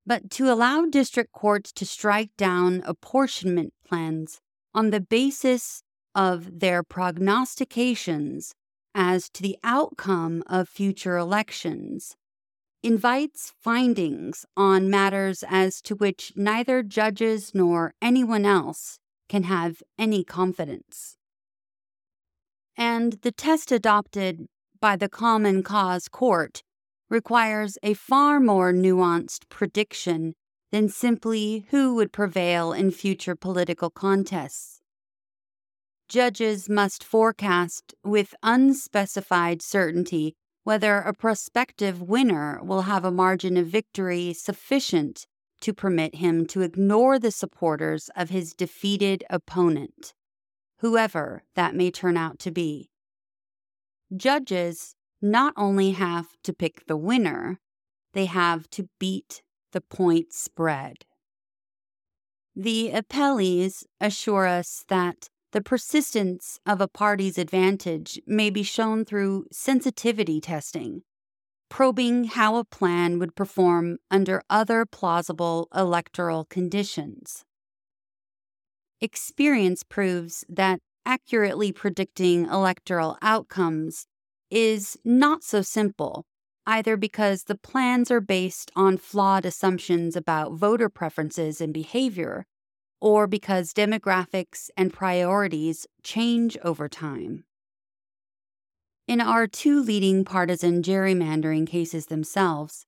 But 0.06 0.30
to 0.32 0.50
allow 0.50 0.86
district 0.86 1.32
courts 1.32 1.72
to 1.72 1.86
strike 1.86 2.30
down 2.36 2.82
apportionment 2.86 3.74
plans 3.86 4.40
on 4.74 4.90
the 4.90 5.00
basis 5.00 5.82
of 6.14 6.60
their 6.60 6.82
prognostications 6.82 8.54
as 8.94 9.28
to 9.30 9.42
the 9.42 9.56
outcome 9.62 10.42
of 10.46 10.68
future 10.68 11.16
elections 11.16 12.16
invites 12.82 13.52
findings 13.60 14.46
on 14.56 14.88
matters 14.88 15.44
as 15.48 15.82
to 15.82 15.94
which 15.94 16.32
neither 16.34 16.82
judges 16.82 17.52
nor 17.54 17.94
anyone 18.00 18.46
else 18.46 18.98
can 19.28 19.44
have 19.44 19.82
any 19.98 20.24
confidence. 20.24 21.16
And 22.76 23.14
the 23.22 23.32
test 23.32 23.70
adopted 23.70 24.46
by 24.80 24.96
the 24.96 25.08
Common 25.08 25.62
Cause 25.62 26.08
Court 26.08 26.62
requires 27.10 27.76
a 27.82 27.94
far 27.94 28.40
more 28.40 28.72
nuanced 28.72 29.48
prediction 29.50 30.34
than 30.72 30.88
simply 30.88 31.66
who 31.70 31.94
would 31.96 32.12
prevail 32.12 32.72
in 32.72 32.90
future 32.90 33.36
political 33.36 33.90
contests 33.90 34.79
judges 36.10 36.68
must 36.68 37.04
forecast 37.04 37.94
with 38.04 38.34
unspecified 38.42 39.62
certainty 39.62 40.34
whether 40.64 40.98
a 40.98 41.14
prospective 41.14 42.02
winner 42.02 42.60
will 42.62 42.82
have 42.82 43.04
a 43.04 43.10
margin 43.10 43.56
of 43.56 43.68
victory 43.68 44.32
sufficient 44.32 45.24
to 45.60 45.72
permit 45.72 46.16
him 46.16 46.44
to 46.46 46.62
ignore 46.62 47.18
the 47.18 47.30
supporters 47.30 48.10
of 48.16 48.28
his 48.28 48.52
defeated 48.54 49.24
opponent, 49.30 50.12
whoever 50.80 51.44
that 51.54 51.74
may 51.74 51.90
turn 51.90 52.16
out 52.16 52.38
to 52.40 52.50
be. 52.50 52.90
Judges 54.14 54.96
not 55.22 55.54
only 55.56 55.92
have 55.92 56.26
to 56.42 56.52
pick 56.52 56.86
the 56.86 56.96
winner, 56.96 57.60
they 58.14 58.24
have 58.24 58.68
to 58.70 58.88
beat 58.98 59.42
the 59.72 59.80
point 59.80 60.32
spread. 60.32 61.04
The 62.56 62.90
appellees 62.92 63.84
assure 64.00 64.46
us 64.46 64.84
that 64.88 65.28
the 65.52 65.60
persistence 65.60 66.60
of 66.64 66.80
a 66.80 66.88
party's 66.88 67.38
advantage 67.38 68.20
may 68.26 68.50
be 68.50 68.62
shown 68.62 69.04
through 69.04 69.46
sensitivity 69.50 70.40
testing, 70.40 71.02
probing 71.68 72.24
how 72.24 72.56
a 72.56 72.64
plan 72.64 73.18
would 73.18 73.34
perform 73.34 73.98
under 74.10 74.42
other 74.48 74.86
plausible 74.86 75.68
electoral 75.74 76.44
conditions. 76.44 77.44
Experience 79.00 79.82
proves 79.82 80.44
that 80.48 80.80
accurately 81.06 81.72
predicting 81.72 82.46
electoral 82.46 83.16
outcomes 83.22 84.06
is 84.50 84.98
not 85.04 85.42
so 85.42 85.62
simple, 85.62 86.26
either 86.66 86.96
because 86.96 87.44
the 87.44 87.54
plans 87.56 88.10
are 88.10 88.20
based 88.20 88.70
on 88.76 88.98
flawed 88.98 89.44
assumptions 89.44 90.16
about 90.16 90.52
voter 90.52 90.88
preferences 90.88 91.60
and 91.60 91.72
behavior 91.72 92.46
or 93.00 93.26
because 93.26 93.72
demographics 93.72 94.70
and 94.76 94.92
priorities 94.92 95.86
change 96.02 96.56
over 96.62 96.88
time. 96.88 97.44
In 99.08 99.20
our 99.20 99.46
two 99.46 99.82
leading 99.82 100.24
partisan 100.24 100.82
gerrymandering 100.82 101.66
cases 101.66 102.06
themselves, 102.06 102.86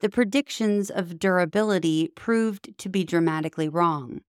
the 0.00 0.08
predictions 0.08 0.90
of 0.90 1.18
durability 1.18 2.08
proved 2.14 2.76
to 2.78 2.88
be 2.88 3.04
dramatically 3.04 3.68
wrong. 3.68 4.20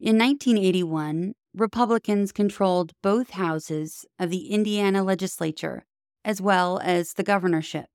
In 0.00 0.16
1981, 0.16 1.34
Republicans 1.54 2.32
controlled 2.32 2.92
both 3.02 3.30
houses 3.30 4.04
of 4.18 4.30
the 4.30 4.48
Indiana 4.50 5.02
legislature 5.02 5.84
as 6.24 6.40
well 6.40 6.78
as 6.82 7.14
the 7.14 7.22
governorship. 7.22 7.86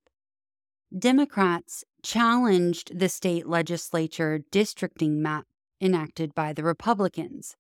Democrats 0.98 1.84
challenged 2.02 2.98
the 2.98 3.10
state 3.10 3.48
legislature 3.48 4.40
districting 4.52 5.22
map 5.22 5.46
enacted 5.84 6.34
by 6.34 6.54
the 6.54 6.64
Republicans. 6.64 7.58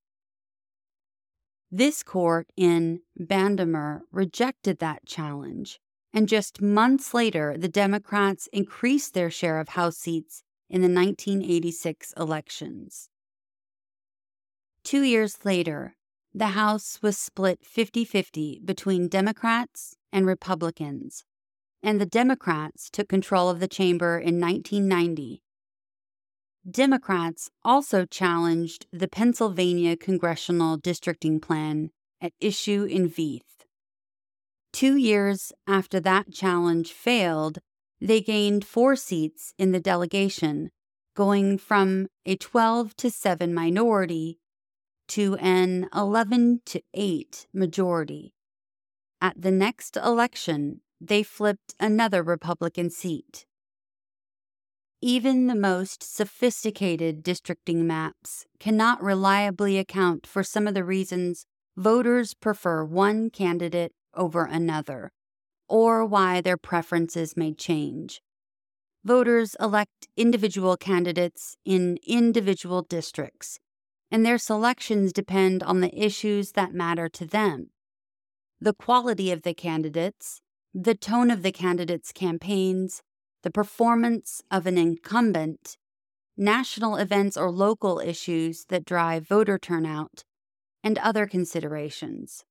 This 1.69 2.03
court 2.03 2.47
in 2.55 3.01
Bandemer 3.17 4.03
rejected 4.11 4.79
that 4.79 5.05
challenge, 5.05 5.79
and 6.13 6.29
just 6.29 6.61
months 6.61 7.13
later, 7.13 7.57
the 7.57 7.67
Democrats 7.67 8.47
increased 8.53 9.13
their 9.13 9.29
share 9.29 9.59
of 9.59 9.69
House 9.69 9.97
seats 9.97 10.43
in 10.69 10.81
the 10.81 10.87
1986 10.87 12.13
elections. 12.15 13.09
Two 14.83 15.01
years 15.01 15.43
later, 15.43 15.95
the 16.33 16.47
House 16.47 16.99
was 17.01 17.17
split 17.17 17.65
50 17.65 18.05
50 18.05 18.61
between 18.63 19.07
Democrats 19.07 19.95
and 20.11 20.25
Republicans, 20.25 21.25
and 21.81 21.99
the 21.99 22.05
Democrats 22.05 22.89
took 22.89 23.09
control 23.09 23.49
of 23.49 23.59
the 23.59 23.67
chamber 23.67 24.17
in 24.17 24.39
1990 24.39 25.41
Democrats 26.69 27.49
also 27.63 28.05
challenged 28.05 28.85
the 28.93 29.07
Pennsylvania 29.07 29.97
congressional 29.97 30.77
districting 30.77 31.39
plan 31.39 31.89
at 32.21 32.31
issue 32.39 32.83
in 32.83 33.09
Vieth. 33.09 33.65
Two 34.71 34.95
years 34.95 35.51
after 35.67 35.99
that 35.99 36.31
challenge 36.31 36.93
failed, 36.93 37.59
they 37.99 38.21
gained 38.21 38.65
four 38.65 38.95
seats 38.95 39.53
in 39.57 39.73
the 39.73 39.79
delegation, 39.79 40.71
going 41.15 41.57
from 41.57 42.07
a 42.25 42.37
12 42.37 42.95
to 42.95 43.11
7 43.11 43.53
minority 43.53 44.39
to 45.09 45.35
an 45.35 45.89
11 45.93 46.61
to 46.65 46.81
8 46.93 47.47
majority. 47.53 48.33
At 49.21 49.41
the 49.41 49.51
next 49.51 49.97
election, 49.97 50.79
they 50.99 51.23
flipped 51.23 51.75
another 51.77 52.23
Republican 52.23 52.89
seat. 52.89 53.45
Even 55.05 55.47
the 55.47 55.53
most 55.55 56.01
sophisticated 56.01 57.23
districting 57.23 57.85
maps 57.85 58.45
cannot 58.57 59.03
reliably 59.03 59.77
account 59.77 60.25
for 60.25 60.45
some 60.45 60.65
of 60.65 60.75
the 60.75 60.85
reasons 60.85 61.45
voters 61.75 62.33
prefer 62.33 62.85
one 62.85 63.29
candidate 63.29 63.91
over 64.13 64.45
another, 64.45 65.11
or 65.67 66.05
why 66.05 66.39
their 66.39 66.55
preferences 66.55 67.35
may 67.35 67.53
change. 67.53 68.21
Voters 69.03 69.57
elect 69.59 70.07
individual 70.15 70.77
candidates 70.77 71.57
in 71.65 71.97
individual 72.07 72.81
districts, 72.81 73.59
and 74.09 74.25
their 74.25 74.37
selections 74.37 75.11
depend 75.11 75.61
on 75.63 75.81
the 75.81 75.93
issues 76.01 76.53
that 76.53 76.73
matter 76.73 77.09
to 77.09 77.25
them. 77.25 77.71
the 78.61 78.73
quality 78.73 79.33
of 79.33 79.41
the 79.41 79.53
candidates, 79.53 80.39
the 80.73 80.95
tone 80.95 81.29
of 81.29 81.43
the 81.43 81.51
candidates' 81.51 82.13
campaigns, 82.13 83.03
the 83.43 83.51
performance 83.51 84.41
of 84.49 84.65
an 84.65 84.77
incumbent, 84.77 85.77
national 86.35 86.95
events 86.95 87.37
or 87.37 87.51
local 87.51 87.99
issues 87.99 88.65
that 88.69 88.85
drive 88.85 89.27
voter 89.27 89.59
turnout, 89.59 90.23
and 90.83 90.97
other 90.97 91.27
considerations. 91.27 92.45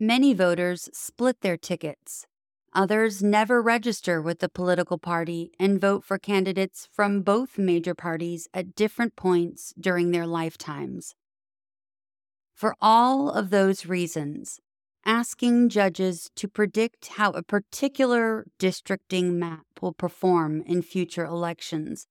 Many 0.00 0.34
voters 0.34 0.88
split 0.92 1.40
their 1.40 1.56
tickets. 1.56 2.26
Others 2.72 3.22
never 3.22 3.62
register 3.62 4.20
with 4.20 4.40
the 4.40 4.48
political 4.48 4.98
party 4.98 5.52
and 5.60 5.80
vote 5.80 6.04
for 6.04 6.18
candidates 6.18 6.88
from 6.92 7.22
both 7.22 7.58
major 7.58 7.94
parties 7.94 8.48
at 8.52 8.74
different 8.74 9.14
points 9.14 9.72
during 9.78 10.10
their 10.10 10.26
lifetimes. 10.26 11.14
For 12.52 12.74
all 12.80 13.30
of 13.30 13.50
those 13.50 13.86
reasons, 13.86 14.60
asking 15.04 15.68
judges 15.68 16.30
to 16.36 16.48
predict 16.48 17.08
how 17.16 17.30
a 17.30 17.42
particular 17.42 18.46
districting 18.58 19.38
map 19.38 19.66
will 19.80 19.92
perform 19.92 20.62
in 20.66 20.82
future 20.82 21.24
elections 21.24 22.06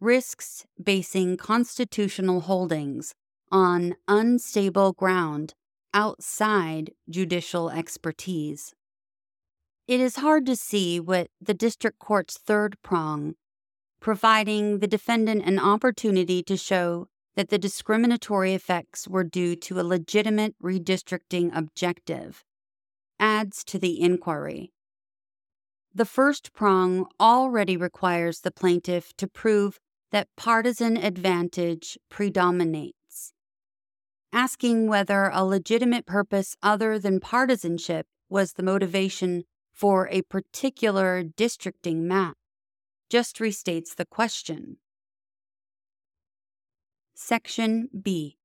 risks 0.00 0.64
basing 0.82 1.36
constitutional 1.36 2.42
holdings 2.42 3.14
on 3.50 3.96
unstable 4.06 4.92
ground 4.92 5.54
outside 5.92 6.92
judicial 7.08 7.70
expertise. 7.70 8.74
It 9.86 10.00
is 10.00 10.16
hard 10.16 10.46
to 10.46 10.54
see 10.54 11.00
what 11.00 11.28
the 11.40 11.54
district 11.54 11.98
court's 11.98 12.38
third 12.38 12.76
prong, 12.82 13.34
providing 14.00 14.78
the 14.78 14.86
defendant 14.86 15.42
an 15.44 15.58
opportunity 15.58 16.42
to 16.42 16.56
show 16.56 17.08
that 17.38 17.50
the 17.50 17.58
discriminatory 17.58 18.52
effects 18.52 19.06
were 19.06 19.22
due 19.22 19.54
to 19.54 19.78
a 19.78 19.84
legitimate 19.84 20.56
redistricting 20.60 21.56
objective, 21.56 22.42
adds 23.20 23.62
to 23.62 23.78
the 23.78 24.02
inquiry. 24.02 24.72
The 25.94 26.04
first 26.04 26.52
prong 26.52 27.06
already 27.20 27.76
requires 27.76 28.40
the 28.40 28.50
plaintiff 28.50 29.16
to 29.18 29.28
prove 29.28 29.78
that 30.10 30.26
partisan 30.36 30.96
advantage 30.96 31.96
predominates. 32.08 33.32
Asking 34.32 34.88
whether 34.88 35.30
a 35.32 35.44
legitimate 35.44 36.06
purpose 36.06 36.56
other 36.60 36.98
than 36.98 37.20
partisanship 37.20 38.08
was 38.28 38.54
the 38.54 38.64
motivation 38.64 39.44
for 39.72 40.08
a 40.10 40.22
particular 40.22 41.22
districting 41.22 42.04
map 42.08 42.36
just 43.08 43.36
restates 43.36 43.94
the 43.94 44.06
question. 44.06 44.78
Section 47.20 47.88
B. 48.00 48.38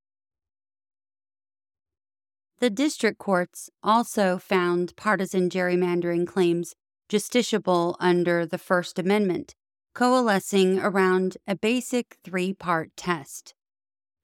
The 2.58 2.70
district 2.70 3.18
courts 3.18 3.70
also 3.84 4.36
found 4.36 4.96
partisan 4.96 5.48
gerrymandering 5.48 6.26
claims 6.26 6.74
justiciable 7.08 7.94
under 8.00 8.44
the 8.44 8.58
First 8.58 8.98
Amendment 8.98 9.54
coalescing 9.94 10.80
around 10.80 11.36
a 11.46 11.54
basic 11.54 12.18
three 12.24 12.52
part 12.52 12.90
test. 12.96 13.54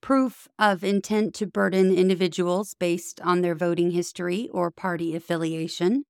Proof 0.01 0.49
of 0.59 0.83
intent 0.83 1.33
to 1.37 1.47
burden 1.47 1.95
individuals 1.97 2.75
based 2.75 3.21
on 3.21 3.43
their 3.43 3.55
voting 3.55 3.93
history 3.93 4.49
or 4.53 4.73
party 4.73 5.15
affiliation, 5.15 6.03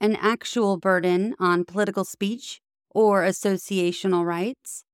an 0.00 0.16
actual 0.16 0.78
burden 0.78 1.36
on 1.38 1.64
political 1.64 2.04
speech 2.04 2.60
or 2.90 3.22
associational 3.22 4.26
rights, 4.26 4.84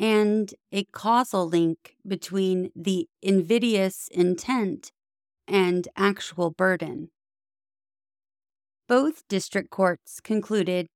and 0.00 0.54
a 0.72 0.84
causal 0.84 1.46
link 1.46 1.94
between 2.06 2.70
the 2.74 3.06
invidious 3.20 4.08
intent 4.10 4.92
and 5.46 5.86
actual 5.94 6.50
burden. 6.50 7.10
Both 8.88 9.28
district 9.28 9.68
courts 9.68 10.18
concluded 10.20 10.86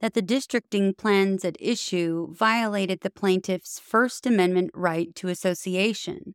that 0.00 0.14
the 0.14 0.22
districting 0.22 0.94
plans 0.94 1.44
at 1.44 1.56
issue 1.60 2.32
violated 2.32 3.00
the 3.02 3.10
plaintiff's 3.10 3.78
First 3.78 4.26
Amendment 4.26 4.70
right 4.72 5.14
to 5.16 5.28
association. 5.28 6.34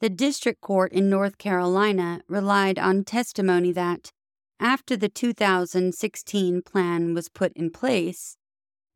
The 0.00 0.08
district 0.08 0.62
court 0.62 0.92
in 0.92 1.10
North 1.10 1.36
Carolina 1.36 2.22
relied 2.28 2.78
on 2.78 3.04
testimony 3.04 3.72
that, 3.72 4.10
after 4.58 4.96
the 4.96 5.10
2016 5.10 6.62
plan 6.62 7.12
was 7.12 7.28
put 7.28 7.52
in 7.54 7.70
place, 7.70 8.36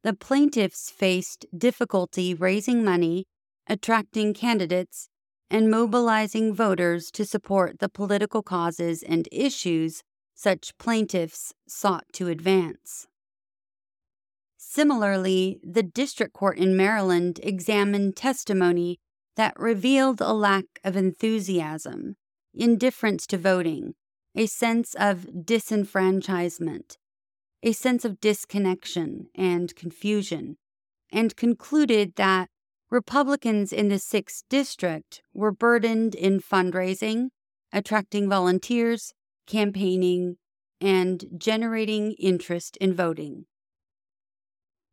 the 0.02 0.14
plaintiffs 0.14 0.90
faced 0.90 1.46
difficulty 1.56 2.34
raising 2.34 2.84
money, 2.84 3.26
attracting 3.66 4.34
candidates, 4.34 5.08
and 5.50 5.70
mobilizing 5.70 6.54
voters 6.54 7.10
to 7.10 7.24
support 7.24 7.80
the 7.80 7.88
political 7.88 8.42
causes 8.42 9.02
and 9.02 9.28
issues 9.32 10.02
such 10.34 10.76
plaintiffs 10.78 11.52
sought 11.68 12.04
to 12.12 12.28
advance. 12.28 13.06
Similarly, 14.56 15.60
the 15.64 15.82
district 15.82 16.32
court 16.32 16.56
in 16.56 16.76
Maryland 16.76 17.40
examined 17.42 18.16
testimony 18.16 18.98
that 19.36 19.58
revealed 19.58 20.20
a 20.20 20.32
lack 20.32 20.64
of 20.84 20.96
enthusiasm, 20.96 22.16
indifference 22.54 23.26
to 23.26 23.36
voting, 23.36 23.94
a 24.34 24.46
sense 24.46 24.94
of 24.94 25.26
disenfranchisement, 25.34 26.96
a 27.62 27.72
sense 27.72 28.04
of 28.04 28.20
disconnection 28.20 29.28
and 29.34 29.74
confusion, 29.76 30.56
and 31.12 31.36
concluded 31.36 32.14
that 32.16 32.48
Republicans 32.90 33.72
in 33.72 33.88
the 33.88 33.96
6th 33.96 34.42
District 34.48 35.22
were 35.32 35.52
burdened 35.52 36.14
in 36.14 36.40
fundraising, 36.40 37.28
attracting 37.72 38.28
volunteers, 38.28 39.12
campaigning, 39.46 40.36
and 40.80 41.24
generating 41.36 42.12
interest 42.12 42.76
in 42.78 42.94
voting. 42.94 43.44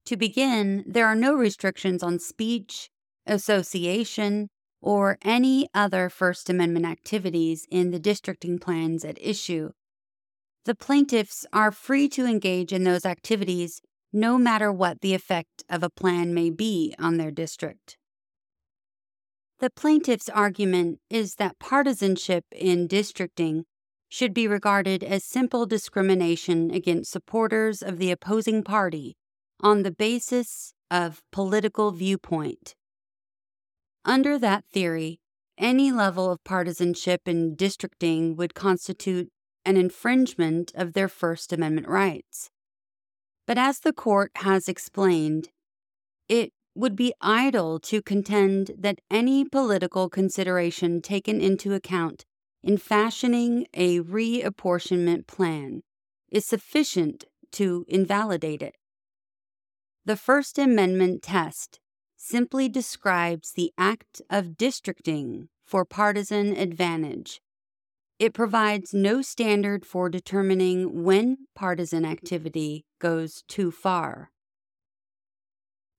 To 0.05 0.18
begin, 0.18 0.84
there 0.88 1.07
are 1.07 1.15
no 1.15 1.34
restrictions 1.34 2.03
on 2.03 2.20
speech, 2.20 2.89
association, 3.26 4.49
or 4.82 5.18
any 5.22 5.68
other 5.74 6.09
First 6.09 6.49
Amendment 6.49 6.86
activities 6.86 7.65
in 7.72 7.91
the 7.91 7.99
districting 7.99 8.59
plans 8.59 9.03
at 9.03 9.18
issue. 9.20 9.72
The 10.68 10.76
plaintiffs 10.76 11.45
are 11.53 11.72
free 11.72 12.09
to 12.09 12.26
engage 12.26 12.74
in 12.74 12.84
those 12.84 13.05
activities 13.05 13.82
no 14.11 14.38
matter 14.38 14.70
what 14.70 14.99
the 14.99 15.13
effect 15.13 15.63
of 15.70 15.82
a 15.82 15.89
plan 15.89 16.34
may 16.34 16.49
be 16.49 16.93
on 16.99 17.15
their 17.15 17.32
district. 17.32 17.95
The 19.59 19.70
plaintiff's 19.70 20.28
argument 20.28 20.99
is 21.09 21.36
that 21.36 21.57
partisanship 21.57 22.43
in 22.51 22.86
districting 22.86 23.63
should 24.09 24.34
be 24.34 24.45
regarded 24.45 25.05
as 25.05 25.24
simple 25.24 25.65
discrimination 25.65 26.70
against 26.72 27.13
supporters 27.13 27.82
of 27.82 27.97
the 27.97 28.11
opposing 28.11 28.61
party 28.61 29.15
on 29.61 29.84
the 29.84 29.91
basis 29.91 30.74
of 30.91 31.22
political 31.32 31.91
viewpoint. 31.91 32.76
Under 34.03 34.38
that 34.38 34.65
theory, 34.65 35.22
any 35.57 35.93
level 35.93 36.30
of 36.30 36.43
partisanship 36.43 37.22
in 37.26 37.55
districting 37.55 38.36
would 38.36 38.53
constitute 38.53 39.30
an 39.68 39.76
infringement 39.78 40.72
of 40.76 40.93
their 40.93 41.09
First 41.09 41.51
Amendment 41.51 41.88
rights. 41.89 42.49
But 43.45 43.57
as 43.57 43.82
the 43.82 43.93
court 43.93 44.32
has 44.38 44.70
explained, 44.70 45.49
it 46.30 46.53
would 46.74 46.95
be 46.95 47.13
idle 47.22 47.80
to 47.82 48.01
contend 48.01 48.72
that 48.78 49.01
any 49.11 49.43
political 49.43 50.09
consideration 50.09 51.01
taken 51.01 51.41
into 51.41 51.74
account 51.74 52.24
in 52.63 52.78
fashioning 52.78 53.68
a 53.74 53.99
reapportionment 53.99 55.28
plan 55.28 55.82
is 56.32 56.45
sufficient 56.45 57.26
to 57.51 57.86
invalidate 57.89 58.61
it. 58.61 58.76
The 60.05 60.15
First 60.15 60.57
Amendment 60.57 61.24
test 61.24 61.82
simply 62.15 62.70
describes 62.70 63.51
the 63.51 63.74
act 63.78 64.22
of 64.30 64.57
districting 64.57 65.49
for 65.65 65.84
partisan 65.84 66.55
advantage. 66.55 67.41
It 68.20 68.34
provides 68.34 68.93
no 68.95 69.22
standard 69.22 69.86
for 69.86 70.09
determining 70.09 71.03
when 71.03 71.38
partisan 71.53 72.03
activity 72.03 72.86
goes 72.99 73.43
too 73.47 73.70
far. 73.70 74.32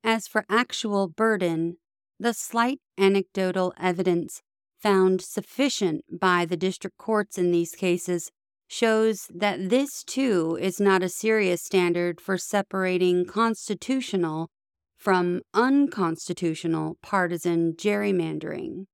As 0.03 0.27
for 0.27 0.45
actual 0.49 1.09
burden, 1.09 1.77
the 2.19 2.35
slight 2.35 2.81
anecdotal 2.99 3.73
evidence 3.79 4.43
found 4.81 5.21
sufficient 5.21 6.05
by 6.11 6.45
the 6.45 6.57
district 6.57 6.99
courts 6.99 7.39
in 7.39 7.53
these 7.53 7.77
cases 7.77 8.31
shows 8.69 9.29
that 9.33 9.71
this 9.71 10.03
too 10.03 10.59
is 10.61 10.81
not 10.81 11.03
a 11.03 11.09
serious 11.09 11.63
standard 11.63 12.21
for 12.21 12.37
separating 12.37 13.25
constitutional 13.27 14.51
from 14.97 15.41
unconstitutional 15.55 16.99
partisan 17.01 17.75
gerrymandering. 17.75 18.87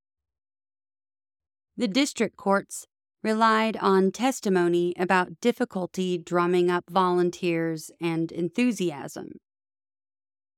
The 1.77 1.89
district 1.89 2.37
courts 2.37 2.87
relied 3.25 3.77
on 3.79 4.12
testimony 4.12 4.95
about 4.99 5.41
difficulty 5.41 6.18
drumming 6.18 6.70
up 6.70 6.85
volunteers 6.91 7.91
and 8.01 8.31
enthusiasm. 8.31 9.41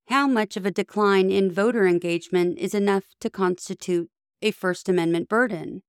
How 0.09 0.27
much 0.27 0.57
of 0.57 0.67
a 0.67 0.73
decline 0.73 1.31
in 1.31 1.51
voter 1.51 1.87
engagement 1.87 2.59
is 2.59 2.75
enough 2.75 3.05
to 3.21 3.31
constitute 3.31 4.11
a 4.43 4.51
First 4.51 4.89
Amendment 4.89 5.29
burden? 5.29 5.83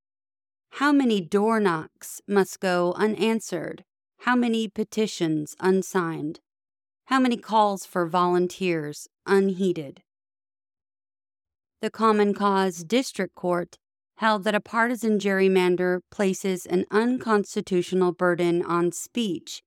How 0.72 0.92
many 0.92 1.20
door 1.20 1.58
knocks 1.58 2.20
must 2.28 2.60
go 2.60 2.94
unanswered? 2.96 3.84
How 4.20 4.36
many 4.36 4.68
petitions 4.68 5.56
unsigned? 5.60 6.40
How 7.06 7.18
many 7.18 7.36
calls 7.36 7.86
for 7.86 8.06
volunteers 8.06 9.08
unheeded? 9.26 10.02
The 11.80 11.90
Common 11.90 12.34
Cause 12.34 12.84
District 12.84 13.34
Court 13.34 13.78
held 14.18 14.44
that 14.44 14.54
a 14.54 14.60
partisan 14.60 15.18
gerrymander 15.18 16.00
places 16.10 16.66
an 16.66 16.84
unconstitutional 16.90 18.12
burden 18.12 18.62
on 18.62 18.92
speech 18.92 19.62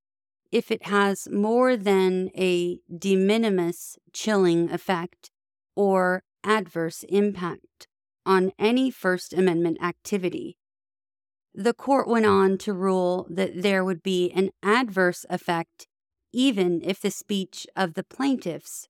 if 0.51 0.69
it 0.69 0.85
has 0.87 1.29
more 1.29 1.77
than 1.77 2.29
a 2.37 2.77
de 2.93 3.15
minimis 3.15 3.97
chilling 4.11 4.69
effect 4.69 5.31
or 5.75 6.23
adverse 6.43 7.03
impact 7.07 7.87
on 8.25 8.51
any 8.59 8.91
First 8.91 9.33
Amendment 9.33 9.81
activity. 9.81 10.57
The 11.53 11.73
court 11.73 12.07
went 12.07 12.25
hmm. 12.25 12.31
on 12.31 12.57
to 12.59 12.73
rule 12.73 13.27
that 13.29 13.61
there 13.61 13.83
would 13.83 14.03
be 14.03 14.31
an 14.31 14.51
adverse 14.61 15.25
effect 15.29 15.87
even 16.33 16.81
if 16.83 17.01
the 17.01 17.11
speech 17.11 17.67
of 17.75 17.93
the 17.93 18.03
plaintiffs 18.03 18.87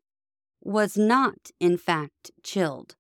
was 0.62 0.96
not, 0.96 1.50
in 1.60 1.78
fact, 1.78 2.30
chilled. 2.44 2.96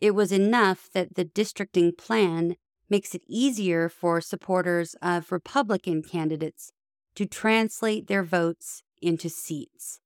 It 0.00 0.14
was 0.14 0.32
enough 0.32 0.88
that 0.94 1.14
the 1.14 1.24
districting 1.24 1.92
plan 1.92 2.56
makes 2.88 3.14
it 3.14 3.22
easier 3.28 3.88
for 3.88 4.20
supporters 4.20 4.96
of 5.02 5.30
Republican 5.30 6.02
candidates 6.02 6.72
to 7.14 7.26
translate 7.26 8.06
their 8.06 8.22
votes 8.22 8.82
into 9.02 9.28
seats, 9.28 10.00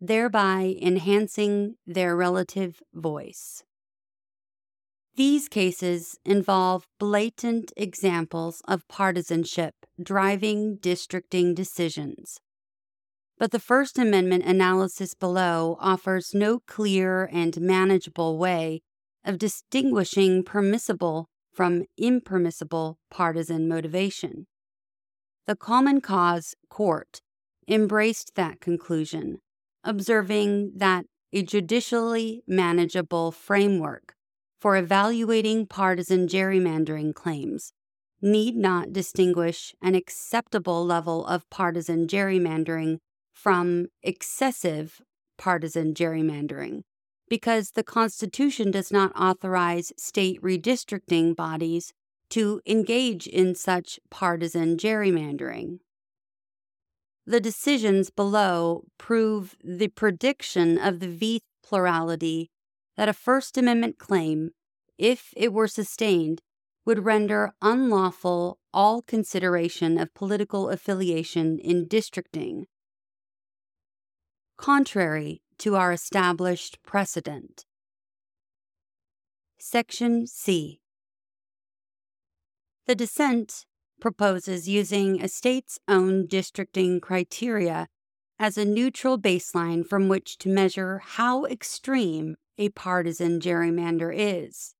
thereby 0.00 0.76
enhancing 0.80 1.76
their 1.86 2.16
relative 2.16 2.82
voice. 2.92 3.62
These 5.16 5.48
cases 5.48 6.18
involve 6.24 6.88
blatant 6.98 7.72
examples 7.76 8.62
of 8.66 8.88
partisanship 8.88 9.74
driving 10.02 10.76
districting 10.76 11.54
decisions. 11.54 12.40
But 13.38 13.52
the 13.52 13.60
First 13.60 13.98
Amendment 13.98 14.44
analysis 14.44 15.14
below 15.14 15.76
offers 15.80 16.34
no 16.34 16.60
clear 16.66 17.28
and 17.32 17.60
manageable 17.60 18.38
way 18.38 18.82
of 19.24 19.38
distinguishing 19.38 20.42
permissible 20.42 21.28
from 21.52 21.84
impermissible 21.96 22.98
partisan 23.10 23.68
motivation. 23.68 24.46
The 25.46 25.56
Common 25.56 26.00
Cause 26.00 26.54
Court 26.68 27.20
embraced 27.68 28.34
that 28.34 28.60
conclusion, 28.60 29.38
observing 29.82 30.72
that 30.76 31.06
a 31.32 31.42
judicially 31.42 32.42
manageable 32.46 33.32
framework 33.32 34.14
for 34.60 34.76
evaluating 34.76 35.66
partisan 35.66 36.26
gerrymandering 36.26 37.14
claims 37.14 37.72
need 38.22 38.56
not 38.56 38.92
distinguish 38.92 39.74
an 39.82 39.94
acceptable 39.94 40.84
level 40.84 41.26
of 41.26 41.48
partisan 41.50 42.06
gerrymandering 42.06 42.98
from 43.32 43.86
excessive 44.02 45.00
partisan 45.36 45.92
gerrymandering 45.92 46.82
because 47.28 47.70
the 47.70 47.82
Constitution 47.82 48.70
does 48.70 48.92
not 48.92 49.12
authorize 49.18 49.92
state 49.96 50.40
redistricting 50.42 51.34
bodies 51.34 51.92
to 52.30 52.60
engage 52.66 53.26
in 53.26 53.54
such 53.54 53.98
partisan 54.10 54.76
gerrymandering. 54.76 55.78
The 57.26 57.40
decisions 57.40 58.10
below 58.10 58.84
prove 58.98 59.56
the 59.64 59.88
prediction 59.88 60.78
of 60.78 61.00
the 61.00 61.06
Vieth 61.08 61.42
plurality 61.62 62.50
that 62.96 63.08
a 63.08 63.14
First 63.14 63.56
Amendment 63.56 63.98
claim, 63.98 64.50
if 64.98 65.32
it 65.36 65.52
were 65.52 65.68
sustained, 65.68 66.42
would 66.84 67.04
render 67.04 67.54
unlawful 67.62 68.58
all 68.74 69.00
consideration 69.00 69.98
of 69.98 70.12
political 70.12 70.68
affiliation 70.68 71.58
in 71.58 71.88
districting. 71.88 72.66
Contrary 74.58 75.40
to 75.58 75.76
our 75.76 75.92
established 75.92 76.78
precedent. 76.82 77.64
Section 79.58 80.26
C. 80.26 80.80
The 82.86 82.94
dissent 82.94 83.64
proposes 84.00 84.68
using 84.68 85.22
a 85.22 85.28
state's 85.28 85.78
own 85.88 86.26
districting 86.26 87.00
criteria 87.00 87.88
as 88.38 88.58
a 88.58 88.64
neutral 88.64 89.18
baseline 89.18 89.86
from 89.86 90.08
which 90.08 90.36
to 90.38 90.48
measure 90.48 91.00
how 91.02 91.46
extreme 91.46 92.36
a 92.58 92.68
partisan 92.70 93.40
gerrymander 93.40 94.12
is. 94.14 94.74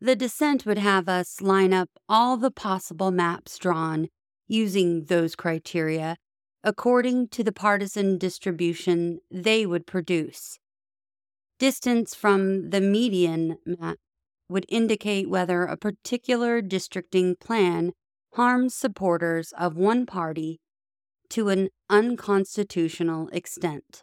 The 0.00 0.16
dissent 0.16 0.66
would 0.66 0.78
have 0.78 1.08
us 1.08 1.40
line 1.40 1.72
up 1.72 1.88
all 2.08 2.36
the 2.36 2.50
possible 2.50 3.10
maps 3.10 3.56
drawn 3.56 4.08
using 4.46 5.04
those 5.04 5.34
criteria 5.34 6.16
according 6.66 7.28
to 7.28 7.44
the 7.44 7.52
partisan 7.52 8.18
distribution 8.18 9.20
they 9.30 9.64
would 9.64 9.86
produce. 9.86 10.58
Distance 11.60 12.12
from 12.12 12.70
the 12.70 12.80
median 12.80 13.56
map 13.64 13.98
would 14.48 14.66
indicate 14.68 15.30
whether 15.30 15.62
a 15.62 15.76
particular 15.76 16.60
districting 16.60 17.36
plan 17.36 17.92
harms 18.34 18.74
supporters 18.74 19.52
of 19.56 19.76
one 19.76 20.06
party 20.06 20.58
to 21.30 21.48
an 21.50 21.68
unconstitutional 21.88 23.28
extent. 23.28 24.02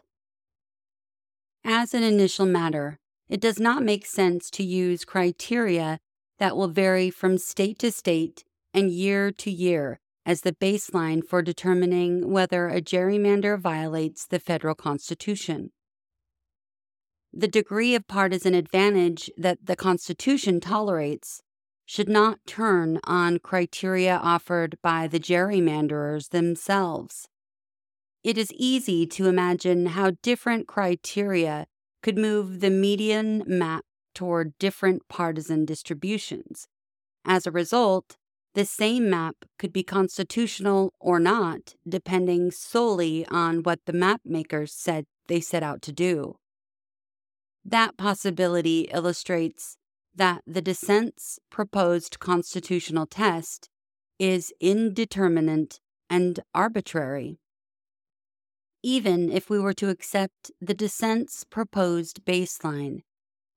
As 1.64 1.92
an 1.92 2.02
initial 2.02 2.46
matter, 2.46 2.98
it 3.28 3.42
does 3.42 3.60
not 3.60 3.82
make 3.82 4.06
sense 4.06 4.50
to 4.52 4.62
use 4.62 5.04
criteria 5.04 5.98
that 6.38 6.56
will 6.56 6.68
vary 6.68 7.10
from 7.10 7.36
state 7.36 7.78
to 7.80 7.92
state 7.92 8.42
and 8.72 8.90
year 8.90 9.30
to 9.32 9.50
year 9.50 10.00
as 10.26 10.40
the 10.40 10.52
baseline 10.52 11.22
for 11.22 11.42
determining 11.42 12.30
whether 12.30 12.68
a 12.68 12.80
gerrymander 12.80 13.58
violates 13.58 14.26
the 14.26 14.38
federal 14.38 14.74
constitution 14.74 15.70
the 17.36 17.48
degree 17.48 17.94
of 17.96 18.06
partisan 18.06 18.54
advantage 18.54 19.28
that 19.36 19.58
the 19.64 19.74
Constitution 19.74 20.60
tolerates 20.60 21.42
should 21.84 22.08
not 22.08 22.38
turn 22.46 23.00
on 23.04 23.40
criteria 23.40 24.16
offered 24.16 24.78
by 24.82 25.08
the 25.08 25.18
gerrymanderers 25.18 26.30
themselves. 26.30 27.28
It 28.22 28.38
is 28.38 28.52
easy 28.52 29.06
to 29.08 29.26
imagine 29.26 29.86
how 29.86 30.12
different 30.22 30.68
criteria 30.68 31.66
could 32.02 32.16
move 32.16 32.60
the 32.60 32.70
median 32.70 33.42
map 33.46 33.84
toward 34.14 34.56
different 34.58 35.02
partisan 35.08 35.64
distributions. 35.64 36.68
As 37.24 37.46
a 37.46 37.50
result, 37.50 38.16
the 38.54 38.64
same 38.64 39.10
map 39.10 39.36
could 39.58 39.72
be 39.72 39.82
constitutional 39.82 40.94
or 41.00 41.18
not, 41.18 41.74
depending 41.88 42.50
solely 42.50 43.26
on 43.26 43.62
what 43.62 43.80
the 43.84 43.92
map 43.92 44.20
makers 44.24 44.72
said 44.72 45.06
they 45.26 45.40
set 45.40 45.62
out 45.62 45.82
to 45.82 45.92
do. 45.92 46.36
That 47.64 47.96
possibility 47.96 48.82
illustrates 48.92 49.76
that 50.14 50.42
the 50.46 50.62
dissent's 50.62 51.40
proposed 51.50 52.20
constitutional 52.20 53.06
test 53.06 53.68
is 54.18 54.52
indeterminate 54.60 55.80
and 56.08 56.38
arbitrary. 56.54 57.38
Even 58.82 59.32
if 59.32 59.50
we 59.50 59.58
were 59.58 59.72
to 59.72 59.88
accept 59.88 60.52
the 60.60 60.74
dissent's 60.74 61.42
proposed 61.42 62.24
baseline, 62.24 63.00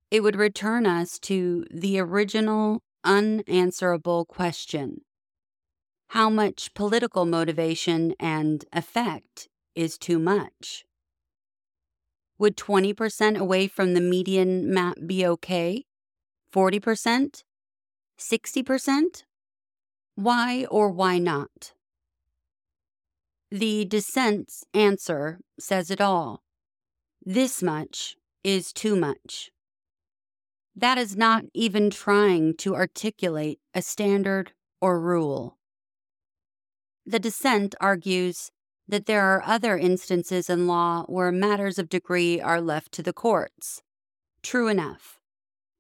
it 0.10 0.22
would 0.22 0.38
return 0.38 0.88
us 0.88 1.20
to 1.20 1.66
the 1.70 2.00
original 2.00 2.82
unanswerable 3.04 4.26
question 4.26 5.02
How 6.10 6.30
much 6.30 6.74
political 6.74 7.26
motivation 7.26 8.14
and 8.20 8.66
effect 8.74 9.48
is 9.76 9.98
too 9.98 10.20
much? 10.20 10.86
Would 12.40 12.56
20% 12.56 13.38
away 13.38 13.68
from 13.68 13.94
the 13.94 14.02
median 14.02 14.72
map 14.72 14.98
be 15.06 15.26
okay? 15.26 15.86
40%? 16.54 17.44
60%? 18.20 19.24
Why 20.16 20.66
or 20.70 20.90
why 20.90 21.18
not? 21.20 21.74
The 23.50 23.86
dissent's 23.86 24.64
answer 24.74 25.40
says 25.60 25.90
it 25.90 26.02
all. 26.02 26.44
This 27.26 27.64
much 27.64 28.18
is 28.44 28.74
too 28.74 28.96
much. 28.96 29.52
That 30.80 31.00
is 31.00 31.18
not 31.18 31.46
even 31.56 31.90
trying 31.90 32.54
to 32.58 32.76
articulate 32.76 33.60
a 33.74 33.82
standard 33.82 34.52
or 34.80 35.00
rule. 35.00 35.58
The 37.04 37.18
dissent 37.18 37.74
argues 37.82 38.52
that 38.88 39.08
there 39.08 39.24
are 39.24 39.42
other 39.44 39.76
instances 39.76 40.52
in 40.52 40.68
law 40.68 41.04
where 41.08 41.32
matters 41.32 41.80
of 41.80 41.90
degree 41.90 42.40
are 42.40 42.62
left 42.62 42.92
to 42.92 43.02
the 43.02 43.12
courts. 43.12 43.82
True 44.44 44.68
enough. 44.68 45.20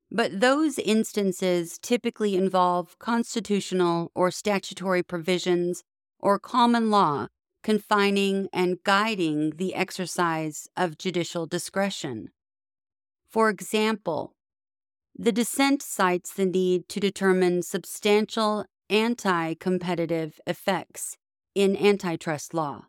But 0.09 0.39
those 0.39 0.79
instances 0.79 1.77
typically 1.77 2.35
involve 2.35 2.97
constitutional 2.97 4.11
or 4.15 4.31
statutory 4.31 5.03
provisions 5.03 5.83
or 6.19 6.39
common 6.39 6.89
law 6.89 7.27
confining 7.61 8.47
and 8.51 8.81
guiding 8.83 9.51
the 9.57 9.75
exercise 9.75 10.67
of 10.75 10.97
judicial 10.97 11.45
discretion. 11.45 12.29
For 13.29 13.49
example, 13.49 14.36
The 15.19 15.31
dissent 15.31 15.81
cites 15.81 16.31
the 16.31 16.45
need 16.45 16.87
to 16.89 16.99
determine 16.99 17.63
substantial 17.63 18.65
anti 18.87 19.55
competitive 19.55 20.39
effects 20.45 21.17
in 21.55 21.75
antitrust 21.75 22.53
law. 22.53 22.85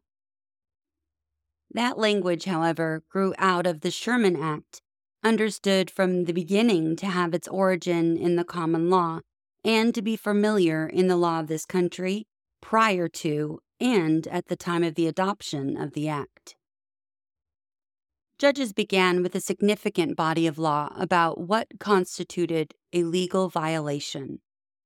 That 1.71 1.97
language, 1.97 2.45
however, 2.45 3.03
grew 3.09 3.35
out 3.39 3.67
of 3.67 3.81
the 3.81 3.91
Sherman 3.91 4.37
Act, 4.37 4.83
understood 5.25 5.91
from 5.91 6.25
the 6.25 6.35
beginning 6.35 6.97
to 6.97 7.07
have 7.07 7.33
its 7.33 7.49
origin 7.49 8.19
in 8.19 8.37
the 8.37 8.45
common 8.45 8.91
law 8.91 9.21
and 9.65 9.95
to 9.95 10.03
be 10.03 10.17
familiar 10.17 10.87
in 10.87 11.09
the 11.09 11.17
law 11.17 11.41
of 11.41 11.47
this 11.47 11.65
country 11.65 12.27
prior 12.61 13.09
to 13.09 13.61
and 13.81 14.27
at 14.27 14.49
the 14.49 14.57
time 14.57 14.85
of 14.85 14.97
the 14.97 15.07
adoption 15.07 15.79
of 15.79 15.95
the 15.95 16.09
Act. 16.09 16.57
Judges 18.39 18.73
began 18.73 19.21
with 19.21 19.35
a 19.35 19.41
significant 19.41 20.17
body 20.17 20.47
of 20.47 20.59
law 20.59 20.93
about 20.95 21.41
what 21.41 21.67
constituted 21.81 22.73
a 22.93 23.03
legal 23.03 23.49
violation. 23.49 24.39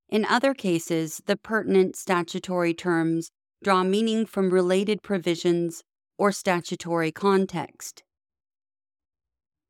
In 0.09 0.25
other 0.25 0.55
cases, 0.55 1.21
the 1.27 1.37
pertinent 1.37 1.95
statutory 1.95 2.73
terms 2.73 3.31
draw 3.63 3.85
meaning 3.85 4.25
from 4.25 4.51
related 4.51 5.03
provisions 5.03 5.83
or 6.17 6.33
statutory 6.33 7.13
context. 7.13 8.03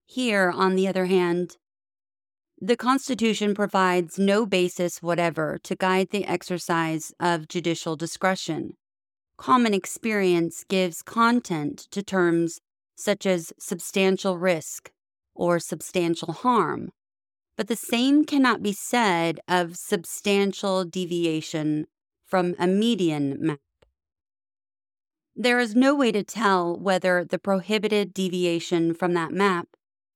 Here, 0.06 0.52
on 0.54 0.76
the 0.76 0.86
other 0.86 1.06
hand, 1.06 1.56
the 2.60 2.76
Constitution 2.76 3.52
provides 3.52 4.16
no 4.16 4.46
basis 4.46 5.02
whatever 5.02 5.58
to 5.64 5.74
guide 5.74 6.10
the 6.10 6.24
exercise 6.24 7.12
of 7.18 7.48
judicial 7.48 7.96
discretion. 7.96 8.74
Common 9.36 9.74
experience 9.74 10.64
gives 10.68 11.02
content 11.02 11.88
to 11.90 12.00
terms 12.04 12.60
such 13.02 13.26
as 13.26 13.52
substantial 13.58 14.38
risk 14.38 14.92
or 15.34 15.58
substantial 15.58 16.32
harm, 16.32 16.90
but 17.56 17.68
the 17.68 17.76
same 17.76 18.24
cannot 18.24 18.62
be 18.62 18.72
said 18.72 19.40
of 19.48 19.76
substantial 19.76 20.84
deviation 20.84 21.86
from 22.24 22.54
a 22.58 22.66
median 22.66 23.36
map. 23.40 23.58
There 25.34 25.58
is 25.58 25.74
no 25.74 25.94
way 25.94 26.12
to 26.12 26.22
tell 26.22 26.78
whether 26.78 27.24
the 27.24 27.38
prohibited 27.38 28.12
deviation 28.12 28.94
from 28.94 29.14
that 29.14 29.32
map 29.32 29.68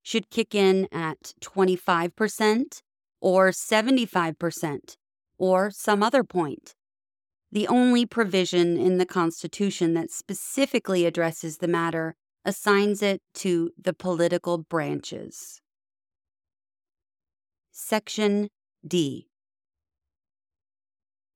should 0.02 0.30
kick 0.30 0.54
in 0.54 0.86
at 0.92 1.32
25% 1.42 2.82
or 3.20 3.50
75% 3.50 4.96
or 5.38 5.70
some 5.70 6.02
other 6.02 6.22
point. 6.22 6.74
The 7.50 7.66
only 7.66 8.06
provision 8.06 8.76
in 8.76 8.98
the 8.98 9.06
Constitution 9.06 9.94
that 9.94 10.10
specifically 10.10 11.06
addresses 11.06 11.58
the 11.58 11.68
matter 11.68 12.14
assigns 12.46 13.02
it 13.02 13.20
to 13.34 13.72
the 13.76 13.92
political 13.92 14.56
branches. 14.56 15.60
Section 17.72 18.48
D. 18.86 19.28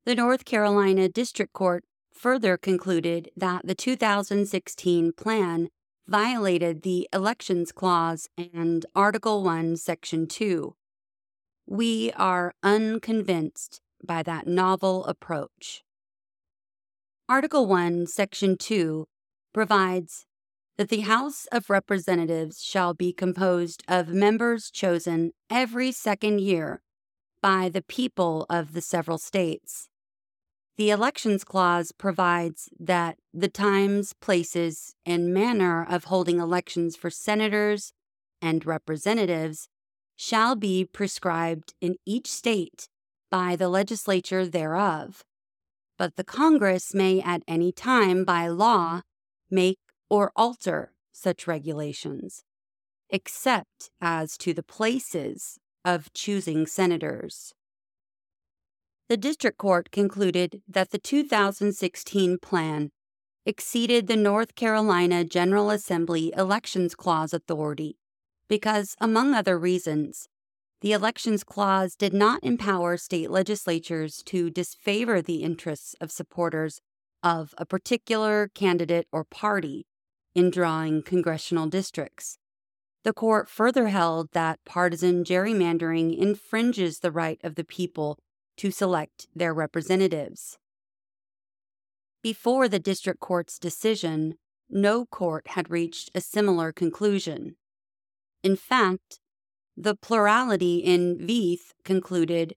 The 0.06 0.14
North 0.14 0.44
Carolina 0.44 1.08
District 1.08 1.52
Court 1.52 1.84
further 2.14 2.56
concluded 2.56 3.30
that 3.36 3.66
the 3.66 3.74
2016 3.74 5.12
plan 5.12 5.68
violated 6.06 6.82
the 6.82 7.08
Elections 7.12 7.72
Clause 7.72 8.28
and 8.38 8.86
Article 8.94 9.42
1, 9.42 9.76
Section 9.76 10.26
2. 10.26 10.74
We 11.66 12.12
are 12.12 12.54
unconvinced 12.62 13.80
by 14.02 14.22
that 14.22 14.46
novel 14.46 15.04
approach. 15.06 15.82
Article 17.28 17.66
1, 17.66 18.06
Section 18.06 18.56
2 18.56 19.06
provides 19.52 20.26
that 20.80 20.88
the 20.88 21.00
House 21.00 21.46
of 21.52 21.68
Representatives 21.68 22.64
shall 22.64 22.94
be 22.94 23.12
composed 23.12 23.84
of 23.86 24.14
members 24.14 24.70
chosen 24.70 25.32
every 25.50 25.92
second 25.92 26.40
year 26.40 26.80
by 27.42 27.68
the 27.68 27.82
people 27.82 28.46
of 28.48 28.72
the 28.72 28.80
several 28.80 29.18
states. 29.18 29.90
The 30.78 30.88
Elections 30.88 31.44
Clause 31.44 31.92
provides 31.92 32.70
that 32.80 33.18
the 33.34 33.50
times, 33.50 34.14
places, 34.22 34.94
and 35.04 35.34
manner 35.34 35.86
of 35.86 36.04
holding 36.04 36.40
elections 36.40 36.96
for 36.96 37.10
senators 37.10 37.92
and 38.40 38.64
representatives 38.64 39.68
shall 40.16 40.56
be 40.56 40.86
prescribed 40.86 41.74
in 41.82 41.96
each 42.06 42.26
state 42.26 42.88
by 43.30 43.54
the 43.54 43.68
legislature 43.68 44.46
thereof. 44.46 45.24
But 45.98 46.16
the 46.16 46.24
Congress 46.24 46.94
may 46.94 47.20
at 47.20 47.42
any 47.46 47.70
time 47.70 48.24
by 48.24 48.48
law 48.48 49.02
make 49.50 49.76
or 50.10 50.32
alter 50.36 50.92
such 51.12 51.46
regulations, 51.46 52.42
except 53.08 53.90
as 54.00 54.36
to 54.36 54.52
the 54.52 54.62
places 54.62 55.58
of 55.84 56.12
choosing 56.12 56.66
senators. 56.66 57.54
The 59.08 59.16
district 59.16 59.58
court 59.58 59.90
concluded 59.90 60.62
that 60.68 60.90
the 60.90 60.98
2016 60.98 62.38
plan 62.38 62.90
exceeded 63.46 64.06
the 64.06 64.16
North 64.16 64.54
Carolina 64.54 65.24
General 65.24 65.70
Assembly 65.70 66.32
Elections 66.36 66.94
Clause 66.94 67.32
authority 67.32 67.96
because, 68.48 68.94
among 69.00 69.34
other 69.34 69.58
reasons, 69.58 70.28
the 70.80 70.92
Elections 70.92 71.44
Clause 71.44 71.94
did 71.94 72.14
not 72.14 72.42
empower 72.42 72.96
state 72.96 73.30
legislatures 73.30 74.22
to 74.26 74.50
disfavor 74.50 75.20
the 75.20 75.42
interests 75.42 75.94
of 76.00 76.10
supporters 76.10 76.80
of 77.22 77.54
a 77.58 77.66
particular 77.66 78.50
candidate 78.54 79.06
or 79.12 79.24
party 79.24 79.86
in 80.34 80.50
drawing 80.50 81.02
congressional 81.02 81.66
districts. 81.66 82.38
The 83.02 83.12
court 83.12 83.48
further 83.48 83.88
held 83.88 84.32
that 84.32 84.60
partisan 84.64 85.24
gerrymandering 85.24 86.16
infringes 86.16 86.98
the 86.98 87.10
right 87.10 87.40
of 87.42 87.54
the 87.54 87.64
people 87.64 88.18
to 88.58 88.70
select 88.70 89.26
their 89.34 89.54
representatives. 89.54 90.58
Before 92.22 92.68
the 92.68 92.78
district 92.78 93.20
court's 93.20 93.58
decision, 93.58 94.34
no 94.68 95.06
court 95.06 95.48
had 95.48 95.70
reached 95.70 96.10
a 96.14 96.20
similar 96.20 96.72
conclusion. 96.72 97.56
In 98.42 98.56
fact, 98.56 99.18
the 99.76 99.94
plurality 99.94 100.76
in 100.76 101.16
Vieth 101.18 101.72
concluded, 101.84 102.54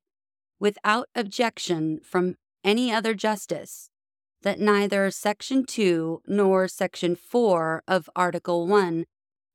without 0.59 1.07
objection 1.15 2.01
from 2.03 2.35
any 2.63 2.91
other 2.91 3.13
justice, 3.13 3.89
that 4.43 4.59
neither 4.59 5.09
Section 5.09 5.65
2 5.65 6.21
nor 6.27 6.67
Section 6.67 7.15
4 7.15 7.83
of 7.87 8.09
Article 8.15 8.67
1 8.67 9.05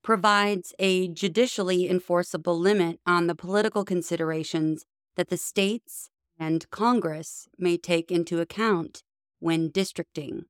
provides 0.03 0.75
a 0.79 1.09
judicially 1.09 1.89
enforceable 1.89 2.59
limit 2.59 2.99
on 3.07 3.27
the 3.27 3.35
political 3.35 3.85
considerations 3.85 4.85
that 5.17 5.29
the 5.29 5.37
states 5.37 6.11
and 6.39 6.71
Congress 6.71 7.49
may 7.59 7.77
take 7.77 8.11
into 8.11 8.41
account 8.41 9.03
when 9.41 9.71
districting. 9.71 10.45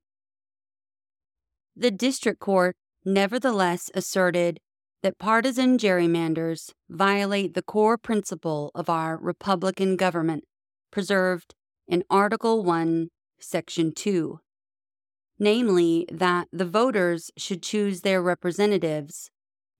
The 1.74 1.90
district 1.90 2.40
court 2.40 2.76
nevertheless 3.04 3.90
asserted 3.94 4.60
that 5.02 5.18
partisan 5.18 5.78
gerrymanders 5.78 6.72
violate 6.88 7.54
the 7.54 7.62
core 7.62 7.96
principle 7.96 8.70
of 8.74 8.90
our 8.90 9.16
Republican 9.16 9.96
government 9.96 10.44
preserved 10.90 11.54
in 11.86 12.04
Article 12.10 12.64
1, 12.64 13.08
Section 13.40 13.92
2, 13.92 14.40
namely 15.38 16.06
that 16.10 16.48
the 16.52 16.64
voters 16.64 17.30
should 17.36 17.62
choose 17.62 18.00
their 18.00 18.22
representatives, 18.22 19.30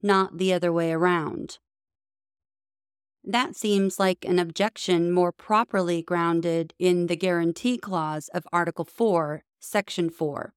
not 0.03 0.39
the 0.39 0.53
other 0.53 0.73
way 0.73 0.93
around. 0.93 1.59
That 3.25 3.57
seems 3.57 3.99
like 3.99 4.25
an 4.25 4.39
objection 4.39 5.13
more 5.13 5.33
properly 5.33 6.03
grounded 6.03 6.73
in 6.79 7.09
the 7.09 7.17
Guarantee 7.17 7.77
Clause 7.77 8.29
of 8.33 8.47
Article 8.53 8.85
4, 8.85 9.43
Section 9.61 10.09
4, 10.09 10.55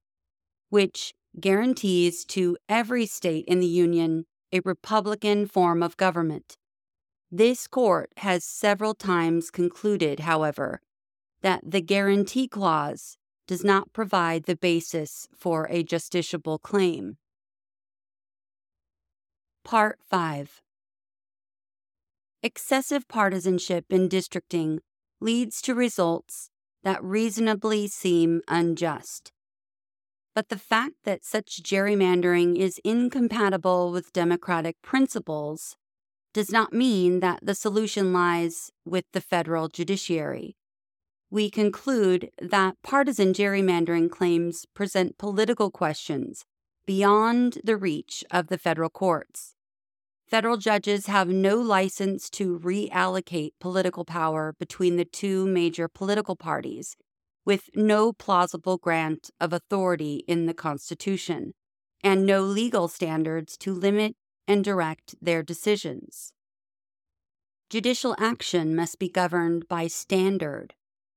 which 0.70 1.12
guarantees 1.38 2.24
to 2.26 2.56
every 2.68 3.06
state 3.06 3.44
in 3.46 3.60
the 3.60 3.66
Union 3.66 4.26
a 4.52 4.60
Republican 4.64 5.46
form 5.46 5.82
of 5.82 5.96
government. 5.96 6.56
This 7.30 7.66
court 7.66 8.12
has 8.18 8.44
several 8.44 8.94
times 8.94 9.50
concluded, 9.50 10.20
however, 10.20 10.80
that 11.42 11.60
the 11.64 11.80
Guarantee 11.80 12.48
Clause 12.48 13.16
does 13.46 13.62
not 13.64 13.92
provide 13.92 14.44
the 14.44 14.56
basis 14.56 15.28
for 15.36 15.66
a 15.66 15.84
justiciable 15.84 16.60
claim. 16.60 17.16
Part 19.64 19.98
5 20.08 20.62
Excessive 22.42 23.06
partisanship 23.06 23.84
in 23.90 24.08
districting 24.08 24.80
leads 25.20 25.62
to 25.62 25.74
results 25.74 26.50
that 26.82 27.02
reasonably 27.02 27.86
seem 27.86 28.40
unjust. 28.48 29.30
But 30.34 30.48
the 30.48 30.58
fact 30.58 30.94
that 31.04 31.24
such 31.24 31.62
gerrymandering 31.62 32.56
is 32.56 32.80
incompatible 32.84 33.92
with 33.92 34.12
democratic 34.12 34.80
principles 34.82 35.76
does 36.32 36.50
not 36.50 36.72
mean 36.72 37.20
that 37.20 37.40
the 37.42 37.54
solution 37.54 38.12
lies 38.12 38.70
with 38.84 39.04
the 39.12 39.20
federal 39.20 39.68
judiciary. 39.68 40.56
We 41.32 41.50
conclude 41.50 42.30
that 42.40 42.76
partisan 42.82 43.32
gerrymandering 43.32 44.10
claims 44.10 44.66
present 44.74 45.18
political 45.18 45.72
questions 45.72 46.44
beyond 46.86 47.58
the 47.64 47.76
reach 47.76 48.22
of 48.30 48.46
the 48.46 48.58
federal 48.58 48.90
courts 48.90 49.54
federal 50.32 50.56
judges 50.56 51.08
have 51.08 51.28
no 51.28 51.56
license 51.56 52.30
to 52.30 52.58
reallocate 52.60 53.50
political 53.60 54.02
power 54.02 54.54
between 54.58 54.96
the 54.96 55.04
two 55.04 55.46
major 55.46 55.88
political 55.88 56.34
parties, 56.34 56.96
with 57.44 57.68
no 57.74 58.14
plausible 58.14 58.78
grant 58.78 59.30
of 59.38 59.52
authority 59.52 60.24
in 60.26 60.46
the 60.46 60.54
Constitution, 60.54 61.52
and 62.02 62.24
no 62.24 62.40
legal 62.40 62.88
standards 62.88 63.58
to 63.58 63.74
limit 63.74 64.16
and 64.48 64.64
direct 64.64 65.14
their 65.20 65.42
decisions. 65.42 66.32
Judicial 67.68 68.16
action 68.18 68.74
must 68.74 68.98
be 68.98 69.10
governed 69.10 69.68
by 69.68 69.86
standard, 69.86 70.72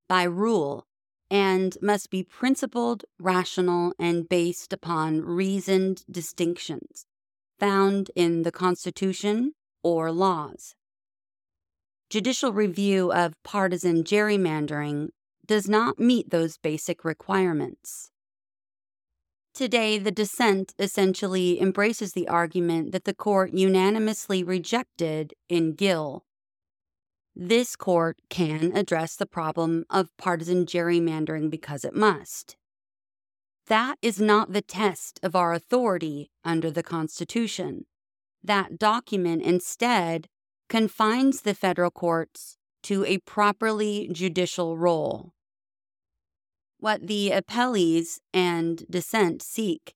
by 0.08 0.24
rule, 0.24 0.86
and 1.30 1.78
must 1.82 2.10
be 2.10 2.24
principled, 2.24 3.06
rational, 3.20 3.94
and 3.98 4.30
based 4.30 4.72
upon 4.72 5.22
reasoned 5.22 6.04
distinctions 6.10 7.06
found 7.60 8.12
in 8.16 8.44
the 8.44 8.52
Constitution 8.52 9.54
or 9.84 10.12
laws. 10.12 10.76
Judicial 12.10 12.54
review 12.54 13.12
of 13.12 13.42
partisan 13.44 14.04
gerrymandering 14.04 15.10
does 15.46 15.68
not 15.68 16.00
meet 16.00 16.30
those 16.30 16.58
basic 16.58 17.04
requirements. 17.04 18.12
Today, 19.54 19.98
the 19.98 20.12
dissent 20.12 20.74
essentially 20.78 21.62
embraces 21.62 22.12
the 22.12 22.28
argument 22.28 22.92
that 22.92 23.06
the 23.06 23.14
court 23.14 23.54
unanimously 23.54 24.44
rejected 24.44 25.34
in 25.48 25.74
Gill. 25.74 26.25
This 27.36 27.76
court 27.76 28.18
can 28.30 28.60
mm-hmm. 28.60 28.78
address 28.78 29.16
the 29.16 29.26
problem 29.26 29.86
of 29.90 30.16
partisan 30.18 30.66
gerrymandering 30.66 31.50
because 31.50 31.84
it 31.84 31.96
must. 31.96 32.56
That 33.68 33.98
is 34.02 34.20
not 34.22 34.54
the 34.54 34.62
test 34.62 35.20
of 35.24 35.36
our 35.36 35.54
authority 35.54 36.30
under 36.44 36.72
the 36.72 36.84
Constitution. 36.84 37.86
That 38.44 38.78
document 38.78 39.42
instead 39.42 40.28
confines 40.70 41.42
the 41.42 41.56
federal 41.56 41.92
courts 41.92 42.58
to 42.84 43.04
a 43.06 43.18
properly 43.20 44.08
judicial 44.12 44.78
role. 44.78 45.34
What 46.80 47.08
the 47.08 47.32
appellees 47.32 48.20
and 48.34 48.86
dissent 48.90 49.42
seek 49.42 49.96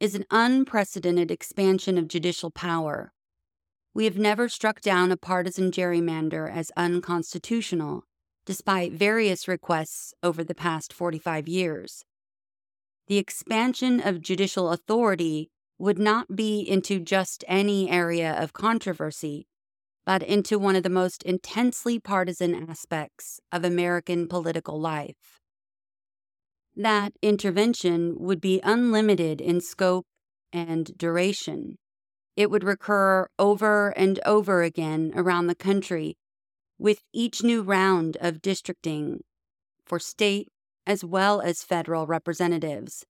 is 0.00 0.14
an 0.14 0.24
unprecedented 0.30 1.30
expansion 1.30 1.98
of 1.98 2.08
judicial 2.08 2.50
power. 2.50 3.12
We 3.94 4.04
have 4.04 4.18
never 4.18 4.48
struck 4.48 4.80
down 4.80 5.10
a 5.10 5.16
partisan 5.16 5.70
gerrymander 5.70 6.50
as 6.50 6.70
unconstitutional, 6.76 8.04
despite 8.46 8.92
various 8.92 9.48
requests 9.48 10.14
over 10.22 10.44
the 10.44 10.54
past 10.54 10.92
45 10.92 11.48
years 11.48 12.04
the 13.10 13.18
expansion 13.18 14.00
of 14.00 14.20
judicial 14.20 14.70
authority 14.70 15.50
would 15.80 15.98
not 15.98 16.36
be 16.36 16.60
into 16.60 17.00
just 17.00 17.44
any 17.48 17.90
area 17.90 18.40
of 18.40 18.52
controversy, 18.52 19.48
but 20.06 20.22
into 20.22 20.60
one 20.60 20.76
of 20.76 20.84
the 20.84 20.88
most 20.88 21.24
intensely 21.24 21.98
partisan 21.98 22.70
aspects 22.70 23.40
of 23.50 23.64
American 23.64 24.28
political 24.28 24.80
life. 24.80 25.40
That 26.76 27.12
intervention 27.20 28.14
would 28.20 28.40
be 28.40 28.60
unlimited 28.62 29.40
in 29.40 29.60
scope 29.60 30.06
and 30.52 30.96
duration. 30.96 31.78
It 32.40 32.50
would 32.50 32.64
recur 32.64 33.28
over 33.38 33.90
and 33.98 34.18
over 34.24 34.62
again 34.62 35.12
around 35.14 35.46
the 35.46 35.54
country, 35.54 36.16
with 36.78 37.02
each 37.12 37.42
new 37.42 37.60
round 37.60 38.16
of 38.22 38.40
districting 38.40 39.24
for 39.84 39.98
state, 39.98 40.48
as 40.86 41.04
well 41.04 41.42
as 41.42 41.62
federal 41.62 42.06
representatives. 42.06 43.04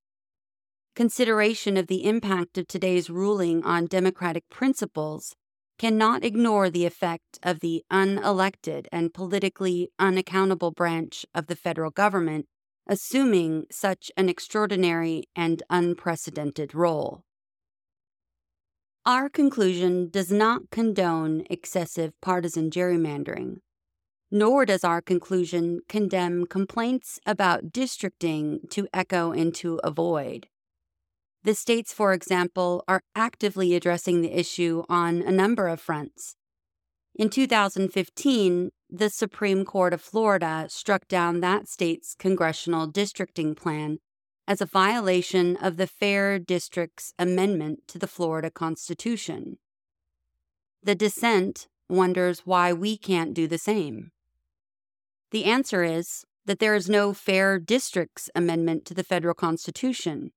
Consideration 0.96 1.76
of 1.76 1.86
the 1.86 2.06
impact 2.06 2.58
of 2.58 2.66
today's 2.66 3.08
ruling 3.08 3.62
on 3.62 3.86
democratic 3.86 4.48
principles 4.48 5.36
cannot 5.78 6.24
ignore 6.24 6.68
the 6.68 6.84
effect 6.84 7.38
of 7.40 7.60
the 7.60 7.84
unelected 7.88 8.86
and 8.90 9.14
politically 9.14 9.92
unaccountable 10.00 10.72
branch 10.72 11.24
of 11.36 11.46
the 11.46 11.54
federal 11.54 11.92
government 11.92 12.46
assuming 12.88 13.66
such 13.70 14.10
an 14.16 14.28
extraordinary 14.28 15.22
and 15.36 15.62
unprecedented 15.70 16.74
role. 16.74 17.22
Our 19.10 19.28
conclusion 19.28 20.08
does 20.08 20.30
not 20.30 20.70
condone 20.70 21.44
excessive 21.50 22.12
partisan 22.20 22.70
gerrymandering 22.70 23.56
nor 24.30 24.64
does 24.64 24.84
our 24.84 25.00
conclusion 25.00 25.80
condemn 25.88 26.46
complaints 26.46 27.18
about 27.26 27.72
districting 27.72 28.60
to 28.70 28.86
echo 28.94 29.32
into 29.32 29.80
a 29.82 29.90
void. 29.90 30.46
The 31.42 31.54
states, 31.54 31.92
for 31.92 32.12
example, 32.12 32.84
are 32.86 33.02
actively 33.16 33.74
addressing 33.74 34.22
the 34.22 34.38
issue 34.38 34.84
on 34.88 35.22
a 35.22 35.32
number 35.32 35.66
of 35.66 35.80
fronts. 35.80 36.36
In 37.16 37.30
2015, 37.30 38.70
the 38.88 39.10
Supreme 39.10 39.64
Court 39.64 39.92
of 39.92 40.00
Florida 40.00 40.66
struck 40.68 41.08
down 41.08 41.40
that 41.40 41.66
state's 41.66 42.14
congressional 42.14 42.86
districting 42.86 43.56
plan 43.56 43.98
as 44.50 44.60
a 44.60 44.66
violation 44.66 45.56
of 45.58 45.76
the 45.76 45.86
Fair 45.86 46.36
Districts 46.36 47.14
Amendment 47.20 47.86
to 47.86 48.00
the 48.00 48.08
Florida 48.08 48.50
Constitution. 48.50 49.58
The 50.82 50.96
dissent 50.96 51.68
wonders 51.88 52.40
why 52.40 52.72
we 52.72 52.98
can't 52.98 53.32
do 53.32 53.46
the 53.46 53.58
same. 53.58 54.10
The 55.30 55.44
answer 55.44 55.84
is 55.84 56.24
that 56.46 56.58
there 56.58 56.74
is 56.74 56.90
no 56.90 57.14
Fair 57.14 57.60
Districts 57.60 58.28
Amendment 58.34 58.84
to 58.86 58.94
the 58.94 59.04
federal 59.04 59.34
Constitution. 59.34 60.32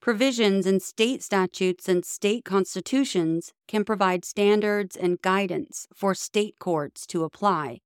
Provisions 0.00 0.66
in 0.66 0.80
state 0.80 1.22
statutes 1.22 1.88
and 1.88 2.04
state 2.04 2.44
constitutions 2.44 3.52
can 3.68 3.84
provide 3.84 4.24
standards 4.24 4.96
and 4.96 5.22
guidance 5.22 5.86
for 5.94 6.16
state 6.16 6.56
courts 6.58 7.06
to 7.06 7.22
apply. 7.22 7.78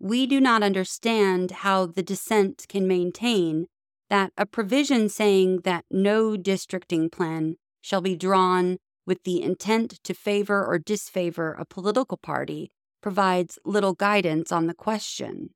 We 0.00 0.26
do 0.26 0.40
not 0.40 0.64
understand 0.64 1.52
how 1.62 1.86
the 1.86 2.02
dissent 2.02 2.66
can 2.68 2.88
maintain 2.88 3.68
that 4.10 4.32
a 4.36 4.46
provision 4.46 5.08
saying 5.08 5.60
that 5.64 5.84
no 5.90 6.36
districting 6.36 7.10
plan 7.10 7.56
shall 7.80 8.00
be 8.00 8.16
drawn 8.16 8.78
with 9.06 9.24
the 9.24 9.42
intent 9.42 9.98
to 10.04 10.14
favor 10.14 10.64
or 10.64 10.78
disfavor 10.78 11.52
a 11.58 11.64
political 11.64 12.16
party 12.16 12.70
provides 13.00 13.58
little 13.64 13.94
guidance 13.94 14.52
on 14.52 14.66
the 14.66 14.74
question. 14.74 15.50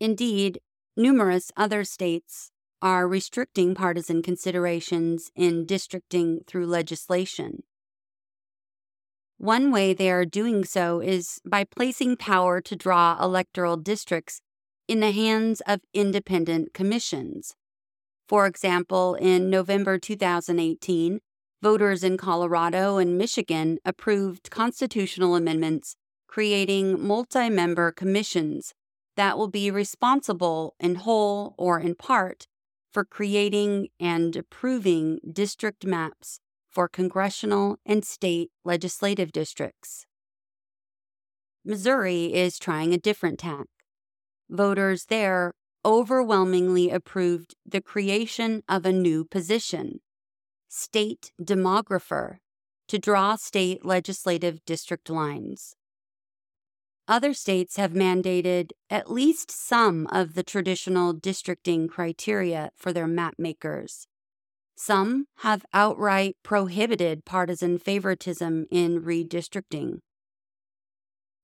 Indeed, 0.00 0.60
numerous 0.96 1.50
other 1.56 1.84
states 1.84 2.50
are 2.82 3.08
restricting 3.08 3.74
partisan 3.74 4.22
considerations 4.22 5.30
in 5.34 5.64
districting 5.64 6.40
through 6.46 6.66
legislation. 6.66 7.62
One 9.38 9.70
way 9.70 9.94
they 9.94 10.10
are 10.10 10.26
doing 10.26 10.64
so 10.64 11.00
is 11.00 11.40
by 11.46 11.64
placing 11.64 12.16
power 12.16 12.60
to 12.60 12.76
draw 12.76 13.16
electoral 13.22 13.76
districts 13.76 14.40
in 14.88 15.00
the 15.00 15.12
hands 15.12 15.60
of 15.66 15.80
independent 15.92 16.74
commissions. 16.74 17.54
For 18.28 18.46
example, 18.46 19.14
in 19.14 19.50
November 19.50 19.98
2018, 19.98 21.20
voters 21.62 22.04
in 22.04 22.16
Colorado 22.16 22.98
and 22.98 23.16
Michigan 23.16 23.78
approved 23.84 24.50
constitutional 24.50 25.34
amendments 25.34 25.96
creating 26.26 27.00
multi 27.00 27.48
member 27.48 27.92
commissions 27.92 28.74
that 29.16 29.38
will 29.38 29.48
be 29.48 29.70
responsible 29.70 30.74
in 30.80 30.96
whole 30.96 31.54
or 31.56 31.78
in 31.78 31.94
part 31.94 32.46
for 32.92 33.04
creating 33.04 33.88
and 34.00 34.36
approving 34.36 35.20
district 35.32 35.86
maps 35.86 36.40
for 36.70 36.88
congressional 36.88 37.76
and 37.86 38.04
state 38.04 38.50
legislative 38.64 39.30
districts. 39.30 40.06
Missouri 41.64 42.34
is 42.34 42.58
trying 42.58 42.92
a 42.92 42.98
different 42.98 43.38
tack. 43.38 43.66
Voters 44.48 45.06
there 45.06 45.54
overwhelmingly 45.84 46.90
approved 46.90 47.54
the 47.66 47.80
creation 47.80 48.62
of 48.68 48.86
a 48.86 48.92
new 48.92 49.24
position 49.24 50.00
state 50.68 51.30
demographer 51.40 52.38
to 52.88 52.98
draw 52.98 53.36
state 53.36 53.84
legislative 53.84 54.64
district 54.64 55.08
lines. 55.08 55.76
Other 57.06 57.32
states 57.34 57.76
have 57.76 57.92
mandated 57.92 58.70
at 58.90 59.10
least 59.10 59.50
some 59.50 60.06
of 60.08 60.34
the 60.34 60.42
traditional 60.42 61.12
districting 61.12 61.86
criteria 61.86 62.70
for 62.74 62.92
their 62.92 63.06
map 63.06 63.34
makers. 63.38 64.08
Some 64.74 65.26
have 65.38 65.64
outright 65.72 66.36
prohibited 66.42 67.24
partisan 67.24 67.78
favoritism 67.78 68.66
in 68.70 69.02
redistricting. 69.02 69.98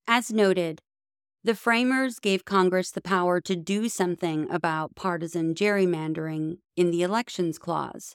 As 0.09 0.32
noted, 0.32 0.81
the 1.42 1.54
framers 1.54 2.18
gave 2.18 2.44
Congress 2.44 2.90
the 2.90 3.00
power 3.00 3.40
to 3.40 3.56
do 3.56 3.88
something 3.88 4.50
about 4.50 4.94
partisan 4.94 5.54
gerrymandering 5.54 6.58
in 6.76 6.90
the 6.90 7.02
Elections 7.02 7.58
Clause. 7.58 8.14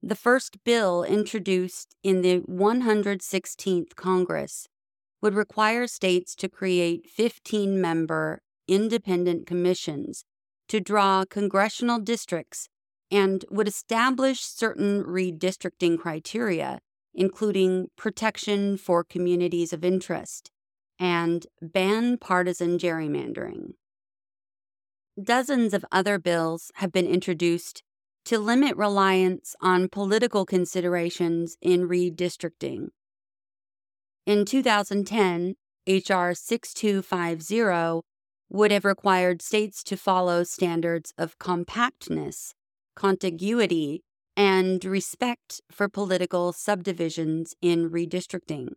The 0.00 0.14
first 0.14 0.62
bill 0.62 1.02
introduced 1.02 1.96
in 2.04 2.22
the 2.22 2.40
116th 2.42 3.96
Congress 3.96 4.68
would 5.20 5.34
require 5.34 5.88
states 5.88 6.36
to 6.36 6.48
create 6.48 7.10
15 7.10 7.80
member 7.80 8.42
independent 8.68 9.46
commissions 9.46 10.24
to 10.68 10.78
draw 10.78 11.24
congressional 11.24 11.98
districts 11.98 12.68
and 13.10 13.44
would 13.50 13.66
establish 13.66 14.40
certain 14.40 15.02
redistricting 15.02 15.98
criteria, 15.98 16.80
including 17.14 17.88
protection 17.96 18.76
for 18.76 19.02
communities 19.02 19.72
of 19.72 19.84
interest 19.84 20.50
and 20.98 21.46
ban 21.60 22.18
partisan 22.18 22.78
gerrymandering. 22.78 23.74
Dozens 25.22 25.72
of 25.72 25.84
other 25.90 26.18
bills 26.18 26.70
have 26.76 26.92
been 26.92 27.06
introduced 27.06 27.82
to 28.26 28.38
limit 28.38 28.76
reliance 28.76 29.54
on 29.60 29.88
political 29.88 30.44
considerations 30.44 31.56
in 31.62 31.88
redistricting. 31.88 32.88
In 34.26 34.44
2010, 34.44 35.54
H.R. 35.86 36.34
6250 36.34 38.02
would 38.48 38.70
have 38.72 38.84
required 38.84 39.40
states 39.40 39.82
to 39.84 39.96
follow 39.96 40.42
standards 40.42 41.12
of 41.16 41.38
compactness, 41.38 42.54
contiguity, 42.96 44.02
and 44.36 44.84
respect 44.84 45.60
for 45.70 45.88
political 45.88 46.52
subdivisions 46.52 47.54
in 47.62 47.90
redistricting. 47.90 48.70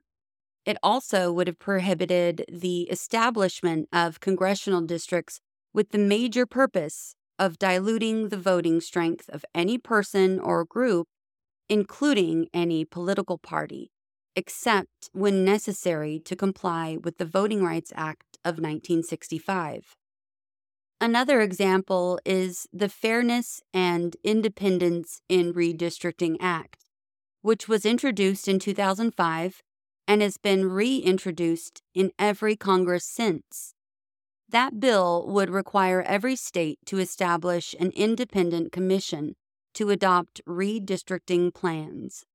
It 0.69 0.77
also 0.83 1.31
would 1.31 1.47
have 1.47 1.57
prohibited 1.57 2.45
the 2.47 2.81
establishment 2.91 3.89
of 3.91 4.19
congressional 4.19 4.81
districts 4.81 5.41
with 5.73 5.89
the 5.89 5.97
major 5.97 6.45
purpose 6.45 7.15
of 7.39 7.57
diluting 7.57 8.29
the 8.29 8.37
voting 8.37 8.79
strength 8.79 9.27
of 9.29 9.43
any 9.55 9.79
person 9.79 10.39
or 10.39 10.63
group, 10.65 11.07
including 11.69 12.49
any 12.53 12.85
political 12.85 13.39
party, 13.39 13.89
except 14.35 15.09
when 15.11 15.43
necessary 15.43 16.19
to 16.19 16.35
comply 16.35 16.99
with 17.03 17.17
the 17.17 17.25
Voting 17.25 17.63
Rights 17.63 17.91
Act 17.95 18.37
of 18.45 18.59
1965. 18.59 19.95
Another 21.01 21.41
example 21.41 22.19
is 22.23 22.67
the 22.71 22.89
Fairness 22.89 23.63
and 23.73 24.15
Independence 24.23 25.23
in 25.27 25.51
Redistricting 25.51 26.37
Act, 26.39 26.85
which 27.41 27.67
was 27.67 27.87
introduced 27.87 28.47
in 28.47 28.59
2005 28.59 29.63
and 30.10 30.23
has 30.23 30.38
been 30.38 30.72
reintroduced 30.72 31.84
in 31.94 32.11
every 32.18 32.56
Congress 32.56 33.06
since. 33.06 33.76
That 34.49 34.80
bill 34.80 35.27
would 35.27 35.52
require 35.52 36.02
every 36.02 36.36
state 36.36 36.80
to 36.88 36.98
establish 36.98 37.76
an 37.80 37.91
independent 37.91 38.72
commission 38.72 39.36
to 39.76 39.91
adopt 39.91 40.41
redistricting 40.48 41.53
plans. 41.53 42.26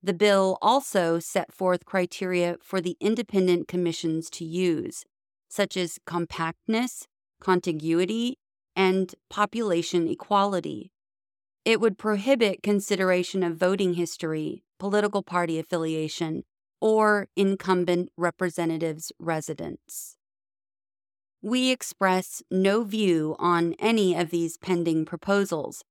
The 0.00 0.14
bill 0.14 0.58
also 0.62 1.18
set 1.18 1.52
forth 1.52 1.84
criteria 1.84 2.56
for 2.62 2.80
the 2.80 2.96
independent 3.00 3.66
commissions 3.66 4.30
to 4.30 4.44
use, 4.44 5.04
such 5.48 5.76
as 5.76 5.98
compactness, 6.06 7.08
contiguity, 7.40 8.38
and 8.76 9.12
population 9.28 10.06
equality. 10.06 10.92
It 11.64 11.80
would 11.80 11.98
prohibit 11.98 12.62
consideration 12.62 13.42
of 13.42 13.56
voting 13.56 13.94
history, 13.94 14.62
political 14.78 15.24
party 15.24 15.58
affiliation, 15.58 16.44
or 16.80 17.28
incumbent 17.36 18.10
representatives' 18.16 19.12
residence. 19.18 20.16
We 21.40 21.70
express 21.70 22.42
no 22.50 22.82
view 22.82 23.36
on 23.38 23.74
any 23.78 24.16
of 24.16 24.30
these 24.30 24.56
pending 24.56 25.04
proposals. 25.04 25.84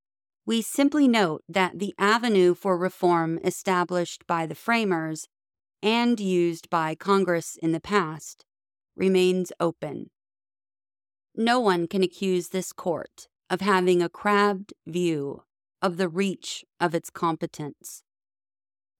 We 0.44 0.62
simply 0.62 1.08
note 1.08 1.42
that 1.48 1.78
the 1.78 1.94
avenue 1.98 2.54
for 2.54 2.76
reform 2.76 3.38
established 3.44 4.26
by 4.26 4.46
the 4.46 4.54
framers 4.54 5.26
and 5.82 6.18
used 6.18 6.68
by 6.70 6.94
Congress 6.94 7.56
in 7.62 7.72
the 7.72 7.80
past 7.80 8.44
remains 8.96 9.52
open. 9.60 10.10
No 11.34 11.60
one 11.60 11.86
can 11.86 12.02
accuse 12.02 12.48
this 12.48 12.72
court 12.72 13.28
of 13.48 13.60
having 13.60 14.02
a 14.02 14.08
crabbed 14.08 14.74
view 14.86 15.44
of 15.80 15.96
the 15.96 16.08
reach 16.08 16.64
of 16.80 16.94
its 16.94 17.10
competence. 17.10 18.02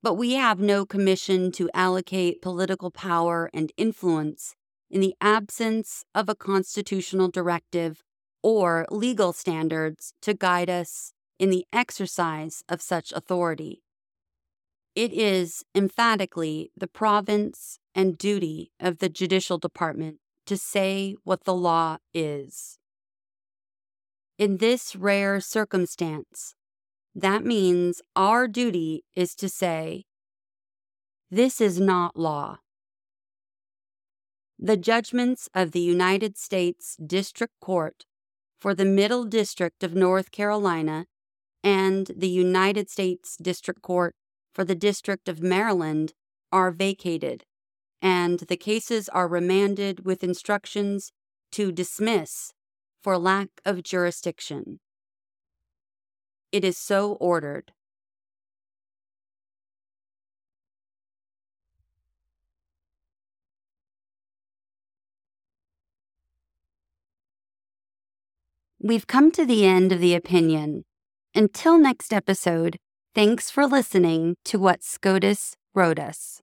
But 0.08 0.14
we 0.14 0.32
have 0.36 0.58
no 0.58 0.86
commission 0.86 1.52
to 1.52 1.68
allocate 1.74 2.40
political 2.40 2.90
power 2.90 3.50
and 3.52 3.70
influence 3.76 4.56
in 4.90 5.02
the 5.02 5.14
absence 5.20 6.02
of 6.14 6.30
a 6.30 6.34
constitutional 6.34 7.28
directive 7.28 8.02
or 8.42 8.86
legal 8.90 9.34
standards 9.34 10.14
to 10.22 10.32
guide 10.32 10.70
us 10.70 11.12
in 11.38 11.50
the 11.50 11.66
exercise 11.74 12.64
of 12.70 12.80
such 12.80 13.12
authority. 13.12 13.82
It 14.94 15.12
is 15.12 15.62
emphatically 15.74 16.70
the 16.74 16.88
province 16.88 17.78
and 17.94 18.16
duty 18.16 18.72
of 18.80 19.00
the 19.00 19.10
Judicial 19.10 19.58
Department 19.58 20.20
to 20.46 20.56
say 20.56 21.16
what 21.24 21.44
the 21.44 21.54
law 21.54 21.98
is. 22.14 22.78
In 24.38 24.56
this 24.56 24.96
rare 24.96 25.38
circumstance, 25.42 26.54
that 27.20 27.44
means 27.44 28.00
our 28.14 28.46
duty 28.46 29.02
is 29.16 29.34
to 29.34 29.48
say, 29.48 30.04
This 31.30 31.60
is 31.60 31.80
not 31.80 32.16
law. 32.16 32.58
The 34.56 34.76
judgments 34.76 35.48
of 35.52 35.72
the 35.72 35.80
United 35.80 36.38
States 36.38 36.96
District 37.04 37.54
Court 37.60 38.04
for 38.60 38.72
the 38.72 38.84
Middle 38.84 39.24
District 39.24 39.82
of 39.82 39.96
North 39.96 40.30
Carolina 40.30 41.06
and 41.64 42.08
the 42.16 42.28
United 42.28 42.88
States 42.88 43.36
District 43.36 43.82
Court 43.82 44.14
for 44.54 44.64
the 44.64 44.76
District 44.76 45.28
of 45.28 45.42
Maryland 45.42 46.12
are 46.52 46.70
vacated 46.70 47.42
and 48.00 48.38
the 48.40 48.56
cases 48.56 49.08
are 49.08 49.26
remanded 49.26 50.04
with 50.04 50.22
instructions 50.22 51.10
to 51.50 51.72
dismiss 51.72 52.52
for 53.02 53.18
lack 53.18 53.48
of 53.64 53.82
jurisdiction. 53.82 54.78
It 56.52 56.64
is 56.64 56.78
so 56.78 57.12
ordered. 57.14 57.72
We've 68.80 69.06
come 69.06 69.30
to 69.32 69.44
the 69.44 69.66
end 69.66 69.92
of 69.92 70.00
the 70.00 70.14
opinion. 70.14 70.84
Until 71.34 71.78
next 71.78 72.12
episode, 72.12 72.78
thanks 73.14 73.50
for 73.50 73.66
listening 73.66 74.36
to 74.44 74.58
what 74.58 74.82
SCOTUS 74.82 75.56
wrote 75.74 75.98
us. 75.98 76.40